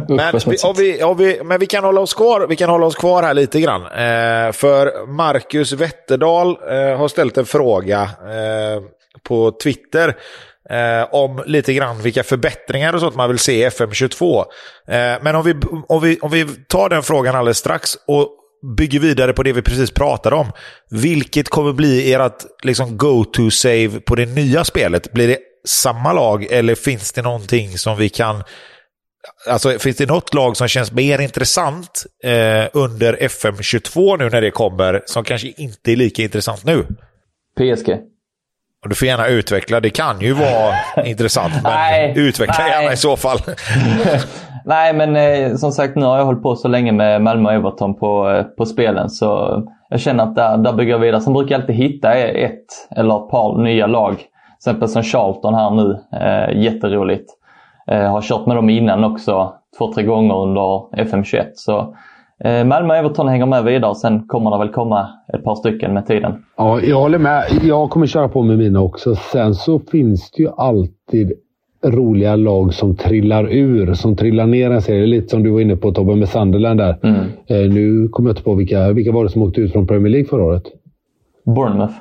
men, 0.08 0.40
vi, 0.46 0.58
vi, 0.78 1.14
vi, 1.18 1.44
men 1.44 1.60
vi 1.60 1.66
kan 1.66 1.84
hålla 1.84 2.02
oss 2.02 2.14
kvar, 2.14 2.48
vi 2.50 2.56
kan 2.56 2.70
hålla 2.70 2.86
oss 2.86 2.96
kvar 2.96 3.24
här 3.24 3.34
lite 3.34 3.62
grann. 3.62 3.82
Eh, 3.82 4.52
för 4.52 5.08
Marcus 5.08 5.74
Wetterdal 5.74 6.48
eh, 6.50 6.98
har 6.98 7.08
ställt 7.08 7.38
en 7.38 7.46
fråga 7.46 8.02
eh, 8.02 8.84
på 9.24 9.52
Twitter 9.64 10.16
eh, 10.70 11.14
om 11.14 11.44
lite 11.46 11.74
grann 11.74 12.02
vilka 12.02 12.24
förbättringar 12.24 12.94
och 12.94 13.00
sånt 13.00 13.16
man 13.16 13.30
vill 13.30 13.40
se 13.40 13.66
i 13.66 13.70
FM22. 13.70 14.40
Eh, 14.88 15.18
men 15.22 15.36
om 15.36 15.44
vi, 15.44 15.56
om, 15.88 16.02
vi, 16.02 16.20
om 16.20 16.32
vi 16.32 16.46
tar 16.68 16.90
den 16.90 17.04
frågan 17.04 17.36
alldeles 17.36 17.58
strax 17.58 17.96
och 18.08 18.30
bygger 18.78 19.00
vidare 19.00 19.34
på 19.34 19.44
det 19.44 19.54
vi 19.54 19.62
precis 19.62 19.92
pratade 19.92 20.36
om. 20.36 20.52
Vilket 20.90 21.50
kommer 21.50 21.74
bli 21.74 22.14
ert 22.14 22.46
liksom, 22.64 22.98
go-to-save 22.98 24.00
på 24.00 24.16
det 24.16 24.26
nya 24.26 24.64
spelet? 24.64 25.12
Blir 25.12 25.28
det 25.28 25.38
samma 25.68 26.14
lag 26.14 26.44
eller 26.44 26.76
finns 26.76 27.12
det 27.12 27.22
någonting 27.22 27.78
som 27.78 27.98
vi 27.98 28.10
kan... 28.10 28.44
Alltså 29.48 29.80
finns 29.80 29.98
det 29.98 30.06
något 30.06 30.34
lag 30.34 30.58
som 30.58 30.68
känns 30.68 30.92
mer 30.92 31.20
intressant 31.22 32.06
eh, 32.24 32.66
under 32.74 33.14
FM22 33.14 34.18
nu 34.18 34.30
när 34.30 34.42
det 34.42 34.52
kommer 34.52 35.04
som 35.06 35.24
kanske 35.24 35.54
inte 35.58 35.92
är 35.92 35.96
lika 35.96 36.24
intressant 36.24 36.64
nu? 36.64 36.86
PSG. 37.58 38.13
Du 38.90 38.96
får 38.96 39.08
gärna 39.08 39.28
utveckla. 39.28 39.80
Det 39.80 39.90
kan 39.90 40.20
ju 40.20 40.34
vara 40.34 41.06
intressant, 41.06 41.54
men 41.64 41.72
Nej, 41.72 42.14
utveckla 42.16 42.56
nej. 42.60 42.72
gärna 42.72 42.94
i 42.94 42.98
så 42.98 43.18
fall. 43.18 43.38
Nej, 44.66 44.94
men 44.94 45.16
eh, 45.16 45.56
som 45.56 45.72
sagt 45.72 45.96
nu 45.96 46.06
har 46.06 46.18
jag 46.18 46.26
hållit 46.26 46.44
på 46.44 46.56
så 46.56 46.68
länge 46.68 46.92
med 46.92 47.22
Malmö 47.22 47.50
och 47.50 47.56
Everton 47.56 47.96
på, 47.96 48.30
eh, 48.30 48.44
på 48.44 48.66
spelen 48.66 49.10
så 49.10 49.62
jag 49.90 50.00
känner 50.00 50.24
att 50.24 50.36
där, 50.36 50.58
där 50.58 50.74
bygger 50.74 50.92
jag 50.92 51.00
vidare. 51.00 51.22
Sen 51.22 51.34
brukar 51.34 51.56
jag 51.56 51.62
alltid 51.62 51.76
hitta 51.76 52.14
ett 52.14 52.66
eller 52.96 53.26
ett 53.26 53.30
par 53.30 53.58
nya 53.58 53.88
lag. 53.88 54.16
Till 54.18 54.26
exempel 54.58 54.90
som 54.90 55.04
Charlton 55.04 55.54
här 55.54 55.70
nu. 55.70 56.00
Eh, 56.22 56.62
jätteroligt. 56.64 57.30
Eh, 57.88 58.12
har 58.12 58.22
kört 58.22 58.46
med 58.46 58.56
dem 58.56 58.70
innan 58.70 59.04
också 59.04 59.54
två, 59.78 59.94
tre 59.94 60.04
gånger 60.04 60.36
under 60.36 60.62
FM21. 61.04 61.46
Så 61.56 61.96
Malmö 62.66 62.94
och 62.94 62.96
Everton 63.00 63.28
hänger 63.28 63.46
med 63.46 63.64
vidare. 63.64 63.96
Sen 63.96 64.28
kommer 64.28 64.52
det 64.52 64.58
väl 64.58 64.70
komma 64.70 65.10
ett 65.34 65.44
par 65.44 65.56
stycken 65.56 65.94
med 65.94 66.08
tiden. 66.08 66.46
Ja, 66.58 66.82
jag 66.82 67.00
håller 67.00 67.18
med. 67.18 67.44
Jag 67.64 67.90
kommer 67.90 68.08
köra 68.08 68.28
på 68.30 68.42
med 68.42 68.58
mina 68.58 68.82
också. 68.82 69.16
Sen 69.16 69.56
så 69.56 69.80
finns 69.80 70.32
det 70.32 70.44
ju 70.44 70.50
alltid 70.58 71.34
roliga 71.86 72.36
lag 72.36 72.74
som 72.74 72.96
trillar 72.96 73.54
ur, 73.54 73.94
som 73.94 74.16
trillar 74.16 74.46
ner 74.46 74.72
en 74.72 74.82
serie. 74.82 75.06
Lite 75.08 75.28
som 75.28 75.44
du 75.44 75.50
var 75.50 75.60
inne 75.62 75.76
på 75.76 75.92
Tobbe 75.92 76.16
med 76.16 76.30
Sunderland 76.30 76.80
där. 76.80 76.98
Mm. 77.04 77.16
Eh, 77.48 77.74
nu 77.74 78.08
kommer 78.08 78.30
jag 78.30 78.34
inte 78.34 78.44
på 78.44 78.54
vilka, 78.56 78.92
vilka 78.92 79.12
var 79.12 79.24
det 79.24 79.30
som 79.30 79.42
åkte 79.42 79.62
ut 79.62 79.72
från 79.72 79.88
Premier 79.88 80.12
League 80.12 80.28
förra 80.30 80.44
året? 80.44 80.64
Bournemouth. 81.46 81.94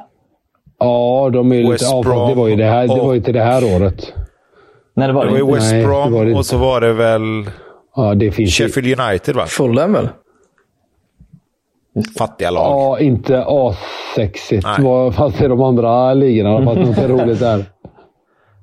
Ja, 0.78 1.30
de 1.32 1.52
är 1.52 1.56
ju 1.56 1.62
lite... 1.62 1.72
West 1.72 1.84
Ja, 1.92 2.02
fast 2.02 2.28
det 2.28 2.34
var 2.34 2.48
ju 2.48 2.56
det 2.56 2.64
här, 2.64 2.88
det 2.88 3.00
var 3.02 3.12
ju 3.12 3.18
inte 3.18 3.32
det 3.32 3.42
här 3.42 3.76
året. 3.76 4.12
Nej, 4.94 5.06
det 5.08 5.14
var 5.14 5.24
Det 5.24 5.30
det 5.30 5.32
var 5.32 5.38
ju 5.38 5.44
inte. 5.44 5.54
West 5.54 5.72
Nej, 5.72 5.80
det 5.82 5.86
Brom 5.88 6.12
var 6.12 6.24
det 6.24 6.30
inte. 6.30 6.38
och 6.38 6.46
så 6.46 6.58
var 6.58 6.80
det 6.80 6.92
väl 6.92 7.20
Ja, 7.96 8.14
det 8.14 8.30
finns. 8.30 8.50
Sheffield 8.50 9.00
United 9.00 9.36
va? 9.36 9.44
Fulham 9.46 9.92
väl? 9.92 10.08
Fattiga 12.18 12.50
lag. 12.50 12.62
Ja, 12.64 12.98
inte 13.00 13.44
assexigt. 13.46 14.66
Vad- 14.78 15.14
Fast 15.14 15.40
i 15.40 15.48
de 15.48 15.62
andra 15.62 16.14
ligorna 16.14 16.50
har 16.50 16.60
det 16.60 16.66
varit 16.66 16.86
något 16.86 17.10
roligt 17.10 17.40
där. 17.40 17.64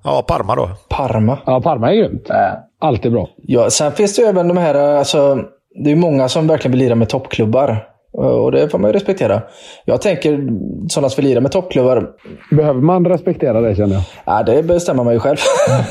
Ja, 0.03 0.23
Parma 0.27 0.55
då. 0.55 0.69
Parma. 0.89 1.37
Ja, 1.45 1.61
Parma 1.61 1.91
är 1.93 1.95
grymt. 1.95 2.29
Äh, 2.29 2.35
Alltid 2.81 3.11
bra. 3.11 3.29
Ja, 3.37 3.69
sen 3.69 3.91
finns 3.91 4.15
det 4.15 4.21
ju 4.21 4.27
även 4.27 4.47
de 4.47 4.57
här, 4.57 4.75
alltså, 4.75 5.37
det 5.83 5.91
är 5.91 5.95
många 5.95 6.29
som 6.29 6.47
verkligen 6.47 6.71
vill 6.71 6.79
lira 6.79 6.95
med 6.95 7.09
toppklubbar. 7.09 7.85
Och 8.11 8.51
det 8.51 8.69
får 8.69 8.79
man 8.79 8.89
ju 8.89 8.93
respektera. 8.93 9.41
Jag 9.85 10.01
tänker, 10.01 10.47
sådana 10.89 11.09
som 11.09 11.21
vill 11.23 11.25
lira 11.31 11.41
med 11.41 11.51
toppklubbar, 11.51 12.09
Behöver 12.51 12.81
man 12.81 13.05
respektera 13.07 13.61
det 13.61 13.75
känner 13.75 13.93
jag. 13.93 14.03
ja, 14.25 14.43
det 14.43 14.63
bestämmer 14.63 15.03
man 15.03 15.13
ju 15.13 15.19
själv. 15.19 15.37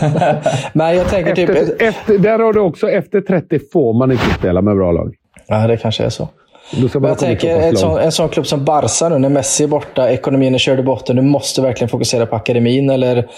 Men 0.72 0.97
jag 0.97 1.09
tänker 1.09 1.34
typ... 1.34 1.51
Efter, 1.51 1.86
efter, 1.86 2.18
där 2.18 2.39
har 2.39 2.53
du 2.53 2.61
också, 2.61 2.91
efter 2.91 3.20
30 3.20 3.59
får 3.72 3.99
man 3.99 4.12
inte 4.12 4.24
spela 4.39 4.62
med 4.62 4.76
bra 4.76 4.93
lag. 4.93 5.14
Ja, 5.47 5.66
det 5.66 5.76
kanske 5.76 6.05
är 6.05 6.09
så. 6.09 6.28
Då 6.70 6.88
ska 6.88 7.00
man 7.00 7.08
jag 7.08 7.18
tänker 7.18 7.56
en 7.56 7.76
sån, 7.76 7.98
en 7.98 8.12
sån 8.12 8.28
klubb 8.28 8.46
som 8.46 8.64
Barca 8.64 9.08
nu 9.08 9.18
när 9.18 9.28
Messi 9.28 9.64
är 9.64 9.68
borta, 9.68 10.10
ekonomin 10.10 10.54
är 10.54 10.58
körd 10.58 10.80
i 10.80 10.82
botten. 10.82 11.16
Du 11.16 11.22
måste 11.22 11.62
verkligen 11.62 11.88
fokusera 11.88 12.26
på 12.26 12.36
akademin. 12.36 12.90
Eller 12.90 13.28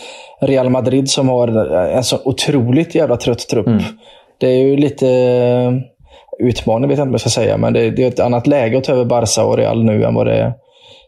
Real 0.41 0.71
Madrid 0.71 1.11
som 1.11 1.29
har 1.29 1.49
en 1.87 2.05
så 2.05 2.19
otroligt 2.25 2.95
jävla 2.95 3.17
trött 3.17 3.49
trupp. 3.49 3.67
Det 4.39 4.47
är 4.47 4.59
ju 4.59 4.77
lite 4.77 5.09
eh, 5.09 5.73
utmaning, 6.49 6.89
vet 6.89 6.99
jag 6.99 7.05
inte 7.05 7.11
vad 7.11 7.15
jag 7.15 7.21
ska 7.21 7.31
säga. 7.31 7.57
Men 7.57 7.73
det, 7.73 7.91
det 7.91 8.05
är 8.05 8.09
ett 8.09 8.21
annat 8.21 8.47
läge 8.47 8.79
att 8.79 8.85
ta 8.85 8.93
över 8.93 9.05
Barca 9.05 9.45
och 9.45 9.57
Real 9.57 9.85
nu 9.85 10.05
än 10.05 10.15
vad 10.15 10.27
det 10.27 10.35
är 10.35 10.53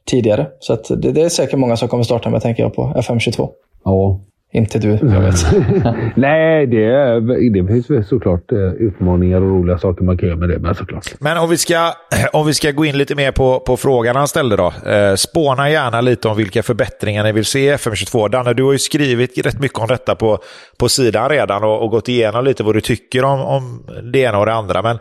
tidigare. 0.06 0.46
Så 0.60 0.78
det, 0.94 1.12
det 1.12 1.22
är 1.22 1.28
säkert 1.28 1.58
många 1.58 1.76
som 1.76 1.88
kommer 1.88 2.04
starta 2.04 2.30
med, 2.30 2.42
tänker 2.42 2.62
jag 2.62 2.74
på, 2.74 2.94
FM22. 2.96 3.48
Ja. 3.84 4.20
Inte 4.54 4.78
du, 4.78 4.88
jag 4.88 5.20
vet. 5.20 5.34
Nej, 6.16 6.66
det, 6.66 6.84
är, 6.84 7.50
det 7.50 7.66
finns 7.72 7.90
väl 7.90 8.04
såklart 8.04 8.52
eh, 8.52 8.58
utmaningar 8.58 9.36
och 9.40 9.48
roliga 9.48 9.78
saker 9.78 10.04
man 10.04 10.18
kan 10.18 10.28
göra 10.28 10.38
med 10.38 10.48
det 10.48 10.58
med 10.58 10.76
såklart. 10.76 11.14
Men 11.20 11.38
om 11.38 11.50
vi 11.50 11.56
ska, 11.56 11.92
om 12.32 12.46
vi 12.46 12.54
ska 12.54 12.70
gå 12.70 12.84
in 12.84 12.98
lite 12.98 13.14
mer 13.14 13.32
på, 13.32 13.60
på 13.60 13.76
frågan 13.76 14.16
han 14.16 14.28
ställde 14.28 14.56
då. 14.56 14.72
Eh, 14.86 15.14
spåna 15.14 15.70
gärna 15.70 16.00
lite 16.00 16.28
om 16.28 16.36
vilka 16.36 16.62
förbättringar 16.62 17.24
ni 17.24 17.32
vill 17.32 17.44
se 17.44 17.72
i 17.72 17.74
FM22. 17.74 18.28
Danne, 18.28 18.54
du 18.54 18.64
har 18.64 18.72
ju 18.72 18.78
skrivit 18.78 19.46
rätt 19.46 19.60
mycket 19.60 19.78
om 19.78 19.86
detta 19.86 20.14
på, 20.14 20.38
på 20.78 20.88
sidan 20.88 21.28
redan 21.28 21.64
och, 21.64 21.82
och 21.82 21.90
gått 21.90 22.08
igenom 22.08 22.44
lite 22.44 22.62
vad 22.62 22.74
du 22.74 22.80
tycker 22.80 23.24
om, 23.24 23.40
om 23.40 23.82
det 24.12 24.18
ena 24.18 24.38
och 24.38 24.46
det 24.46 24.54
andra. 24.54 24.82
Men 24.82 24.98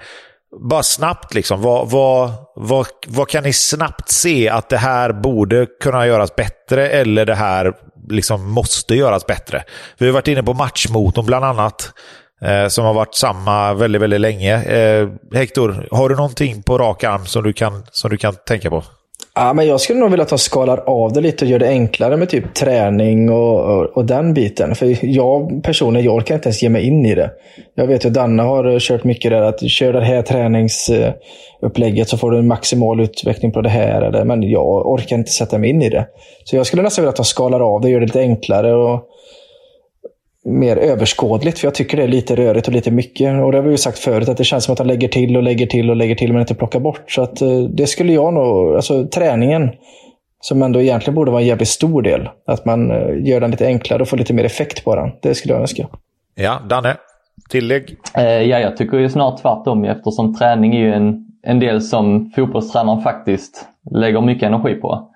bara 0.60 0.84
snabbt, 0.84 1.34
liksom, 1.34 1.62
vad, 1.62 1.90
vad, 1.90 2.32
vad, 2.56 2.88
vad 3.08 3.30
kan 3.30 3.44
ni 3.44 3.54
snabbt 3.54 4.10
se 4.10 4.50
att 4.50 4.70
det 4.70 4.78
här 4.78 5.14
borde 5.14 5.66
kunna 5.66 6.08
göras 6.08 6.36
bättre 6.36 6.90
eller 6.90 7.26
det 7.26 7.36
här 7.36 7.74
liksom 8.10 8.52
måste 8.52 8.96
göras 8.96 9.26
bättre? 9.28 9.64
Vi 9.98 10.06
har 10.06 10.14
varit 10.14 10.28
inne 10.28 10.44
på 10.44 10.54
matchmotorn 10.54 11.26
bland 11.26 11.46
annat, 11.46 11.94
eh, 12.42 12.68
som 12.68 12.86
har 12.86 12.94
varit 12.94 13.16
samma 13.16 13.74
väldigt, 13.74 14.02
väldigt 14.02 14.22
länge. 14.22 14.64
Eh, 14.64 15.10
Hector, 15.34 15.88
har 15.92 16.10
du 16.10 16.16
någonting 16.16 16.64
på 16.64 16.78
rak 16.78 17.04
arm 17.04 17.26
som 17.26 17.44
du 17.44 17.54
kan, 17.54 17.84
som 17.92 18.10
du 18.10 18.18
kan 18.18 18.36
tänka 18.36 18.70
på? 18.70 18.84
Ja, 19.36 19.54
men 19.54 19.68
jag 19.68 19.82
skulle 19.82 20.00
nog 20.00 20.10
vilja 20.10 20.24
att 20.24 20.30
de 20.30 20.40
skalar 20.40 20.78
av 20.78 21.14
det 21.14 21.22
lite 21.22 21.46
och 21.46 21.52
gör 21.52 21.60
det 21.60 21.68
enklare 21.68 22.18
med 22.18 22.30
typ 22.30 22.54
träning 22.54 23.30
och, 23.30 23.60
och, 23.60 23.86
och 23.86 24.06
den 24.06 24.34
biten. 24.34 24.76
För 24.76 25.06
jag 25.06 25.64
personligen, 25.64 26.06
jag 26.06 26.16
orkar 26.16 26.36
inte 26.36 26.48
ens 26.48 26.64
ge 26.64 26.70
mig 26.70 26.88
in 26.88 27.06
i 27.06 27.16
det. 27.16 27.32
Jag 27.76 27.88
vet 27.88 28.06
ju 28.06 28.08
att 28.08 28.14
Danne 28.14 28.44
har 28.44 28.80
kört 28.80 29.04
mycket 29.04 29.32
där, 29.32 29.42
att 29.42 29.70
kör 29.70 29.94
det 29.94 30.06
här 30.06 30.22
träningsupplägget 30.22 32.10
så 32.10 32.18
får 32.18 32.32
du 32.32 32.38
en 32.38 32.48
maximal 32.48 33.00
utveckling 33.00 33.52
på 33.52 33.62
det 33.62 33.70
här. 33.70 34.02
Eller, 34.02 34.26
men 34.26 34.50
jag 34.50 34.88
orkar 34.88 35.16
inte 35.16 35.32
sätta 35.32 35.58
mig 35.58 35.70
in 35.70 35.82
i 35.82 35.90
det. 35.90 36.08
Så 36.44 36.56
jag 36.56 36.66
skulle 36.66 36.84
nästan 36.84 37.04
vilja 37.04 37.10
att 37.10 37.16
de 37.16 37.26
skalar 37.26 37.60
av 37.60 37.82
det 37.82 37.88
och 37.88 37.92
gör 37.92 38.00
det 38.00 38.06
lite 38.06 38.20
enklare 38.20 38.74
och 38.74 39.08
mer 40.46 40.78
överskådligt. 40.78 41.60
För 41.60 41.68
jag 41.68 41.76
tycker 41.76 41.98
det 41.98 42.04
är 42.04 42.08
lite 42.08 42.36
rörigt 42.36 42.68
och 42.68 42.74
lite 42.74 42.92
mycket. 42.92 43.44
Och 43.44 43.52
det 43.52 43.58
har 43.58 43.64
vi 43.64 43.72
ju 43.72 43.78
sagt 43.78 44.00
förut, 44.00 44.30
att 44.30 44.38
det 44.38 44.44
känns 44.44 44.64
som 44.64 44.72
att 44.72 44.78
de 44.78 44.88
lägger 44.88 45.08
till 45.08 45.38
och 45.38 45.44
lägger 45.44 45.66
till 45.66 45.90
och 45.90 45.96
lägger 45.96 46.16
till 46.16 46.34
men 46.34 46.42
inte 46.42 46.56
plockar 46.56 46.80
bort. 46.80 47.12
Så 47.12 47.22
att 47.22 47.42
eh, 47.42 47.60
det 47.60 47.88
skulle 47.88 48.14
jag 48.14 48.34
nog, 48.34 48.76
alltså 48.76 49.08
träningen, 49.08 49.70
som 50.40 50.62
ändå 50.62 50.82
egentligen 50.82 51.16
borde 51.16 51.32
vara 51.32 51.42
en 51.42 51.48
jävligt 51.48 51.68
stor 51.68 52.02
del. 52.02 52.30
Att 52.48 52.66
man 52.66 52.92
eh, 52.92 53.28
gör 53.28 53.42
den 53.42 53.52
lite 53.52 53.66
enklare 53.66 54.02
och 54.02 54.08
får 54.08 54.18
lite 54.18 54.34
mer 54.34 54.44
effekt 54.44 54.84
på 54.84 54.96
den. 54.96 55.12
Det 55.22 55.36
skulle 55.36 55.54
jag 55.54 55.62
önska. 55.62 55.88
Ja, 56.36 56.60
Danne, 56.70 56.98
tillägg? 57.50 57.98
Eh, 58.18 58.24
ja, 58.24 58.60
jag 58.60 58.78
tycker 58.78 58.98
ju 58.98 59.10
snart 59.10 59.42
tvärtom 59.42 59.84
eftersom 59.84 60.36
träning 60.36 60.76
är 60.76 60.80
ju 60.80 60.94
en, 60.94 61.28
en 61.44 61.60
del 61.60 61.82
som 61.82 62.32
fotbollstränaren 62.36 63.02
faktiskt 63.02 63.66
lägger 63.92 64.22
mycket 64.22 64.44
energi 64.44 64.76
på. 64.76 65.11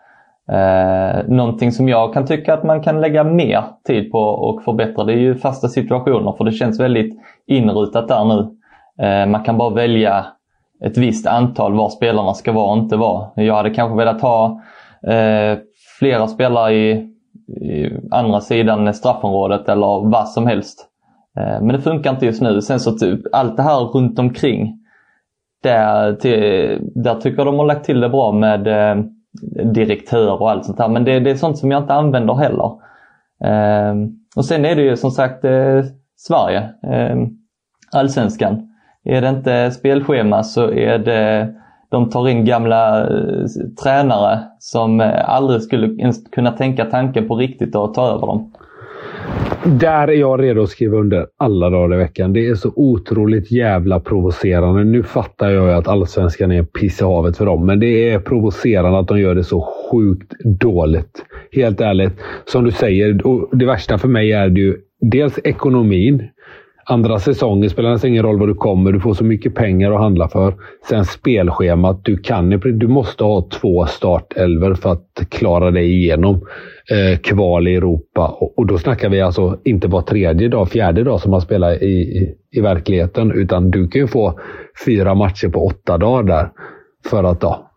Eh, 0.52 1.28
någonting 1.28 1.72
som 1.72 1.90
jag 1.90 2.14
kan 2.14 2.26
tycka 2.26 2.54
att 2.54 2.64
man 2.64 2.82
kan 2.84 3.02
lägga 3.02 3.24
mer 3.24 3.64
tid 3.88 4.12
på 4.12 4.20
och 4.20 4.64
förbättra 4.64 5.04
det 5.04 5.14
är 5.14 5.18
ju 5.18 5.36
fasta 5.36 5.68
situationer 5.68 6.32
för 6.38 6.44
det 6.44 6.52
känns 6.52 6.80
väldigt 6.80 7.20
inrutat 7.48 8.08
där 8.08 8.26
nu. 8.26 8.56
Eh, 9.06 9.26
man 9.26 9.44
kan 9.44 9.58
bara 9.58 9.70
välja 9.70 10.26
ett 10.86 10.98
visst 10.98 11.28
antal 11.28 11.74
var 11.74 11.90
spelarna 11.90 12.34
ska 12.34 12.52
vara 12.52 12.72
och 12.72 12.78
inte 12.78 12.96
vara. 12.96 13.30
Jag 13.36 13.56
hade 13.56 13.70
kanske 13.70 13.98
velat 13.98 14.22
ha 14.22 14.62
eh, 15.08 15.58
flera 16.00 16.28
spelare 16.28 16.74
i, 16.74 16.92
i 17.48 17.92
andra 18.12 18.42
sidan 18.42 18.94
straffområdet 18.94 19.70
eller 19.70 20.10
vad 20.12 20.30
som 20.30 20.48
helst. 20.48 20.88
Eh, 21.38 21.62
Men 21.62 21.68
det 21.68 21.82
funkar 21.82 22.12
inte 22.12 22.26
just 22.26 22.42
nu. 22.42 22.62
Sen 22.62 22.80
så 22.80 22.92
typ 22.92 23.22
allt 23.32 23.58
det 23.58 23.64
här 23.64 23.80
runt 23.80 24.20
omkring. 24.20 24.80
Där, 25.64 26.14
till, 26.14 26.80
där 26.96 27.16
tycker 27.16 27.38
jag 27.38 27.48
de 27.48 27.60
har 27.60 27.66
lagt 27.66 27.86
till 27.86 28.00
det 28.00 28.10
bra 28.10 28.32
med 28.32 28.68
eh, 28.68 29.04
direktör 29.74 30.42
och 30.42 30.52
allt 30.52 30.66
sånt 30.66 30.80
här. 30.80 30.88
Men 30.88 31.04
det, 31.04 31.20
det 31.20 31.32
är 31.32 31.36
sånt 31.36 31.58
som 31.58 31.72
jag 31.72 31.84
inte 31.84 31.94
använder 31.94 32.34
heller. 32.34 32.72
Eh, 33.44 33.96
och 34.36 34.46
sen 34.46 34.66
är 34.66 34.76
det 34.76 34.82
ju 34.82 34.98
som 34.98 35.12
sagt 35.12 35.46
eh, 35.46 35.84
Sverige. 36.18 36.70
Eh, 36.84 37.18
allsvenskan. 37.92 38.70
Är 39.04 39.22
det 39.22 39.30
inte 39.30 39.72
spelschema 39.72 40.44
så 40.44 40.72
är 40.72 40.98
det 40.98 41.54
de 41.90 42.10
tar 42.10 42.30
in 42.30 42.46
gamla 42.46 43.02
eh, 43.02 43.46
tränare 43.84 44.40
som 44.60 45.02
eh, 45.02 45.30
aldrig 45.30 45.62
skulle 45.62 45.88
ens 45.88 46.28
kunna 46.30 46.52
tänka 46.52 46.86
tanken 46.86 47.28
på 47.28 47.36
riktigt 47.36 47.76
att 47.76 47.94
ta 47.94 48.08
över 48.08 48.28
dem. 48.28 48.52
Där 49.66 50.08
är 50.08 50.14
jag 50.14 50.42
redo 50.44 50.64
att 50.64 50.70
skriva 50.70 50.98
under 50.98 51.28
alla 51.38 51.70
dagar 51.70 51.96
i 51.96 51.98
veckan. 51.98 52.34
Det 52.34 52.48
är 52.48 52.56
så 52.56 52.72
otroligt 52.76 53.52
jävla 53.52 54.00
provocerande. 54.00 54.84
Nu 54.84 55.04
fattar 55.04 55.50
jag 55.50 55.68
ju 55.68 55.74
att 55.74 55.88
allsvenskan 55.88 56.52
är 56.52 56.58
en 56.58 56.66
piss 56.66 57.02
i 57.02 57.04
havet 57.04 57.38
för 57.38 57.46
dem, 57.46 57.66
men 57.66 57.80
det 57.80 58.10
är 58.10 58.20
provocerande 58.20 59.00
att 59.00 59.08
de 59.08 59.20
gör 59.20 59.36
det 59.36 59.44
så 59.44 59.62
sjukt 59.62 60.32
dåligt. 60.60 61.26
Helt 61.52 61.82
ärligt. 61.82 62.12
Som 62.46 62.64
du 62.64 62.72
säger, 62.72 63.28
och 63.28 63.50
det 63.58 63.66
värsta 63.66 63.98
för 63.98 64.08
mig 64.08 64.32
är 64.32 64.50
det 64.50 64.62
ju 64.62 64.78
dels 65.12 65.40
ekonomin. 65.44 66.24
Andra 66.88 67.20
säsongen 67.20 67.70
spelar 67.70 67.92
nästan 67.92 68.10
ingen 68.10 68.24
roll 68.24 68.40
var 68.40 68.48
du 68.48 68.54
kommer. 68.54 68.92
Du 68.92 69.00
får 69.00 69.14
så 69.14 69.24
mycket 69.24 69.56
pengar 69.56 69.92
att 69.92 70.00
handla 70.00 70.28
för. 70.28 70.54
Sen 70.90 71.06
spelschemat. 71.06 72.06
Du, 72.06 72.18
kan, 72.18 72.50
du 72.50 72.88
måste 72.88 73.24
ha 73.24 73.48
två 73.50 73.86
startelver 73.86 74.74
för 74.74 74.92
att 74.92 75.30
klara 75.30 75.72
dig 75.72 75.92
igenom 75.92 76.36
eh, 76.92 77.20
kval 77.20 77.68
i 77.68 77.76
Europa. 77.76 78.28
Och, 78.28 78.60
och 78.60 78.66
då 78.66 78.78
snackar 78.78 79.10
vi 79.10 79.22
alltså 79.22 79.60
inte 79.64 79.88
var 79.88 80.02
tredje 80.02 80.48
dag, 80.48 80.70
fjärde 80.70 81.04
dag 81.04 81.22
som 81.22 81.32
man 81.32 81.42
spelar 81.42 81.84
i, 81.84 81.88
i, 81.88 82.36
i 82.52 82.62
verkligheten. 82.62 83.32
Utan 83.32 83.72
du 83.72 83.88
kan 83.88 84.02
ju 84.02 84.08
få 84.08 84.40
fyra 84.86 85.16
matcher 85.16 85.48
på 85.48 85.66
åtta 85.66 85.98
dagar 85.98 86.24
där. 86.24 86.50
För 87.10 87.24
att 87.24 87.44
ja, 87.44 87.72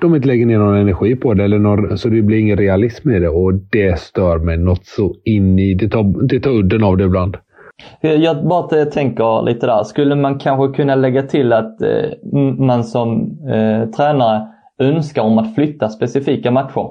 de 0.00 0.14
inte 0.14 0.28
lägger 0.28 0.46
ner 0.46 0.58
någon 0.58 0.76
energi 0.76 1.16
på 1.16 1.34
det. 1.34 1.44
Eller 1.44 1.58
någon, 1.58 1.98
så 1.98 2.08
det 2.08 2.22
blir 2.22 2.38
ingen 2.38 2.56
realism 2.56 3.10
i 3.10 3.18
det. 3.18 3.28
Och 3.28 3.54
det 3.54 3.98
stör 3.98 4.38
mig 4.38 4.58
något 4.58 4.86
så 4.86 5.14
in 5.24 5.58
i... 5.58 5.74
Det 5.74 5.88
tar, 5.88 6.26
det 6.28 6.40
tar 6.40 6.50
udden 6.50 6.84
av 6.84 6.96
det 6.96 7.04
ibland. 7.04 7.36
Jag 8.00 8.46
bara 8.46 8.84
tänker 8.84 9.42
lite 9.42 9.66
där. 9.66 9.82
Skulle 9.82 10.14
man 10.14 10.38
kanske 10.38 10.76
kunna 10.76 10.94
lägga 10.94 11.22
till 11.22 11.52
att 11.52 11.82
eh, 11.82 12.32
man 12.58 12.84
som 12.84 13.38
eh, 13.48 13.90
tränare 13.90 14.48
önskar 14.78 15.22
om 15.22 15.38
att 15.38 15.54
flytta 15.54 15.88
specifika 15.88 16.50
matcher? 16.50 16.90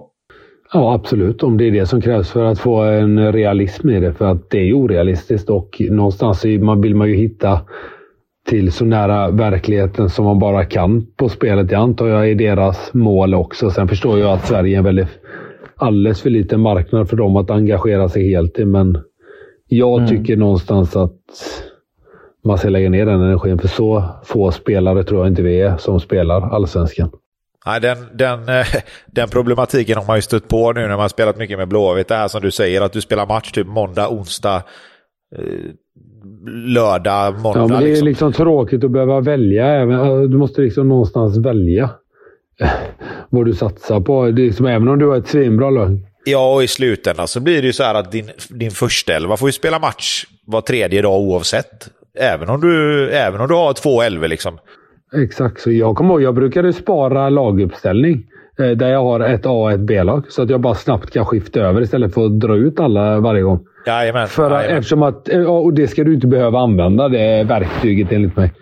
Ja, 0.73 0.93
absolut. 0.93 1.43
Om 1.43 1.57
det 1.57 1.67
är 1.67 1.71
det 1.71 1.86
som 1.86 2.01
krävs 2.01 2.32
för 2.32 2.45
att 2.45 2.59
få 2.59 2.82
en 2.82 3.32
realism 3.32 3.89
i 3.89 3.99
det. 3.99 4.13
För 4.13 4.25
att 4.25 4.49
det 4.49 4.69
är 4.69 4.73
orealistiskt 4.73 5.49
och 5.49 5.82
någonstans 5.89 6.45
vill 6.45 6.95
man 6.95 7.09
ju 7.09 7.15
hitta 7.15 7.61
till 8.49 8.71
så 8.71 8.86
nära 8.86 9.32
verkligheten 9.32 10.09
som 10.09 10.25
man 10.25 10.39
bara 10.39 10.65
kan 10.65 11.05
på 11.15 11.29
spelet. 11.29 11.69
Det 11.69 11.75
antar 11.75 12.07
jag 12.07 12.29
är 12.29 12.36
deras 12.36 12.93
mål 12.93 13.34
också. 13.34 13.69
Sen 13.69 13.88
förstår 13.88 14.19
jag 14.19 14.32
att 14.32 14.45
Sverige 14.45 14.75
är 14.75 14.77
en 14.77 14.84
väldigt, 14.84 15.19
alldeles 15.75 16.21
för 16.21 16.29
liten 16.29 16.59
marknad 16.59 17.09
för 17.09 17.17
dem 17.17 17.36
att 17.36 17.51
engagera 17.51 18.09
sig 18.09 18.29
helt 18.29 18.59
i. 18.59 18.65
Men 18.65 18.97
jag 19.74 19.97
mm. 19.97 20.09
tycker 20.09 20.38
någonstans 20.38 20.95
att 20.95 21.19
man 22.43 22.57
ska 22.57 22.69
lägga 22.69 22.89
ner 22.89 23.05
den 23.05 23.22
energin. 23.22 23.59
För 23.59 23.67
så 23.67 24.03
få 24.24 24.51
spelare 24.51 25.03
tror 25.03 25.19
jag 25.19 25.28
inte 25.28 25.41
vi 25.41 25.61
är 25.61 25.78
som 25.78 25.99
spelar 25.99 26.41
allsvenskan. 26.55 27.09
Nej, 27.65 27.82
den, 27.82 27.97
den, 28.13 28.39
eh, 28.39 28.65
den 29.07 29.30
problematiken 29.30 29.97
har 29.97 30.07
man 30.07 30.15
ju 30.15 30.22
stött 30.22 30.47
på 30.47 30.72
nu 30.72 30.88
när 30.88 30.97
man 30.97 31.09
spelat 31.09 31.38
mycket 31.38 31.57
med 31.57 31.67
Blåvitt. 31.67 32.07
Det 32.07 32.15
här 32.15 32.28
som 32.28 32.41
du 32.41 32.51
säger, 32.51 32.82
att 32.82 32.93
du 32.93 33.01
spelar 33.01 33.28
match 33.28 33.51
typ 33.51 33.67
måndag, 33.67 34.09
onsdag, 34.09 34.63
eh, 35.36 35.43
lördag, 36.47 37.39
måndag. 37.39 37.59
Ja, 37.59 37.67
men 37.67 37.80
det 37.80 37.86
är 37.86 37.89
liksom, 37.89 38.07
liksom 38.07 38.34
tråkigt 38.34 38.84
att 38.84 38.91
behöva 38.91 39.19
välja. 39.19 39.86
Du 40.28 40.38
måste 40.38 40.61
liksom 40.61 40.89
någonstans 40.89 41.38
välja 41.38 41.89
vad 43.30 43.45
du 43.45 43.53
satsar 43.53 43.99
på. 43.99 44.26
Det 44.26 44.41
är 44.41 44.45
liksom, 44.45 44.65
även 44.65 44.88
om 44.88 44.99
du 44.99 45.07
har 45.07 45.17
ett 45.17 45.28
svinbra 45.28 45.69
lag. 45.69 45.99
Ja, 46.26 46.53
och 46.55 46.63
i 46.63 46.67
slutändan 46.67 47.28
så 47.28 47.39
blir 47.39 47.61
det 47.61 47.67
ju 47.67 47.74
så 47.74 47.84
här 47.84 47.95
att 47.95 48.11
din, 48.11 48.30
din 48.49 48.72
första 48.72 49.13
elva 49.13 49.38
får 49.38 49.49
ju 49.49 49.53
spela 49.53 49.80
match 49.80 50.26
var 50.45 50.61
tredje 50.61 51.01
dag 51.01 51.19
oavsett. 51.22 51.89
Även 52.19 52.49
om 52.49 52.61
du, 52.61 53.09
även 53.09 53.41
om 53.41 53.47
du 53.47 53.53
har 53.53 53.74
två 53.74 54.01
elver 54.01 54.28
liksom. 54.28 54.57
Exakt, 55.24 55.61
så 55.61 55.72
jag 55.72 55.95
kommer 55.95 56.13
ihåg 56.13 56.22
jag 56.22 56.36
brukade 56.36 56.74
spara 56.74 57.30
laguppställning 57.30 58.24
eh, 58.59 58.69
där 58.69 58.89
jag 58.89 59.03
har 59.03 59.19
ett 59.19 59.45
A 59.45 59.49
och 59.49 59.72
ett 59.72 59.80
B-lag. 59.80 60.24
Så 60.30 60.41
att 60.41 60.49
jag 60.49 60.61
bara 60.61 60.76
snabbt 60.76 61.13
kan 61.13 61.26
skifta 61.26 61.59
över 61.59 61.82
istället 61.82 62.13
för 62.13 62.26
att 62.26 62.39
dra 62.39 62.55
ut 62.55 62.80
alla 62.80 63.19
varje 63.19 63.41
gång. 63.41 63.59
Jajamän. 63.86 64.28
För 64.28 64.51
jajamän. 64.51 64.78
Eftersom 64.78 65.03
att, 65.03 65.30
eh, 65.30 65.43
och 65.43 65.74
det 65.74 65.88
ska 65.88 66.03
du 66.03 66.13
inte 66.13 66.28
behöva 66.28 66.59
använda, 66.59 67.09
det 67.09 67.43
verktyget 67.43 68.11
enligt 68.11 68.36
mig. 68.36 68.53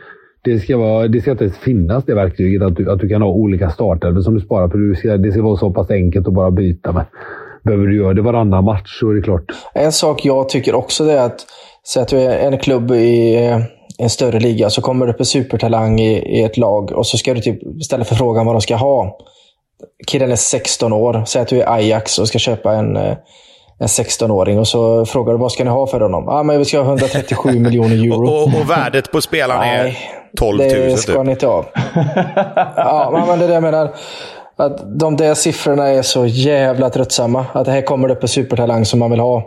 Det 0.42 0.60
ska, 0.60 0.78
vara, 0.78 1.08
det 1.08 1.22
ska 1.22 1.32
inte 1.32 1.50
finnas 1.50 2.06
det 2.06 2.16
verktyget 2.16 2.62
att 2.62 2.76
du, 2.76 2.92
att 2.92 3.00
du 3.00 3.10
kan 3.10 3.22
ha 3.22 3.30
olika 3.30 3.70
startelvor 3.70 4.22
som 4.22 4.34
du 4.34 4.42
sparar. 4.42 4.70
För 4.70 4.78
du 4.78 4.96
ska, 4.96 5.18
det 5.18 5.32
ska 5.32 5.42
vara 5.42 5.58
så 5.58 5.72
pass 5.72 5.92
enkelt 5.92 6.28
att 6.28 6.34
bara 6.34 6.52
byta 6.52 6.92
med. 6.92 7.06
Behöver 7.64 7.86
du 7.86 7.98
göra 7.98 8.14
det 8.14 8.22
varannan 8.22 8.64
match 8.64 9.00
så 9.00 9.10
är 9.10 9.14
det 9.16 9.22
klart. 9.22 9.44
En 9.74 9.92
sak 9.92 10.26
jag 10.26 10.50
tycker 10.50 10.76
också 10.76 11.04
är 11.04 11.22
att, 11.22 11.46
säg 11.88 12.02
att 12.02 12.10
du 12.10 12.20
är 12.20 12.52
en 12.52 12.58
klubb 12.58 12.92
i 12.92 13.46
eh, 13.46 13.60
en 13.98 14.10
större 14.10 14.40
liga, 14.40 14.70
så 14.70 14.82
kommer 14.82 15.06
det 15.06 15.14
upp 15.14 15.20
en 15.20 15.26
supertalang 15.26 16.00
i, 16.00 16.40
i 16.40 16.44
ett 16.44 16.58
lag 16.58 16.92
och 16.92 17.08
så 17.08 17.18
ska 17.18 17.34
du 17.34 17.42
typ 17.42 17.60
ställa 17.84 18.04
för 18.04 18.16
frågan 18.16 18.46
vad 18.46 18.56
de 18.56 18.62
ska 18.62 18.76
ha. 18.76 19.18
Killen 20.08 20.32
är 20.32 20.36
16 20.36 20.94
år. 20.94 21.24
Säg 21.28 21.42
att 21.42 21.48
du 21.48 21.62
är 21.62 21.74
Ajax 21.74 22.20
och 22.20 22.28
ska 22.28 22.40
köpa 22.40 22.74
en, 22.74 22.98
eh, 22.98 23.16
en 23.80 23.88
16-åring 23.88 24.60
och 24.60 24.68
så 24.68 25.06
frågar 25.06 25.34
du 25.34 25.40
vad 25.40 25.52
ska 25.52 25.64
ni 25.64 25.70
ha 25.70 25.88
för 25.88 26.00
honom? 26.00 26.28
Ah, 26.30 26.44
men 26.44 26.60
vi 26.60 26.66
ska 26.66 26.82
ha 26.82 26.86
137 26.90 27.50
miljoner 27.60 27.96
euro. 27.96 28.28
och, 28.28 28.44
och, 28.44 28.62
och, 28.62 28.70
värdet 28.70 29.12
på 29.12 29.22
spelaren 29.22 29.64
är 29.64 29.98
12 30.38 30.60
000 30.60 30.70
Det 30.70 30.98
ska 30.98 31.14
typ. 31.14 31.24
ni 31.26 31.32
inte 31.32 31.48
ha. 31.48 31.66
ja, 32.76 33.26
men 33.28 33.40
det 33.40 33.46
är 33.46 33.48
det 33.48 33.54
jag 33.54 33.64
menar. 33.64 33.90
Att 34.60 35.00
de 35.00 35.18
där 35.18 35.34
siffrorna 35.34 35.88
är 35.88 36.02
så 36.02 36.26
jävla 36.26 36.90
tröttsamma. 36.90 37.46
Att 37.54 37.66
det 37.66 37.72
här 37.72 37.82
kommer 37.82 38.08
det 38.08 38.14
upp 38.14 38.24
en 38.24 38.30
supertalang 38.30 38.86
som 38.86 39.00
man 39.00 39.12
vill 39.12 39.20
ha. 39.20 39.44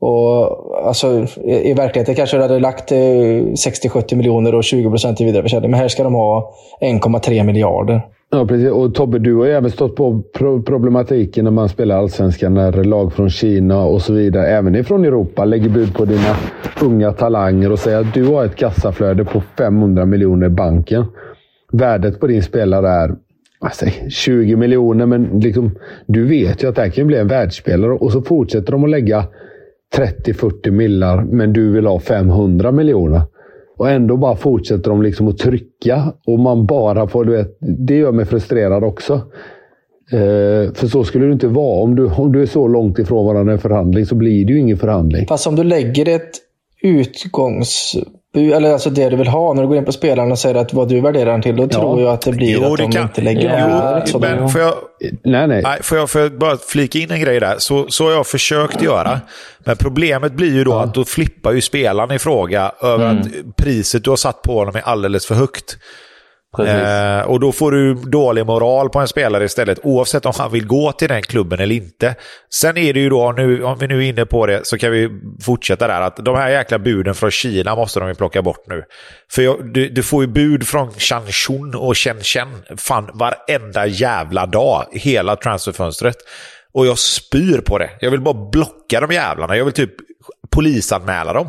Och 0.00 0.86
alltså, 0.86 1.26
i, 1.44 1.70
i 1.70 1.74
verkligheten 1.74 2.14
kanske 2.14 2.36
du 2.36 2.42
hade 2.42 2.58
lagt 2.58 2.92
eh, 2.92 2.96
60-70 2.96 4.14
miljoner 4.14 4.54
och 4.54 4.64
20 4.64 4.90
procent 4.90 5.20
i 5.20 5.24
vidareförsäljning. 5.24 5.70
Men 5.70 5.80
här 5.80 5.88
ska 5.88 6.02
de 6.02 6.14
ha 6.14 6.54
1,3 6.80 7.44
miljarder. 7.44 8.02
Ja, 8.30 8.46
precis. 8.46 8.70
Och 8.70 8.94
Tobbe, 8.94 9.18
du 9.18 9.34
har 9.34 9.46
ju 9.46 9.52
även 9.52 9.70
stått 9.70 9.96
på 9.96 10.22
problematiken 10.66 11.44
när 11.44 11.50
man 11.50 11.68
spelar 11.68 11.98
allsvenskan, 11.98 12.54
när 12.54 12.84
lag 12.84 13.12
från 13.12 13.30
Kina 13.30 13.84
och 13.84 14.02
så 14.02 14.12
vidare, 14.12 14.46
även 14.46 14.74
ifrån 14.74 15.04
Europa, 15.04 15.44
lägger 15.44 15.68
bud 15.68 15.94
på 15.94 16.04
dina 16.04 16.36
unga 16.82 17.12
talanger 17.12 17.72
och 17.72 17.78
säger 17.78 18.00
att 18.00 18.14
du 18.14 18.24
har 18.24 18.44
ett 18.44 18.56
kassaflöde 18.56 19.24
på 19.24 19.42
500 19.58 20.04
miljoner 20.04 20.46
i 20.46 20.50
banken. 20.50 21.04
Värdet 21.72 22.20
på 22.20 22.26
din 22.26 22.42
spelare 22.42 22.88
är 22.88 23.14
alltså, 23.58 23.86
20 24.08 24.56
miljoner, 24.56 25.06
men 25.06 25.40
liksom, 25.40 25.78
du 26.06 26.26
vet 26.26 26.62
ju 26.62 26.68
att 26.68 26.76
det 26.76 26.82
här 26.82 26.90
kan 26.90 27.06
bli 27.06 27.18
en 27.18 27.28
världsspelare 27.28 27.92
och 27.92 28.12
så 28.12 28.22
fortsätter 28.22 28.72
de 28.72 28.84
att 28.84 28.90
lägga 28.90 29.24
30-40 29.96 30.70
millar, 30.70 31.24
men 31.24 31.52
du 31.52 31.70
vill 31.70 31.86
ha 31.86 32.00
500 32.00 32.72
miljoner. 32.72 33.22
Och 33.76 33.90
ändå 33.90 34.16
bara 34.16 34.36
fortsätter 34.36 34.90
de 34.90 35.02
liksom 35.02 35.28
att 35.28 35.38
trycka 35.38 36.12
och 36.26 36.38
man 36.38 36.66
bara 36.66 37.08
får... 37.08 37.24
Du 37.24 37.32
vet, 37.32 37.58
det 37.60 37.96
gör 37.96 38.12
mig 38.12 38.24
frustrerad 38.24 38.84
också. 38.84 39.14
Eh, 40.12 40.72
för 40.72 40.86
så 40.86 41.04
skulle 41.04 41.26
det 41.26 41.32
inte 41.32 41.48
vara. 41.48 41.82
Om 41.82 41.96
du, 41.96 42.06
om 42.06 42.32
du 42.32 42.42
är 42.42 42.46
så 42.46 42.68
långt 42.68 42.98
ifrån 42.98 43.26
varandra 43.26 43.52
i 43.52 43.54
en 43.54 43.60
förhandling 43.60 44.06
så 44.06 44.14
blir 44.14 44.46
det 44.46 44.52
ju 44.52 44.58
ingen 44.58 44.76
förhandling. 44.76 45.26
Fast 45.26 45.46
om 45.46 45.56
du 45.56 45.64
lägger 45.64 46.08
ett 46.08 46.30
utgångs 46.82 47.96
eller 48.40 48.72
alltså 48.72 48.90
det 48.90 49.08
du 49.08 49.16
vill 49.16 49.28
ha 49.28 49.52
när 49.54 49.62
du 49.62 49.68
går 49.68 49.76
in 49.76 49.84
på 49.84 49.92
spelaren 49.92 50.32
och 50.32 50.38
säger 50.38 50.54
att 50.54 50.72
vad 50.72 50.88
du 50.88 51.00
värderar 51.00 51.32
den 51.32 51.42
till, 51.42 51.56
då 51.56 51.62
ja. 51.62 51.68
tror 51.68 52.00
jag 52.00 52.12
att 52.12 52.20
det 52.20 52.32
blir 52.32 52.52
jo, 52.52 52.72
att 52.72 52.78
de 52.78 52.92
kan... 52.92 53.02
inte 53.02 53.20
lägger 53.20 53.58
ja, 53.58 54.02
jo, 54.06 54.18
men 54.18 54.48
får 54.48 54.60
jag, 54.60 54.74
nej, 55.22 55.48
nej. 55.48 55.62
nej 55.62 55.78
får, 55.82 55.98
jag, 55.98 56.10
får 56.10 56.20
jag 56.20 56.38
bara 56.38 56.56
flika 56.56 56.98
in 56.98 57.10
en 57.10 57.20
grej 57.20 57.40
där? 57.40 57.54
Så, 57.58 57.86
så 57.88 58.04
har 58.04 58.12
jag 58.12 58.26
försökt 58.26 58.82
göra. 58.82 59.20
Men 59.58 59.76
problemet 59.76 60.32
blir 60.32 60.54
ju 60.54 60.64
då 60.64 60.70
ja. 60.70 60.84
att 60.84 60.94
då 60.94 61.04
flippar 61.04 61.52
ju 61.52 61.60
spelaren 61.60 62.12
i 62.12 62.18
fråga 62.18 62.72
över 62.82 63.10
mm. 63.10 63.22
att 63.22 63.56
priset 63.56 64.04
du 64.04 64.10
har 64.10 64.16
satt 64.16 64.42
på 64.42 64.58
honom 64.58 64.76
är 64.76 64.80
alldeles 64.80 65.26
för 65.26 65.34
högt. 65.34 65.78
Eh, 66.58 67.20
och 67.20 67.40
då 67.40 67.52
får 67.52 67.72
du 67.72 67.94
dålig 67.94 68.46
moral 68.46 68.88
på 68.88 68.98
en 68.98 69.08
spelare 69.08 69.44
istället, 69.44 69.78
oavsett 69.82 70.26
om 70.26 70.32
han 70.38 70.52
vill 70.52 70.66
gå 70.66 70.92
till 70.92 71.08
den 71.08 71.22
klubben 71.22 71.60
eller 71.60 71.74
inte. 71.74 72.14
Sen 72.50 72.76
är 72.76 72.92
det 72.92 73.00
ju 73.00 73.08
då, 73.08 73.32
nu, 73.32 73.62
om 73.62 73.78
vi 73.78 73.86
nu 73.86 73.98
är 73.98 74.08
inne 74.08 74.26
på 74.26 74.46
det, 74.46 74.66
så 74.66 74.78
kan 74.78 74.90
vi 74.90 75.10
fortsätta 75.42 75.86
där, 75.86 76.00
att 76.00 76.16
de 76.16 76.36
här 76.36 76.48
jäkla 76.48 76.78
buden 76.78 77.14
från 77.14 77.30
Kina 77.30 77.74
måste 77.76 78.00
de 78.00 78.08
ju 78.08 78.14
plocka 78.14 78.42
bort 78.42 78.64
nu. 78.66 78.82
För 79.30 79.42
jag, 79.42 79.72
du, 79.72 79.88
du, 79.88 80.02
får 80.02 80.22
ju 80.22 80.28
bud 80.28 80.66
från 80.66 80.90
Changchun 80.92 81.74
och 81.74 81.98
Shenzhen, 81.98 82.48
fan 82.76 83.10
varenda 83.14 83.86
jävla 83.86 84.46
dag, 84.46 84.84
hela 84.92 85.36
transferfönstret. 85.36 86.16
Och 86.72 86.86
jag 86.86 86.98
spyr 86.98 87.60
på 87.60 87.78
det. 87.78 87.90
Jag 88.00 88.10
vill 88.10 88.20
bara 88.20 88.50
blocka 88.50 89.00
de 89.00 89.12
jävlarna. 89.14 89.56
Jag 89.56 89.64
vill 89.64 89.74
typ 89.74 89.92
polisanmäla 90.50 91.32
dem. 91.32 91.48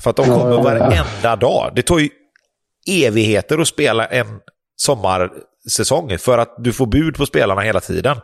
För 0.00 0.10
att 0.10 0.16
de 0.16 0.26
kommer 0.26 0.62
varenda 0.62 1.36
dag. 1.36 1.72
Det 1.74 1.82
tar 1.82 1.98
ju 1.98 2.08
evigheter 2.88 3.58
att 3.58 3.68
spela 3.68 4.06
en 4.06 4.26
sommarsäsong 4.76 6.18
för 6.18 6.38
att 6.38 6.54
du 6.58 6.72
får 6.72 6.86
bud 6.86 7.16
på 7.16 7.26
spelarna 7.26 7.60
hela 7.60 7.80
tiden. 7.80 8.16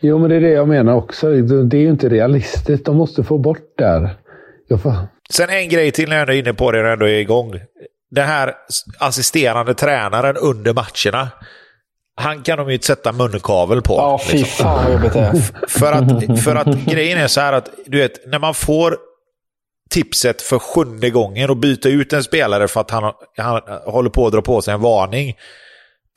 Jo, 0.00 0.18
men 0.18 0.30
det 0.30 0.36
är 0.36 0.40
det 0.40 0.50
jag 0.50 0.68
menar 0.68 0.94
också. 0.94 1.30
Det 1.30 1.76
är 1.76 1.80
ju 1.80 1.90
inte 1.90 2.08
realistiskt. 2.08 2.86
De 2.86 2.96
måste 2.96 3.24
få 3.24 3.38
bort 3.38 3.78
där. 3.78 4.10
Får... 4.82 4.94
Sen 5.30 5.50
en 5.50 5.68
grej 5.68 5.90
till 5.90 6.08
när 6.08 6.18
jag 6.18 6.28
är 6.28 6.32
inne 6.32 6.54
på 6.54 6.72
det 6.72 6.78
jag 6.78 6.92
ändå 6.92 7.06
är 7.06 7.18
igång. 7.18 7.60
Den 8.10 8.26
här 8.26 8.54
assisterande 8.98 9.74
tränaren 9.74 10.36
under 10.36 10.74
matcherna. 10.74 11.28
Han 12.16 12.42
kan 12.42 12.58
de 12.58 12.72
ju 12.72 12.78
sätta 12.78 13.12
munkavel 13.12 13.82
på. 13.82 13.94
Ja, 13.94 14.20
fy 14.26 14.36
liksom. 14.38 14.64
fan 14.64 14.84
vad 14.84 14.92
jobbigt 14.92 15.12
det 15.12 15.20
är. 15.20 15.68
För 15.68 15.92
att, 15.92 16.44
för 16.44 16.56
att 16.56 16.76
grejen 16.84 17.18
är 17.18 17.26
så 17.26 17.40
här 17.40 17.52
att, 17.52 17.70
du 17.86 17.98
vet, 17.98 18.26
när 18.26 18.38
man 18.38 18.54
får 18.54 18.96
tipset 19.92 20.42
för 20.42 20.58
sjunde 20.58 21.10
gången 21.10 21.50
och 21.50 21.56
byta 21.56 21.88
ut 21.88 22.12
en 22.12 22.22
spelare 22.22 22.68
för 22.68 22.80
att 22.80 22.90
han, 22.90 23.12
han 23.36 23.60
håller 23.86 24.10
på 24.10 24.26
att 24.26 24.32
dra 24.32 24.42
på 24.42 24.62
sig 24.62 24.74
en 24.74 24.80
varning. 24.80 25.34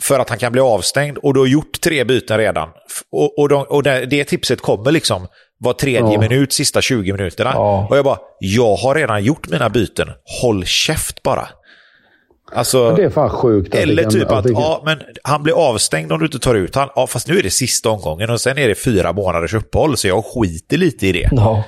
För 0.04 0.20
att 0.20 0.30
han 0.30 0.38
kan 0.38 0.52
bli 0.52 0.62
avstängd 0.62 1.18
och 1.18 1.34
du 1.34 1.40
har 1.40 1.48
gjort 1.48 1.82
tre 1.82 2.04
byten 2.04 2.38
redan. 2.38 2.70
Och, 3.12 3.40
och, 3.40 3.50
de, 3.50 3.64
och 3.64 3.84
det, 3.84 4.06
det, 4.06 4.24
tipset 4.24 4.62
kommer 4.62 4.92
liksom 4.92 5.28
var 5.58 5.74
tredje 5.74 6.14
ja. 6.14 6.20
minut, 6.20 6.54
sista 6.54 6.82
20 6.82 7.12
minuterna. 7.12 7.52
Ja. 7.54 7.88
Och 7.90 7.98
jag 7.98 8.06
bara, 8.06 8.18
jag 8.40 8.76
har 8.76 8.96
redan 8.96 9.24
gjort 9.24 9.50
mina 9.50 9.70
byten. 9.70 10.08
Håll 10.42 10.66
käft 10.66 11.24
bara. 11.24 11.48
Alltså, 12.54 12.96
det 12.96 13.04
är 13.04 13.10
fan 13.10 13.30
sjukt. 13.30 13.76
Eller 13.76 14.04
kan, 14.04 14.12
typ 14.12 14.32
att, 14.32 14.50
ja, 14.50 14.82
men 14.86 15.00
han 15.24 15.44
blir 15.44 15.54
avstängd 15.54 16.12
om 16.12 16.20
du 16.20 16.26
inte 16.26 16.40
tar 16.40 16.56
ut 16.56 16.76
han. 16.76 16.90
Ja, 16.96 17.08
fast 17.08 17.28
nu 17.28 17.40
är 17.40 17.44
det 17.44 17.52
sista 17.52 17.90
omgången 17.90 18.30
och 18.30 18.42
sen 18.42 18.58
är 18.58 18.68
det 18.68 18.76
fyra 18.76 19.14
månaders 19.14 19.54
uppehåll, 19.54 19.98
så 19.98 20.08
jag 20.08 20.26
skiter 20.26 20.78
lite 20.78 21.08
i 21.08 21.12
det. 21.12 21.30
Ja. 21.32 21.64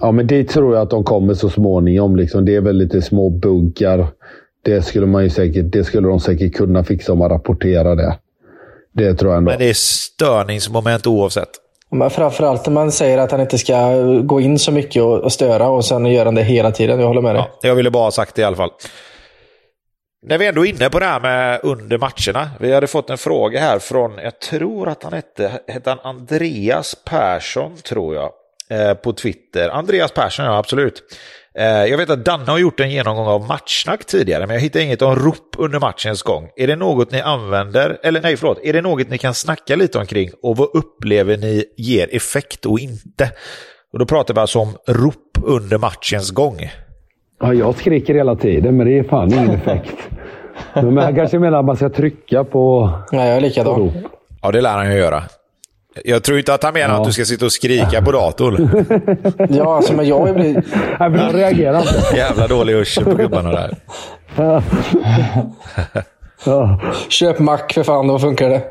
Ja, 0.00 0.12
men 0.12 0.26
det 0.26 0.44
tror 0.44 0.74
jag 0.74 0.82
att 0.82 0.90
de 0.90 1.04
kommer 1.04 1.34
så 1.34 1.50
småningom. 1.50 2.16
Liksom. 2.16 2.44
Det 2.44 2.56
är 2.56 2.60
väl 2.60 2.76
lite 2.76 3.02
små 3.02 3.30
bunkar. 3.30 4.06
Det 4.64 4.82
skulle, 4.82 5.06
man 5.06 5.22
ju 5.22 5.30
säkert, 5.30 5.72
det 5.72 5.84
skulle 5.84 6.08
de 6.08 6.20
säkert 6.20 6.54
kunna 6.54 6.84
fixa 6.84 7.12
om 7.12 7.18
man 7.18 7.28
rapporterar 7.28 7.96
det. 7.96 8.18
Det 8.92 9.14
tror 9.14 9.30
jag 9.30 9.38
ändå. 9.38 9.50
Men 9.50 9.58
det 9.58 9.70
är 9.70 9.74
störningsmoment 9.74 11.06
oavsett. 11.06 11.48
Men 11.90 12.10
framförallt 12.10 12.66
när 12.66 12.72
man 12.72 12.92
säger 12.92 13.18
att 13.18 13.30
han 13.30 13.40
inte 13.40 13.58
ska 13.58 13.94
gå 14.22 14.40
in 14.40 14.58
så 14.58 14.72
mycket 14.72 15.02
och, 15.02 15.32
störa 15.32 15.68
och 15.68 15.84
sen 15.84 16.06
gör 16.06 16.24
han 16.24 16.34
det 16.34 16.42
hela 16.42 16.70
tiden. 16.70 17.00
Jag 17.00 17.06
håller 17.06 17.22
med 17.22 17.34
dig. 17.34 17.44
Ja, 17.62 17.68
jag 17.68 17.74
ville 17.74 17.90
bara 17.90 18.04
ha 18.04 18.10
sagt 18.10 18.34
det 18.34 18.42
i 18.42 18.44
alla 18.44 18.56
fall. 18.56 18.70
När 20.26 20.38
vi 20.38 20.46
ändå 20.46 20.66
är 20.66 20.70
inne 20.70 20.90
på 20.90 20.98
det 20.98 21.04
här 21.04 21.20
med 21.20 21.60
under 21.62 21.98
matcherna. 21.98 22.50
Vi 22.60 22.74
hade 22.74 22.86
fått 22.86 23.10
en 23.10 23.18
fråga 23.18 23.60
här 23.60 23.78
från, 23.78 24.18
jag 24.22 24.40
tror 24.40 24.88
att 24.88 25.02
han 25.02 25.12
hette, 25.12 25.50
hette 25.66 25.90
han 25.90 25.98
Andreas 26.02 26.96
Persson, 27.04 27.76
tror 27.76 28.14
jag. 28.14 28.30
Eh, 28.70 28.94
på 28.94 29.12
Twitter. 29.12 29.68
Andreas 29.68 30.12
Persson, 30.12 30.46
ja 30.46 30.58
absolut. 30.58 31.02
Eh, 31.58 31.64
jag 31.66 31.98
vet 31.98 32.10
att 32.10 32.24
Danne 32.24 32.50
har 32.50 32.58
gjort 32.58 32.80
en 32.80 32.90
genomgång 32.90 33.26
av 33.26 33.46
matchsnack 33.46 34.04
tidigare, 34.04 34.46
men 34.46 34.54
jag 34.54 34.60
hittar 34.60 34.80
inget 34.80 35.02
om 35.02 35.16
rop 35.16 35.56
under 35.58 35.80
matchens 35.80 36.22
gång. 36.22 36.48
Är 36.56 36.66
det 36.66 36.76
något 36.76 37.12
ni 37.12 37.20
använder, 37.20 37.98
eller 38.02 38.20
nej 38.20 38.36
förlåt, 38.36 38.58
är 38.64 38.72
det 38.72 38.82
något 38.82 39.10
ni 39.10 39.18
kan 39.18 39.34
snacka 39.34 39.76
lite 39.76 39.98
omkring 39.98 40.30
och 40.42 40.56
vad 40.56 40.68
upplever 40.74 41.36
ni 41.36 41.64
ger 41.76 42.16
effekt 42.16 42.66
och 42.66 42.78
inte? 42.78 43.30
Och 43.92 43.98
då 43.98 44.06
pratar 44.06 44.34
vi 44.34 44.40
alltså 44.40 44.58
om 44.58 44.76
rop 44.88 45.38
under 45.42 45.78
matchens 45.78 46.30
gång. 46.30 46.70
Ja, 47.40 47.54
jag 47.54 47.74
skriker 47.74 48.14
hela 48.14 48.36
tiden, 48.36 48.76
men 48.76 48.86
det 48.86 48.98
är 48.98 49.02
fan 49.02 49.32
ingen 49.32 49.50
effekt. 49.50 49.96
Men 50.74 50.98
han 50.98 51.14
kanske 51.14 51.38
menar 51.38 51.58
att 51.58 51.64
man 51.64 51.76
ska 51.76 51.88
trycka 51.88 52.44
på... 52.44 52.90
Nej, 53.12 53.28
jag 53.28 53.36
är 53.36 53.40
likadan. 53.40 53.92
Ja, 54.42 54.52
det 54.52 54.60
lär 54.60 54.72
han 54.72 54.92
ju 54.92 54.98
göra. 54.98 55.22
Jag 56.04 56.24
tror 56.24 56.38
inte 56.38 56.54
att 56.54 56.62
han 56.62 56.74
menar 56.74 56.94
Ja. 56.94 57.00
att 57.00 57.06
du 57.06 57.12
ska 57.12 57.24
sitta 57.24 57.44
och 57.44 57.52
skrika 57.52 58.02
på 58.02 58.12
datorn. 58.12 58.86
Ja, 59.56 59.76
alltså, 59.76 59.92
men 59.92 60.06
jag 60.08 60.34
blir... 60.34 60.52
Nej, 61.00 61.10
men 61.10 61.14
jag 61.20 61.34
reagerar 61.34 61.78
inte. 61.78 62.02
Jävla 62.16 62.46
dålig 62.46 62.72
ursel 62.74 63.04
på 63.04 63.14
gubbarna 63.14 63.50
där. 63.50 63.74
Ja. 66.46 66.80
Köp 67.08 67.38
mack 67.38 67.72
för 67.72 67.82
fan, 67.82 68.06
då 68.06 68.18
funkar 68.18 68.48
det. 68.48 68.62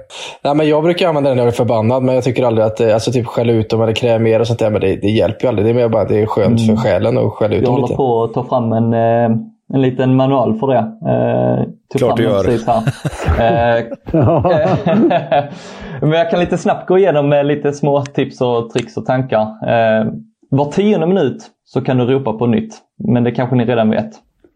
Nej, 0.43 0.55
men 0.55 0.67
jag 0.67 0.84
brukar 0.84 1.07
använda 1.07 1.30
den 1.30 1.38
när 1.38 1.43
jag 1.43 1.51
är 1.53 1.55
förbannad, 1.55 2.03
men 2.03 2.15
jag 2.15 2.23
tycker 2.23 2.43
aldrig 2.43 2.65
att 2.67 2.78
det, 2.78 2.93
alltså 2.93 3.11
typ 3.11 3.26
skälla 3.28 3.53
ut 3.53 3.69
dem 3.69 3.82
eller 3.82 3.93
kräva 3.93 4.19
mer 4.19 4.39
och 4.39 4.47
sånt 4.47 4.59
där, 4.59 4.69
men 4.69 4.82
det, 4.82 4.95
det 4.95 5.07
hjälper 5.07 5.43
ju 5.43 5.47
aldrig. 5.47 5.65
Det 5.65 5.69
är 5.71 5.73
mer 5.73 5.89
bara 5.89 6.01
att 6.01 6.07
det 6.09 6.21
är 6.21 6.26
skönt 6.26 6.59
Mm. 6.61 6.76
för 6.78 6.84
själen 6.84 7.17
att 7.17 7.34
skälla 7.34 7.55
ut 7.55 7.61
Jag 7.61 7.65
dem 7.65 7.73
håller 7.73 7.88
lite. 7.88 7.95
på 7.97 8.23
att 8.23 8.34
ta 8.34 8.43
fram 8.49 8.71
en, 8.73 8.93
eh, 8.93 9.38
en 9.74 9.82
liten 9.82 10.16
manual 10.16 10.59
för 10.59 10.68
det. 10.68 10.78
Eh, 10.78 11.97
Klart 11.97 12.18
du 12.18 12.24
gör. 12.24 12.43
precis 12.43 12.68
här. 12.68 12.84
Eh, 13.39 13.84
Men 16.01 16.11
jag 16.11 16.30
kan 16.30 16.39
lite 16.39 16.57
snabbt 16.57 16.88
gå 16.88 16.97
igenom 16.97 17.34
eh, 17.34 17.43
lite 17.43 17.74
små 17.74 18.01
tips 18.01 18.41
och 18.41 18.70
tricks 18.70 18.97
och 18.97 19.05
tankar. 19.05 19.41
Eh, 19.41 20.05
var 20.49 20.72
tionde 20.72 21.07
minut 21.07 21.43
så 21.66 21.82
kan 21.82 21.97
du 21.97 22.05
ropa 22.05 22.34
på 22.34 22.47
nytt. 22.47 22.74
Men 22.97 23.24
det 23.24 23.32
kanske 23.32 23.55
ni 23.55 23.66
redan 23.66 23.89
vet. 23.89 24.09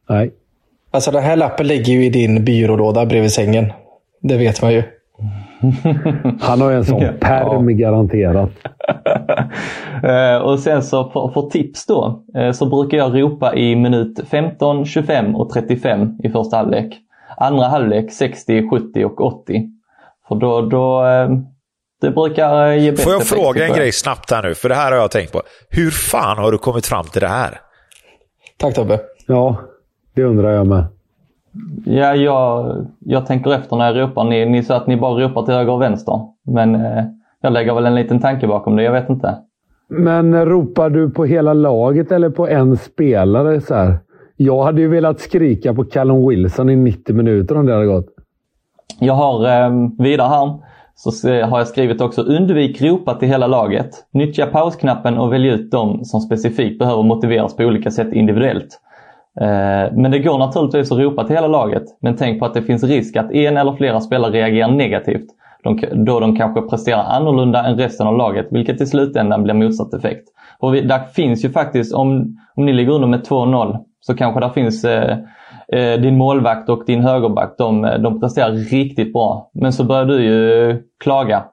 Nej. 0.09 0.31
Alltså 0.91 1.11
den 1.11 1.23
här 1.23 1.35
lappen 1.35 1.67
ligger 1.67 1.93
ju 1.93 2.05
i 2.05 2.09
din 2.09 2.45
byrålåda 2.45 3.05
bredvid 3.05 3.31
sängen. 3.31 3.73
Det 4.21 4.37
vet 4.37 4.61
man 4.61 4.73
ju. 4.73 4.83
Han 6.41 6.61
har 6.61 6.69
ju 6.69 6.77
en 6.77 6.85
sån 6.85 7.03
perm 7.19 7.77
garanterat. 7.77 8.49
Eh, 10.03 10.37
och 10.37 10.59
sen 10.59 10.83
så 10.83 11.09
för, 11.09 11.31
för 11.33 11.41
tips 11.49 11.85
då 11.85 12.23
eh, 12.35 12.51
så 12.51 12.65
brukar 12.65 12.97
jag 12.97 13.21
ropa 13.21 13.55
i 13.55 13.75
minut 13.75 14.19
15, 14.29 14.85
25 14.85 15.35
och 15.35 15.49
35 15.49 16.17
i 16.23 16.29
första 16.29 16.57
halvlek. 16.57 16.97
Andra 17.37 17.65
halvlek 17.65 18.11
60, 18.11 18.69
70 18.69 19.05
och 19.05 19.21
80. 19.21 19.69
För 20.27 20.35
då, 20.35 20.61
då 20.61 21.05
eh, 21.05 21.29
det 22.01 22.11
brukar 22.11 22.71
ge 22.71 22.91
bättre 22.91 23.03
Får 23.03 23.13
jag 23.13 23.23
fråga 23.23 23.67
en 23.67 23.73
grej 23.73 23.91
snabbt 23.91 24.31
här 24.31 24.43
nu? 24.43 24.55
För 24.55 24.69
det 24.69 24.75
här 24.75 24.91
har 24.91 24.97
jag 24.97 25.11
tänkt 25.11 25.31
på. 25.31 25.41
Hur 25.69 25.91
fan 25.91 26.37
har 26.37 26.51
du 26.51 26.57
kommit 26.57 26.85
fram 26.85 27.05
till 27.05 27.21
det 27.21 27.27
här? 27.27 27.61
Tack 28.57 28.75
Tobbe. 28.75 28.99
Ja, 29.27 29.57
det 30.15 30.23
undrar 30.23 30.51
jag 30.51 30.67
med. 30.67 30.85
Ja, 31.85 32.15
jag, 32.15 32.75
jag 32.99 33.25
tänker 33.25 33.53
efter 33.53 33.75
när 33.75 33.85
jag 33.93 34.03
ropar. 34.09 34.23
Ni, 34.23 34.45
ni 34.45 34.63
sa 34.63 34.75
att 34.75 34.87
ni 34.87 34.97
bara 34.97 35.23
ropar 35.23 35.43
till 35.45 35.53
höger 35.53 35.71
och 35.73 35.81
vänster. 35.81 36.19
Men 36.45 36.75
eh, 36.75 37.03
jag 37.41 37.53
lägger 37.53 37.73
väl 37.73 37.85
en 37.85 37.95
liten 37.95 38.19
tanke 38.19 38.47
bakom 38.47 38.75
det. 38.75 38.83
Jag 38.83 38.91
vet 38.91 39.09
inte. 39.09 39.35
Men 39.87 40.45
ropar 40.45 40.89
du 40.89 41.09
på 41.09 41.25
hela 41.25 41.53
laget 41.53 42.11
eller 42.11 42.29
på 42.29 42.47
en 42.47 42.77
spelare? 42.77 43.61
Så 43.61 43.75
här? 43.75 43.97
Jag 44.37 44.63
hade 44.63 44.81
ju 44.81 44.87
velat 44.87 45.19
skrika 45.19 45.73
på 45.73 45.83
Callum 45.83 46.27
Wilson 46.29 46.69
i 46.69 46.75
90 46.75 47.15
minuter 47.15 47.57
om 47.57 47.65
det 47.65 47.73
hade 47.73 47.85
gått. 47.85 48.05
Jag 48.99 49.13
har 49.13 49.45
eh, 49.45 49.71
vidare 49.97 50.27
här 50.27 50.53
så 50.95 51.11
se- 51.11 51.41
har 51.41 51.57
jag 51.57 51.67
skrivit 51.67 52.01
också 52.01 52.21
undvik 52.21 52.81
ropa 52.81 53.13
till 53.13 53.27
hela 53.27 53.47
laget. 53.47 53.89
Nyttja 54.11 54.45
pausknappen 54.45 55.17
och 55.17 55.33
välj 55.33 55.47
ut 55.47 55.71
de 55.71 56.05
som 56.05 56.19
specifikt 56.21 56.79
behöver 56.79 57.03
motiveras 57.03 57.55
på 57.55 57.63
olika 57.63 57.91
sätt 57.91 58.13
individuellt. 58.13 58.79
Eh, 59.41 59.91
men 59.93 60.11
det 60.11 60.19
går 60.19 60.37
naturligtvis 60.37 60.91
att 60.91 60.97
ropa 60.97 61.23
till 61.23 61.35
hela 61.35 61.47
laget. 61.47 61.83
Men 62.01 62.15
tänk 62.15 62.39
på 62.39 62.45
att 62.45 62.53
det 62.53 62.61
finns 62.61 62.83
risk 62.83 63.15
att 63.15 63.31
en 63.31 63.57
eller 63.57 63.73
flera 63.73 64.01
spelare 64.01 64.31
reagerar 64.31 64.71
negativt. 64.71 65.25
De, 65.63 65.79
då 66.05 66.19
de 66.19 66.35
kanske 66.35 66.61
presterar 66.61 67.03
annorlunda 67.03 67.65
än 67.65 67.77
resten 67.77 68.07
av 68.07 68.17
laget, 68.17 68.47
vilket 68.51 68.81
i 68.81 68.85
slutändan 68.85 69.43
blir 69.43 69.53
motsatt 69.53 69.93
effekt. 69.93 70.23
Och 70.59 70.75
vi, 70.75 70.81
där 70.81 70.99
finns 70.99 71.45
ju 71.45 71.49
faktiskt, 71.49 71.93
om, 71.93 72.37
om 72.55 72.65
ni 72.65 72.73
ligger 72.73 72.91
under 72.91 73.07
med 73.07 73.27
2-0, 73.27 73.77
så 73.99 74.15
kanske 74.15 74.39
där 74.39 74.49
finns 74.49 74.85
eh, 74.85 75.17
eh, 75.73 76.01
din 76.01 76.17
målvakt 76.17 76.69
och 76.69 76.83
din 76.87 77.01
högerback, 77.01 77.55
de, 77.57 77.81
de 77.81 78.19
presterar 78.19 78.51
riktigt 78.51 79.13
bra. 79.13 79.51
Men 79.53 79.73
så 79.73 79.83
börjar 79.83 80.05
du 80.05 80.23
ju 80.23 80.77
klaga. 81.03 81.43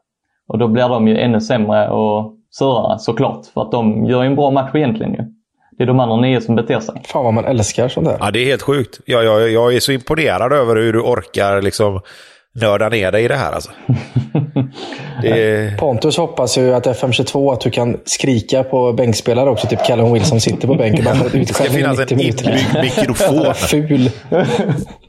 Och 0.49 0.59
då 0.59 0.69
blir 0.69 0.89
de 0.89 1.09
ju 1.09 1.19
ännu 1.19 1.41
sämre 1.41 1.89
och 1.89 2.35
surare 2.51 2.99
såklart. 2.99 3.47
För 3.55 3.63
att 3.63 3.71
de 3.71 4.05
gör 4.05 4.23
ju 4.23 4.29
en 4.29 4.37
bra 4.37 4.51
match 4.51 4.71
egentligen 4.75 5.13
ju. 5.13 5.36
Det 5.79 5.83
är 5.83 5.87
de 5.87 6.01
andra 6.01 6.17
nio 6.17 6.41
som 6.41 6.57
beter 6.57 6.81
sig. 6.81 7.03
Fan 7.05 7.25
vad 7.25 7.35
man 7.35 7.45
älskar 7.45 7.89
sånt 7.89 8.07
där. 8.07 8.17
Ja, 8.21 8.31
det 8.31 8.39
är 8.39 8.47
helt 8.47 8.63
sjukt. 8.63 9.01
Jag, 9.05 9.25
jag, 9.25 9.51
jag 9.51 9.75
är 9.75 9.81
så 9.81 9.93
imponerad 9.93 10.53
över 10.53 10.77
hur 10.77 10.93
du 10.93 11.01
orkar 11.01 11.63
liksom 11.63 12.01
nörda 12.55 12.89
ner 12.89 13.13
dig 13.13 13.25
i 13.25 13.29
det 13.29 13.37
här. 13.37 13.53
Alltså. 13.53 13.71
Det 15.23 15.29
är... 15.29 15.77
Pontus 15.77 16.17
hoppas 16.17 16.59
ju 16.59 16.75
att 16.75 16.87
FM22 16.87 17.53
att 17.53 17.61
du 17.61 17.71
kan 17.71 17.97
skrika 18.05 18.65
på 18.65 18.93
bänkspelare 18.93 19.51
också. 19.51 19.67
Typ 19.67 19.85
Callum 19.87 20.13
Wilson 20.13 20.41
sitter 20.41 20.69
på 20.69 20.75
bänken. 20.75 21.05
Bara 21.05 21.15
för 21.15 21.39
Det 21.39 21.47
ska 21.47 21.65
finnas 21.65 21.99
90 21.99 22.15
en 22.15 22.21
inbyggd 22.21 22.83
mikrofon. 22.83 23.55
Ful. 23.55 24.11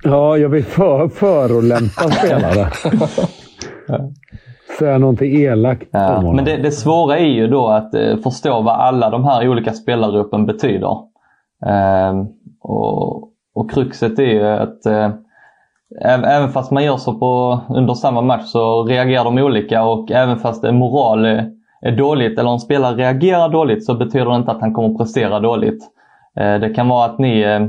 Ja, 0.04 0.38
jag 0.38 0.50
vill 0.50 0.66
för, 0.66 1.10
förolämpa 1.10 2.12
spelare. 2.12 2.72
Säga 4.80 4.98
någonting 4.98 5.36
elakt 5.36 5.84
om 5.84 6.02
Ja, 6.02 6.16
honom. 6.16 6.36
men 6.36 6.46
det, 6.46 6.58
det 6.58 6.72
svåra 6.72 7.18
är 7.18 7.26
ju 7.26 7.48
då 7.48 7.68
att 7.68 7.94
eh, 7.94 8.18
förstå 8.18 8.62
vad 8.62 8.76
alla 8.76 9.10
de 9.10 9.26
här 9.26 9.50
olika 9.50 9.74
spelargruppen 9.74 10.46
betyder. 10.46 10.98
Ehm, 11.66 12.26
och, 12.62 13.30
och 13.56 13.72
kruxet 13.72 14.20
är 14.20 14.24
ju 14.24 14.48
att 14.48 14.86
eh, 14.86 15.10
äv- 16.06 16.26
även 16.26 16.50
fast 16.50 16.72
man 16.72 16.84
gör 16.84 16.98
så 16.98 17.14
på, 17.14 17.60
under 17.70 17.94
samma 17.94 18.22
match 18.22 18.46
så 18.46 18.84
reagerar 18.84 19.24
de 19.24 19.38
olika 19.38 19.84
och 19.84 20.12
även 20.12 20.38
fast 20.40 20.64
en 20.64 20.76
moral 20.78 21.26
är, 21.26 21.50
är 21.82 21.98
dåligt 21.98 22.40
eller 22.40 22.52
en 22.52 22.60
spelare 22.60 22.96
reagerar 22.96 23.50
dåligt 23.50 23.86
så 23.86 23.96
betyder 23.96 24.26
det 24.26 24.36
inte 24.36 24.52
att 24.52 24.62
han 24.62 24.74
kommer 24.74 24.90
att 24.90 24.98
prestera 24.98 25.40
dåligt. 25.40 25.84
Eh, 26.40 26.56
det 26.60 26.70
kan 26.74 26.88
vara 26.88 27.06
att 27.06 27.20
ni 27.20 27.42
eh, 27.42 27.60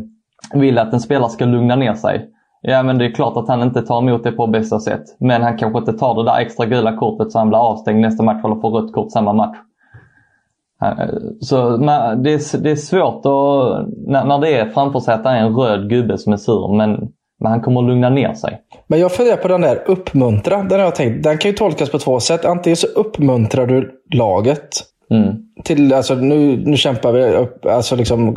vill 0.60 0.78
att 0.78 0.92
en 0.92 1.00
spelare 1.00 1.28
ska 1.30 1.44
lugna 1.44 1.76
ner 1.76 1.94
sig. 1.94 2.28
Ja 2.60 2.82
men 2.82 2.98
det 2.98 3.04
är 3.04 3.10
klart 3.10 3.36
att 3.36 3.48
han 3.48 3.62
inte 3.62 3.82
tar 3.82 3.98
emot 3.98 4.24
det 4.24 4.32
på 4.32 4.46
bästa 4.46 4.80
sätt. 4.80 5.02
Men 5.20 5.42
han 5.42 5.58
kanske 5.58 5.78
inte 5.78 5.92
tar 5.92 6.14
det 6.14 6.24
där 6.24 6.38
extra 6.38 6.66
gula 6.66 6.96
kortet 6.96 7.32
så 7.32 7.38
han 7.38 7.48
blir 7.48 7.58
avstängd 7.58 8.00
nästa 8.00 8.22
match 8.22 8.44
eller 8.44 8.60
får 8.60 8.70
rött 8.70 8.92
kort 8.92 9.12
samma 9.12 9.32
match. 9.32 9.56
Eh, 10.82 11.06
så 11.40 11.56
man, 11.56 12.22
det, 12.22 12.32
är, 12.32 12.58
det 12.62 12.70
är 12.70 12.76
svårt 12.76 13.26
att, 13.26 13.88
när, 14.06 14.24
när 14.24 14.38
det 14.38 14.56
är 14.56 14.68
framför 14.68 15.00
sig 15.00 15.14
att 15.14 15.24
det 15.24 15.30
är 15.30 15.36
en 15.36 15.56
röd 15.56 15.90
gubbe 15.90 16.18
som 16.18 16.32
är 16.32 16.36
sur 16.36 16.76
men, 16.76 17.08
men 17.40 17.52
han 17.52 17.60
kommer 17.60 17.80
att 17.80 17.86
lugna 17.86 18.10
ner 18.10 18.34
sig. 18.34 18.60
Men 18.86 19.00
jag 19.00 19.12
funderar 19.12 19.36
på 19.36 19.48
den 19.48 19.60
där 19.60 19.82
uppmuntra. 19.86 20.56
Den 20.62 20.78
har 20.78 20.86
jag 20.86 20.94
tänkt. 20.94 21.22
Den 21.22 21.38
kan 21.38 21.50
ju 21.50 21.56
tolkas 21.56 21.90
på 21.90 21.98
två 21.98 22.20
sätt. 22.20 22.44
Antingen 22.44 22.76
så 22.76 22.86
uppmuntrar 22.86 23.66
du 23.66 24.02
laget. 24.14 24.68
Mm. 25.10 25.34
Till, 25.64 25.94
alltså, 25.94 26.14
nu, 26.14 26.56
nu 26.66 26.76
kämpar 26.76 27.12
vi 27.12 27.34
upp, 27.36 27.66
alltså 27.66 27.96
liksom, 27.96 28.36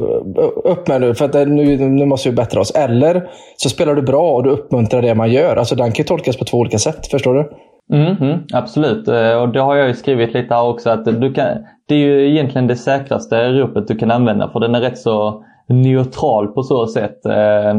upp 0.63 0.88
med 0.88 1.01
nu, 1.01 1.13
för 1.13 1.26
att 1.26 1.47
nu, 1.47 1.78
nu 1.78 2.05
måste 2.05 2.30
vi 2.30 2.36
bättra 2.36 2.61
oss. 2.61 2.72
Eller 2.72 3.28
så 3.57 3.69
spelar 3.69 3.95
du 3.95 4.01
bra 4.01 4.32
och 4.32 4.43
du 4.43 4.49
uppmuntrar 4.49 5.01
det 5.01 5.15
man 5.15 5.32
gör. 5.32 5.55
Alltså, 5.55 5.76
den 5.76 5.91
kan 5.91 6.03
ju 6.03 6.03
tolkas 6.03 6.38
på 6.38 6.45
två 6.45 6.57
olika 6.57 6.78
sätt. 6.78 7.07
Förstår 7.07 7.34
du? 7.34 7.51
Mhm, 7.97 8.39
absolut, 8.53 9.07
Eh, 9.07 9.41
och 9.41 9.49
det 9.49 9.59
har 9.59 9.76
jag 9.76 9.88
ju 9.88 9.93
skrivit 9.93 10.34
lite 10.34 10.53
här 10.53 10.69
också 10.69 10.89
att 10.89 11.05
du 11.05 11.34
kan, 11.34 11.47
det 11.88 11.95
är 11.95 11.99
ju 11.99 12.30
egentligen 12.30 12.67
det 12.67 12.76
säkraste 12.76 13.49
ropet 13.49 13.88
du 13.88 13.97
kan 13.97 14.11
använda 14.11 14.49
för 14.49 14.59
den 14.59 14.76
är 14.76 14.82
rätt 14.82 14.97
så 14.97 15.43
neutral 15.67 16.47
på 16.47 16.63
så 16.63 16.88
sätt. 16.88 17.26
Eh, 17.26 17.76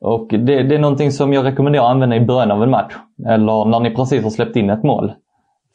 Och 0.00 0.28
det, 0.30 0.62
det 0.62 0.74
är 0.74 0.78
någonting 0.78 1.12
som 1.12 1.32
jag 1.32 1.44
rekommenderar 1.44 1.84
att 1.84 1.90
använda 1.90 2.16
i 2.16 2.20
början 2.20 2.50
av 2.50 2.62
en 2.62 2.70
match. 2.70 2.92
Eller 3.28 3.64
när 3.64 3.80
ni 3.80 3.90
precis 3.94 4.22
har 4.22 4.30
släppt 4.30 4.56
in 4.56 4.70
ett 4.70 4.82
mål. 4.82 5.12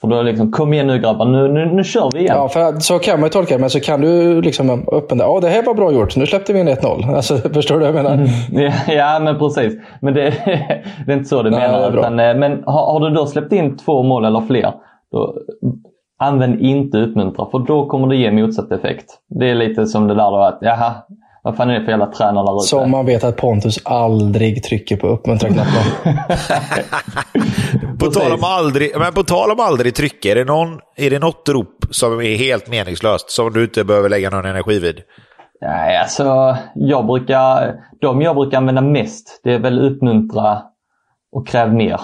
För 0.01 0.07
då 0.07 0.15
det 0.15 0.23
liksom, 0.23 0.51
kom 0.51 0.73
igen 0.73 0.87
nu 0.87 0.99
grabbar, 0.99 1.25
nu, 1.25 1.47
nu, 1.47 1.65
nu 1.65 1.83
kör 1.83 2.09
vi 2.13 2.19
igen. 2.19 2.35
Ja, 2.35 2.49
för 2.49 2.79
så 2.79 2.99
kan 2.99 3.19
man 3.19 3.27
ju 3.27 3.31
tolka 3.31 3.53
det. 3.53 3.61
Men 3.61 3.69
så 3.69 3.79
kan 3.79 4.01
du 4.01 4.41
liksom 4.41 4.85
öppna 4.91 5.23
Ja, 5.23 5.39
det 5.41 5.49
här 5.49 5.63
var 5.63 5.73
bra 5.73 5.91
gjort. 5.91 6.15
Nu 6.15 6.25
släppte 6.25 6.53
vi 6.53 6.59
in 6.59 6.69
1-0. 6.69 7.15
Alltså, 7.15 7.37
förstår 7.37 7.79
du 7.79 7.91
vad 7.91 7.95
jag 7.95 8.03
menar? 8.03 8.29
Ja, 8.51 8.71
ja, 8.93 9.19
men 9.19 9.39
precis. 9.39 9.73
Men 10.01 10.13
det, 10.13 10.21
det 11.05 11.11
är 11.11 11.17
inte 11.17 11.29
så 11.29 11.43
du 11.43 11.49
Nej, 11.49 11.59
det 11.61 11.67
menar. 11.67 11.99
Utan, 11.99 12.19
eh, 12.19 12.35
men 12.35 12.63
har, 12.65 12.91
har 12.91 12.99
du 12.99 13.15
då 13.15 13.25
släppt 13.25 13.53
in 13.53 13.77
två 13.77 14.03
mål 14.03 14.25
eller 14.25 14.41
fler, 14.41 14.73
då 15.11 15.35
använd 16.19 16.61
inte 16.61 16.97
uppmuntra 16.97 17.45
för 17.51 17.59
då 17.59 17.85
kommer 17.85 18.07
det 18.07 18.15
ge 18.15 18.31
motsatt 18.31 18.71
effekt. 18.71 19.05
Det 19.29 19.49
är 19.49 19.55
lite 19.55 19.85
som 19.85 20.07
det 20.07 20.15
där 20.15 20.31
då 20.31 20.37
att, 20.37 20.57
jaha, 20.61 20.93
vad 21.45 21.57
fan 21.57 21.69
är 21.69 21.79
det 21.79 21.85
för 21.85 21.91
jävla 21.91 22.05
tränare 22.05 22.45
där 22.45 22.57
ute? 22.57 22.67
Som 22.67 22.91
man 22.91 23.05
vet 23.05 23.23
att 23.23 23.35
Pontus 23.35 23.81
aldrig 23.85 24.63
trycker 24.63 24.97
på 24.97 25.07
uppmuntra-knappen. 25.07 25.83
På 27.99 28.05
tal, 28.05 28.31
om 28.31 28.43
aldrig, 28.43 28.91
men 28.99 29.13
på 29.13 29.23
tal 29.23 29.51
om 29.51 29.59
aldrig 29.59 29.95
trycka, 29.95 30.31
är 30.31 30.35
det, 30.35 30.43
någon, 30.43 30.79
är 30.95 31.09
det 31.09 31.19
något 31.19 31.49
rop 31.49 31.85
som 31.89 32.19
är 32.19 32.37
helt 32.37 32.69
meningslöst, 32.69 33.31
som 33.31 33.53
du 33.53 33.63
inte 33.63 33.83
behöver 33.83 34.09
lägga 34.09 34.29
någon 34.29 34.45
energi 34.45 34.79
vid? 34.79 35.01
Nej, 35.61 35.97
alltså 35.97 36.57
jag 36.75 37.05
brukar, 37.05 37.73
de 38.01 38.21
jag 38.21 38.35
brukar 38.35 38.57
använda 38.57 38.81
mest, 38.81 39.41
det 39.43 39.53
är 39.53 39.59
väl 39.59 39.79
uppmuntra 39.79 40.61
och 41.31 41.47
kräv 41.47 41.73
mer. 41.73 41.99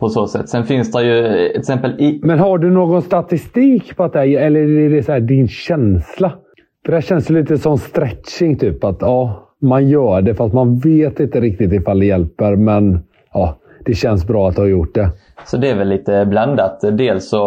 På 0.00 0.08
så 0.08 0.26
sätt. 0.26 0.48
Sen 0.48 0.66
finns 0.66 0.92
det 0.92 1.02
ju 1.02 1.48
till 1.48 1.60
exempel 1.60 2.00
i... 2.00 2.20
Men 2.22 2.38
har 2.38 2.58
du 2.58 2.70
någon 2.70 3.02
statistik 3.02 3.96
på 3.96 4.04
att 4.04 4.12
det 4.12 4.18
är, 4.18 4.40
eller 4.40 4.60
är 4.60 4.90
det 4.90 5.02
så 5.02 5.12
här 5.12 5.20
din 5.20 5.48
känsla? 5.48 6.32
För 6.88 6.92
det 6.92 7.02
känns 7.02 7.30
lite 7.30 7.58
som 7.58 7.78
stretching, 7.78 8.58
typ. 8.58 8.84
Att 8.84 8.96
ja, 9.00 9.48
man 9.58 9.88
gör 9.88 10.22
det 10.22 10.34
fast 10.34 10.54
man 10.54 10.78
vet 10.78 11.20
inte 11.20 11.40
riktigt 11.40 11.72
ifall 11.72 11.98
det 11.98 12.06
hjälper. 12.06 12.56
Men 12.56 13.00
ja, 13.32 13.54
det 13.84 13.94
känns 13.94 14.26
bra 14.26 14.48
att 14.48 14.56
ha 14.56 14.66
gjort 14.66 14.94
det. 14.94 15.10
Så 15.46 15.56
det 15.56 15.70
är 15.70 15.76
väl 15.76 15.88
lite 15.88 16.26
blandat. 16.26 16.80
Dels 16.92 17.28
så, 17.28 17.40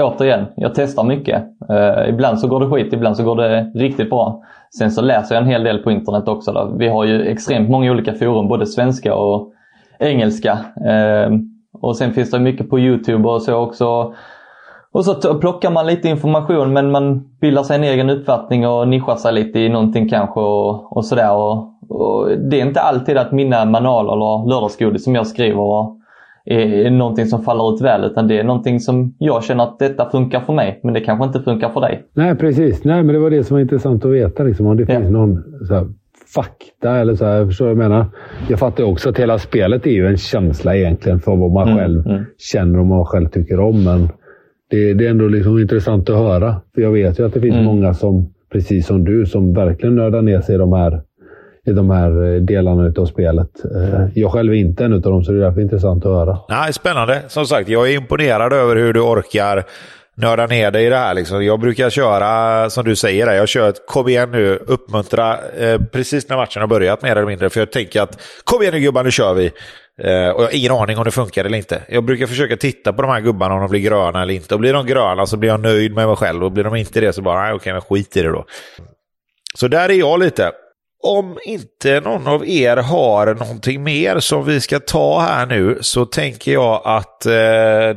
återigen, 0.00 0.44
jag 0.56 0.74
testar 0.74 1.04
mycket. 1.04 1.42
Uh, 1.70 2.08
ibland 2.08 2.38
så 2.38 2.48
går 2.48 2.60
det 2.60 2.70
skit, 2.70 2.92
ibland 2.92 3.16
så 3.16 3.24
går 3.24 3.36
det 3.36 3.72
riktigt 3.74 4.10
bra. 4.10 4.42
Sen 4.78 4.90
så 4.90 5.02
läser 5.02 5.34
jag 5.34 5.42
en 5.42 5.50
hel 5.50 5.64
del 5.64 5.78
på 5.78 5.90
internet 5.90 6.28
också. 6.28 6.52
Då. 6.52 6.74
Vi 6.78 6.88
har 6.88 7.04
ju 7.04 7.22
extremt 7.22 7.70
många 7.70 7.92
olika 7.92 8.14
forum, 8.14 8.48
både 8.48 8.66
svenska 8.66 9.14
och 9.14 9.52
engelska. 9.98 10.58
Uh, 10.80 11.38
och 11.72 11.96
sen 11.96 12.12
finns 12.12 12.30
det 12.30 12.40
mycket 12.40 12.70
på 12.70 12.78
Youtube 12.78 13.28
och 13.28 13.42
så 13.42 13.54
också. 13.54 14.14
Och 14.92 15.04
så 15.04 15.34
plockar 15.34 15.70
man 15.70 15.86
lite 15.86 16.08
information 16.08 16.72
men 16.72 16.90
man 16.90 17.24
bildar 17.40 17.62
sig 17.62 17.76
en 17.76 17.84
egen 17.84 18.10
uppfattning 18.10 18.66
och 18.66 18.88
nischar 18.88 19.16
sig 19.16 19.32
lite 19.32 19.58
i 19.58 19.68
någonting 19.68 20.08
kanske 20.08 20.40
och, 20.40 20.96
och 20.96 21.04
sådär. 21.04 21.32
Och, 21.32 21.56
och 21.88 22.38
det 22.38 22.60
är 22.60 22.66
inte 22.66 22.80
alltid 22.80 23.16
att 23.16 23.32
mina 23.32 23.64
manualer 23.64 24.12
eller 24.12 24.48
lördagsgodis 24.48 25.04
som 25.04 25.14
jag 25.14 25.26
skriver 25.26 25.86
är 26.44 26.90
någonting 26.90 27.26
som 27.26 27.42
faller 27.42 27.74
ut 27.74 27.80
väl 27.80 28.04
utan 28.04 28.28
det 28.28 28.38
är 28.38 28.44
någonting 28.44 28.80
som 28.80 29.14
jag 29.18 29.44
känner 29.44 29.64
att 29.64 29.78
detta 29.78 30.10
funkar 30.10 30.40
för 30.40 30.52
mig 30.52 30.80
men 30.82 30.94
det 30.94 31.00
kanske 31.00 31.26
inte 31.26 31.40
funkar 31.40 31.68
för 31.68 31.80
dig. 31.80 32.02
Nej 32.14 32.36
precis, 32.36 32.84
Nej, 32.84 33.02
men 33.02 33.14
det 33.14 33.20
var 33.20 33.30
det 33.30 33.44
som 33.44 33.54
var 33.54 33.60
intressant 33.60 34.04
att 34.04 34.10
veta. 34.10 34.42
Liksom, 34.42 34.66
om 34.66 34.76
det 34.76 34.92
ja. 34.92 34.98
finns 34.98 35.10
någon 35.10 35.42
fakta 36.34 36.96
eller 36.96 37.14
så 37.14 37.24
här, 37.24 37.46
förstår 37.46 37.66
du 37.66 37.74
vad 37.74 37.84
jag 37.84 37.90
menar? 37.90 38.06
Jag 38.48 38.58
fattar 38.58 38.84
också 38.84 39.08
att 39.08 39.18
hela 39.18 39.38
spelet 39.38 39.86
är 39.86 39.90
ju 39.90 40.06
en 40.06 40.16
känsla 40.16 40.76
egentligen 40.76 41.20
för 41.20 41.36
vad 41.36 41.50
man 41.50 41.68
mm, 41.68 41.78
själv 41.78 42.06
mm. 42.06 42.24
känner 42.38 42.78
och 42.78 42.86
vad 42.86 42.98
man 42.98 43.06
själv 43.06 43.28
tycker 43.28 43.60
om. 43.60 43.84
Men 43.84 44.08
det, 44.72 44.94
det 44.94 45.06
är 45.06 45.10
ändå 45.10 45.28
liksom 45.28 45.58
intressant 45.58 46.10
att 46.10 46.16
höra. 46.16 46.60
För 46.74 46.82
jag 46.82 46.92
vet 46.92 47.18
ju 47.18 47.26
att 47.26 47.34
det 47.34 47.40
finns 47.40 47.54
mm. 47.54 47.64
många 47.64 47.94
som, 47.94 48.34
precis 48.52 48.86
som 48.86 49.04
du, 49.04 49.26
som 49.26 49.54
verkligen 49.54 49.96
nördar 49.96 50.22
ner 50.22 50.40
sig 50.40 50.54
i 50.54 50.58
de 50.58 50.72
här 50.72 51.00
i 51.66 51.72
de 51.72 51.90
här 51.90 52.34
eh, 52.34 52.40
delarna 52.40 52.92
av 52.96 53.06
spelet. 53.06 53.64
Eh, 53.64 54.00
jag 54.14 54.32
själv 54.32 54.52
är 54.52 54.56
inte 54.56 54.84
en 54.84 54.92
av 54.92 55.00
dem, 55.00 55.24
så 55.24 55.32
det 55.32 55.38
är 55.38 55.42
därför 55.42 55.60
intressant 55.60 56.06
att 56.06 56.12
höra. 56.12 56.38
Nej, 56.48 56.72
spännande. 56.72 57.22
Som 57.28 57.46
sagt, 57.46 57.68
jag 57.68 57.90
är 57.90 57.94
imponerad 57.96 58.52
över 58.52 58.76
hur 58.76 58.92
du 58.92 59.00
orkar 59.00 59.64
nörda 60.16 60.46
ner 60.46 60.70
dig 60.70 60.86
i 60.86 60.88
det 60.88 60.96
här. 60.96 61.14
Liksom. 61.14 61.44
Jag 61.44 61.60
brukar 61.60 61.90
köra, 61.90 62.70
som 62.70 62.84
du 62.84 62.96
säger, 62.96 63.32
jag 63.32 63.48
kör 63.48 63.68
ett 63.68 63.86
kom 63.86 64.08
igen 64.08 64.30
nu, 64.30 64.58
uppmuntra 64.66 65.38
eh, 65.58 65.80
precis 65.92 66.28
när 66.28 66.36
matchen 66.36 66.60
har 66.60 66.66
börjat 66.68 67.02
mer 67.02 67.10
eller 67.10 67.26
mindre. 67.26 67.50
För 67.50 67.60
jag 67.60 67.72
tänker 67.72 68.02
att 68.02 68.22
kom 68.44 68.62
igen 68.62 68.74
nu 68.74 68.80
gubbar, 68.80 69.04
nu 69.04 69.10
kör 69.10 69.34
vi. 69.34 69.50
Eh, 70.00 70.28
och 70.28 70.42
jag 70.42 70.46
har 70.46 70.54
ingen 70.56 70.72
aning 70.72 70.98
om 70.98 71.04
det 71.04 71.10
funkar 71.10 71.44
eller 71.44 71.58
inte. 71.58 71.82
Jag 71.88 72.04
brukar 72.04 72.26
försöka 72.26 72.56
titta 72.56 72.92
på 72.92 73.02
de 73.02 73.10
här 73.10 73.20
gubbarna 73.20 73.54
om 73.54 73.60
de 73.60 73.70
blir 73.70 73.80
gröna 73.80 74.22
eller 74.22 74.34
inte. 74.34 74.54
Och 74.54 74.60
blir 74.60 74.72
de 74.72 74.86
gröna 74.86 75.26
så 75.26 75.36
blir 75.36 75.50
jag 75.50 75.60
nöjd 75.60 75.94
med 75.94 76.06
mig 76.06 76.16
själv. 76.16 76.44
Och 76.44 76.52
blir 76.52 76.64
de 76.64 76.76
inte 76.76 77.00
det 77.00 77.12
så 77.12 77.22
bara, 77.22 77.42
nej 77.42 77.52
okej, 77.52 77.72
men 77.72 77.82
skit 77.82 78.16
i 78.16 78.22
det 78.22 78.28
då. 78.28 78.44
Så 79.54 79.68
där 79.68 79.88
är 79.88 79.94
jag 79.94 80.20
lite. 80.20 80.52
Om 81.04 81.38
inte 81.44 82.00
någon 82.00 82.26
av 82.26 82.48
er 82.48 82.76
har 82.76 83.34
någonting 83.34 83.82
mer 83.82 84.20
som 84.20 84.44
vi 84.44 84.60
ska 84.60 84.80
ta 84.80 85.20
här 85.20 85.46
nu 85.46 85.78
så 85.80 86.06
tänker 86.06 86.52
jag 86.52 86.82
att 86.84 87.26
eh, 87.26 87.32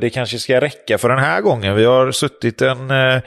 det 0.00 0.10
kanske 0.12 0.38
ska 0.38 0.60
räcka 0.60 0.98
för 0.98 1.08
den 1.08 1.18
här 1.18 1.40
gången. 1.40 1.74
Vi 1.74 1.84
har 1.84 2.10
suttit 2.10 2.62
en 2.62 2.90
eh, 2.90 3.20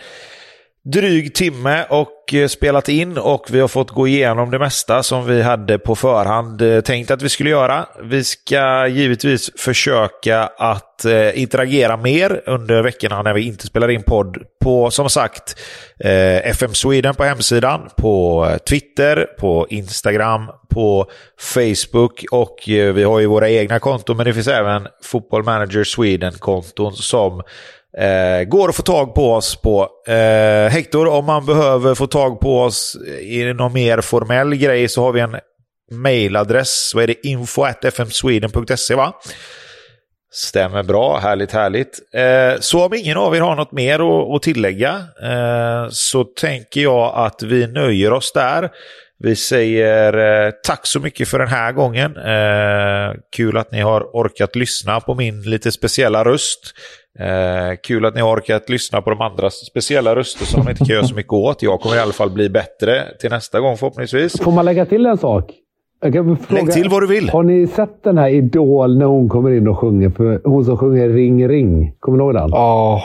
dryg 0.85 1.35
timme 1.35 1.85
och 1.89 2.33
eh, 2.33 2.47
spelat 2.47 2.89
in 2.89 3.17
och 3.17 3.47
vi 3.51 3.59
har 3.59 3.67
fått 3.67 3.89
gå 3.89 4.07
igenom 4.07 4.51
det 4.51 4.59
mesta 4.59 5.03
som 5.03 5.25
vi 5.25 5.41
hade 5.41 5.79
på 5.79 5.95
förhand 5.95 6.61
eh, 6.61 6.81
tänkt 6.81 7.11
att 7.11 7.21
vi 7.21 7.29
skulle 7.29 7.49
göra. 7.49 7.85
Vi 8.03 8.23
ska 8.23 8.87
givetvis 8.87 9.51
försöka 9.57 10.43
att 10.57 11.05
eh, 11.05 11.41
interagera 11.41 11.97
mer 11.97 12.41
under 12.45 12.83
veckorna 12.83 13.21
när 13.21 13.33
vi 13.33 13.47
inte 13.47 13.67
spelar 13.67 13.89
in 13.89 14.03
podd 14.03 14.37
på, 14.63 14.91
som 14.91 15.09
sagt, 15.09 15.55
FM 16.43 16.73
Sweden 16.73 17.15
på 17.15 17.23
hemsidan, 17.23 17.89
på 17.97 18.47
Twitter, 18.69 19.27
på 19.39 19.67
Instagram, 19.69 20.47
på 20.69 21.11
Facebook 21.53 22.25
och 22.31 22.55
vi 22.67 23.03
har 23.03 23.19
ju 23.19 23.25
våra 23.25 23.49
egna 23.49 23.79
konton 23.79 24.17
men 24.17 24.25
det 24.25 24.33
finns 24.33 24.47
även 24.47 24.87
Football 25.03 25.43
Manager 25.43 25.83
Sweden-konton 25.83 26.93
som 26.93 27.41
Eh, 27.97 28.43
går 28.43 28.69
att 28.69 28.75
få 28.75 28.83
tag 28.83 29.15
på 29.15 29.33
oss 29.33 29.55
på. 29.55 29.89
Eh, 30.07 30.71
Hector, 30.71 31.07
om 31.07 31.25
man 31.25 31.45
behöver 31.45 31.95
få 31.95 32.07
tag 32.07 32.39
på 32.39 32.61
oss 32.61 32.97
i 33.21 33.53
någon 33.53 33.73
mer 33.73 34.01
formell 34.01 34.55
grej 34.55 34.87
så 34.87 35.03
har 35.03 35.11
vi 35.11 35.19
en 35.19 35.37
mailadress. 35.91 36.91
Vad 36.95 37.03
är 37.03 37.07
det? 37.07 37.27
Info 37.27 37.65
fmsweden.se 37.83 38.95
va? 38.95 39.13
Stämmer 40.31 40.83
bra, 40.83 41.19
härligt 41.19 41.51
härligt. 41.51 41.99
Eh, 42.13 42.59
så 42.59 42.85
om 42.85 42.93
ingen 42.93 43.17
av 43.17 43.35
er 43.35 43.41
har 43.41 43.55
något 43.55 43.71
mer 43.71 43.99
att, 43.99 44.35
att 44.35 44.41
tillägga 44.41 45.03
eh, 45.23 45.89
så 45.89 46.23
tänker 46.23 46.81
jag 46.81 47.13
att 47.15 47.43
vi 47.43 47.67
nöjer 47.67 48.13
oss 48.13 48.31
där. 48.31 48.69
Vi 49.23 49.35
säger 49.35 50.45
eh, 50.47 50.51
tack 50.63 50.87
så 50.87 50.99
mycket 50.99 51.27
för 51.27 51.39
den 51.39 51.47
här 51.47 51.71
gången. 51.71 52.17
Eh, 52.17 53.21
kul 53.35 53.57
att 53.57 53.71
ni 53.71 53.81
har 53.81 54.01
orkat 54.01 54.55
lyssna 54.55 54.99
på 54.99 55.15
min 55.15 55.41
lite 55.41 55.71
speciella 55.71 56.25
röst. 56.25 56.73
Eh, 57.19 57.77
kul 57.83 58.05
att 58.05 58.15
ni 58.15 58.21
har 58.21 58.35
orkat 58.35 58.69
lyssna 58.69 59.01
på 59.01 59.09
de 59.09 59.21
andra 59.21 59.49
speciella 59.49 60.15
röster 60.15 60.45
som 60.45 60.59
man 60.59 60.69
inte 60.69 60.85
kan 60.85 60.95
göra 60.95 61.07
så 61.07 61.15
mycket 61.15 61.33
åt. 61.33 61.63
Jag 61.63 61.81
kommer 61.81 61.95
i 61.95 61.99
alla 61.99 62.13
fall 62.13 62.29
bli 62.29 62.49
bättre 62.49 63.07
till 63.19 63.29
nästa 63.29 63.59
gång 63.59 63.77
förhoppningsvis. 63.77 64.41
Får 64.41 64.51
man 64.51 64.65
lägga 64.65 64.85
till 64.85 65.05
en 65.05 65.17
sak? 65.17 65.51
Fråga, 66.01 66.37
Lägg 66.49 66.71
till 66.71 66.89
vad 66.89 67.03
du 67.03 67.07
vill. 67.07 67.29
Har 67.29 67.43
ni 67.43 67.67
sett 67.67 68.03
den 68.03 68.17
här 68.17 68.29
Idol 68.29 68.97
när 68.97 69.05
hon 69.05 69.29
kommer 69.29 69.51
in 69.51 69.67
och 69.67 69.79
sjunger? 69.79 70.09
För 70.09 70.41
hon 70.43 70.65
som 70.65 70.77
sjunger 70.77 71.09
Ring 71.09 71.47
Ring. 71.47 71.93
Kommer 71.99 72.17
ni 72.17 72.23
ihåg 72.23 72.33
den? 72.33 72.49
Oh, 72.53 73.01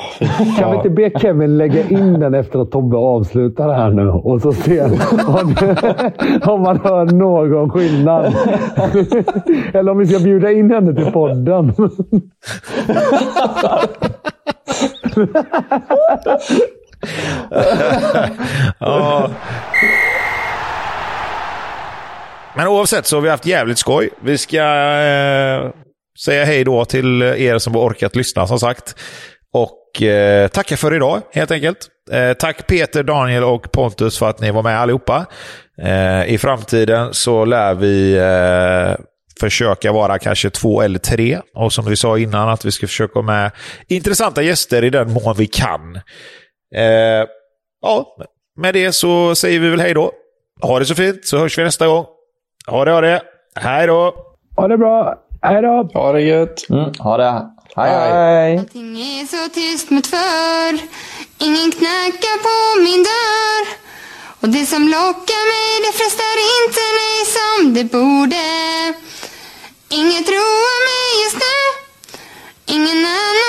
kan 0.59 0.71
vi 0.71 0.77
inte 0.77 0.91
be 0.91 1.11
Kevin 1.21 1.59
lägga 1.59 1.89
in 1.89 2.21
den 2.21 2.35
efter 2.35 2.59
att 2.59 2.71
Tobbe 2.71 2.97
avslutar 2.97 3.75
här 3.75 3.91
nu? 3.91 4.09
Och 4.09 4.41
så 4.41 4.53
se 4.53 4.81
om 6.47 6.63
man 6.63 6.81
hör 6.81 7.05
någon 7.05 7.71
skillnad. 7.71 8.25
Eller 9.75 9.93
om 9.93 9.99
vi 9.99 10.07
ska 10.07 10.25
bjuda 10.25 10.53
in 10.53 10.71
henne 10.71 10.95
till 10.95 11.13
podden. 11.13 11.73
ja. 18.79 19.31
Men 22.57 22.67
oavsett 22.67 23.07
så 23.07 23.17
har 23.17 23.21
vi 23.21 23.29
haft 23.29 23.47
jävligt 23.47 23.79
skoj. 23.79 24.11
Vi 24.21 24.39
ska 24.39 24.57
eh, 24.57 25.71
säga 26.25 26.45
hej 26.45 26.65
då 26.65 26.85
till 26.85 27.23
er 27.23 27.59
som 27.59 27.75
har 27.75 27.81
orkat 27.81 28.17
lyssna 28.17 28.47
som 28.47 28.59
sagt. 28.59 28.95
Och 29.53 30.03
eh, 30.03 30.49
tacka 30.49 30.77
för 30.77 30.95
idag 30.95 31.23
helt 31.33 31.51
enkelt. 31.51 31.89
Eh, 32.11 32.33
tack 32.33 32.67
Peter, 32.67 33.03
Daniel 33.03 33.45
och 33.45 33.73
Pontus 33.73 34.19
för 34.19 34.29
att 34.29 34.41
ni 34.41 34.51
var 34.51 34.63
med 34.63 34.81
allihopa. 34.81 35.27
Eh, 35.83 36.35
I 36.35 36.39
framtiden 36.39 37.15
så 37.15 37.45
lär 37.45 37.75
vi 37.75 38.17
eh, 38.17 39.05
försöka 39.41 39.93
vara 39.93 40.19
kanske 40.19 40.51
två 40.51 40.83
eller 40.83 40.99
tre. 40.99 41.41
Och 41.55 41.73
som 41.73 41.85
vi 41.85 41.97
sa 41.97 42.19
innan 42.19 42.49
att 42.49 42.65
vi 42.65 42.73
ska 42.73 42.87
försöka 42.87 43.23
med 43.23 43.51
intressanta 43.89 44.43
gäster 44.43 44.85
i 44.85 44.91
den 44.91 45.13
mån 45.13 45.35
vi 45.39 45.47
kan. 45.47 45.97
Eh, 46.75 47.27
ja, 47.83 48.17
med 48.57 48.75
det 48.75 48.93
så 48.93 49.35
säger 49.35 49.61
vi 49.61 49.69
väl 49.69 49.81
hej 49.81 49.95
då. 49.95 50.13
Ha 50.63 50.79
det 50.79 50.85
så 50.85 50.95
fint 50.95 51.27
så 51.27 51.39
hörs 51.39 51.59
vi 51.59 51.65
nästa 51.65 51.87
gång. 51.87 52.07
Ha 52.67 52.85
det, 52.85 52.93
ha 52.93 53.01
det. 53.01 53.23
Hej 53.55 53.87
då! 53.87 54.15
Ha 54.57 54.69
det 54.69 54.79
bra. 54.79 55.15
Hej 55.43 55.63
då! 55.63 55.91
Ha 55.95 56.13
det 56.13 56.21
gött. 56.21 56.69
Mm, 56.71 56.93
ha 56.99 57.17
det. 57.17 57.51
Hej, 57.77 57.91
hej. 57.91 58.59
Allting 58.59 58.97
är 58.97 59.27
så 59.27 59.49
tyst 59.55 59.91
mot 59.91 60.07
för. 60.07 60.73
Ingen 61.47 61.71
knackar 61.79 62.37
på 62.47 62.57
min 62.87 63.03
dörr. 63.11 63.65
Och 64.41 64.49
det 64.49 64.67
som 64.67 64.83
lockar 64.83 65.43
mig, 65.53 65.71
det 65.85 65.93
frestar 65.99 66.37
inte 66.57 66.85
mig 67.01 67.17
som 67.37 67.75
det 67.75 67.85
borde. 67.99 68.45
Inget 70.01 70.29
roar 70.37 70.79
mig 70.91 71.07
just 71.25 71.39
nu. 71.47 71.59
Ingen 72.75 73.01
annan, 73.23 73.44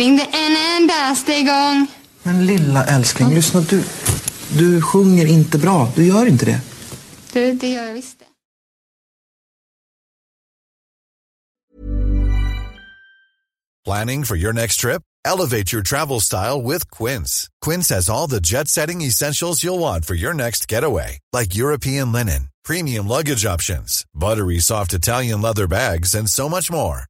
ringde 0.00 0.22
en 0.22 0.56
endaste 0.56 1.42
gång. 1.42 1.86
Men 2.22 2.46
lilla 2.46 2.84
älskling, 2.84 3.34
lyssna 3.34 3.60
du. 3.60 3.84
Du 4.58 4.82
sjunger 4.82 5.26
inte 5.26 5.58
bra. 5.58 5.88
Du 5.96 6.06
gör 6.06 6.26
inte 6.26 6.44
det. 6.44 6.60
Du, 7.32 7.52
det 7.52 7.68
gör 7.68 7.84
jag 7.84 7.94
visst. 7.94 8.16
Planning 13.84 14.24
for 14.24 14.36
your 14.36 14.52
next 14.52 14.80
trip? 14.80 15.02
Elevate 15.24 15.72
your 15.72 15.82
travel 15.82 16.20
style 16.20 16.62
with 16.62 16.84
Quince. 16.90 17.48
Quince 17.64 17.94
has 17.94 18.10
all 18.10 18.30
the 18.30 18.40
jet 18.40 18.68
setting 18.68 19.02
essentials 19.02 19.64
you'll 19.64 19.80
want 19.80 20.04
for 20.04 20.14
your 20.14 20.34
next 20.34 20.72
getaway, 20.72 21.18
like 21.32 21.58
European 21.60 22.12
linen 22.12 22.50
premium 22.64 23.08
luggage 23.08 23.44
options, 23.44 24.04
buttery 24.14 24.60
soft 24.60 24.94
Italian 24.94 25.40
leather 25.40 25.66
bags, 25.66 26.14
and 26.14 26.28
so 26.28 26.48
much 26.48 26.70
more. 26.70 27.09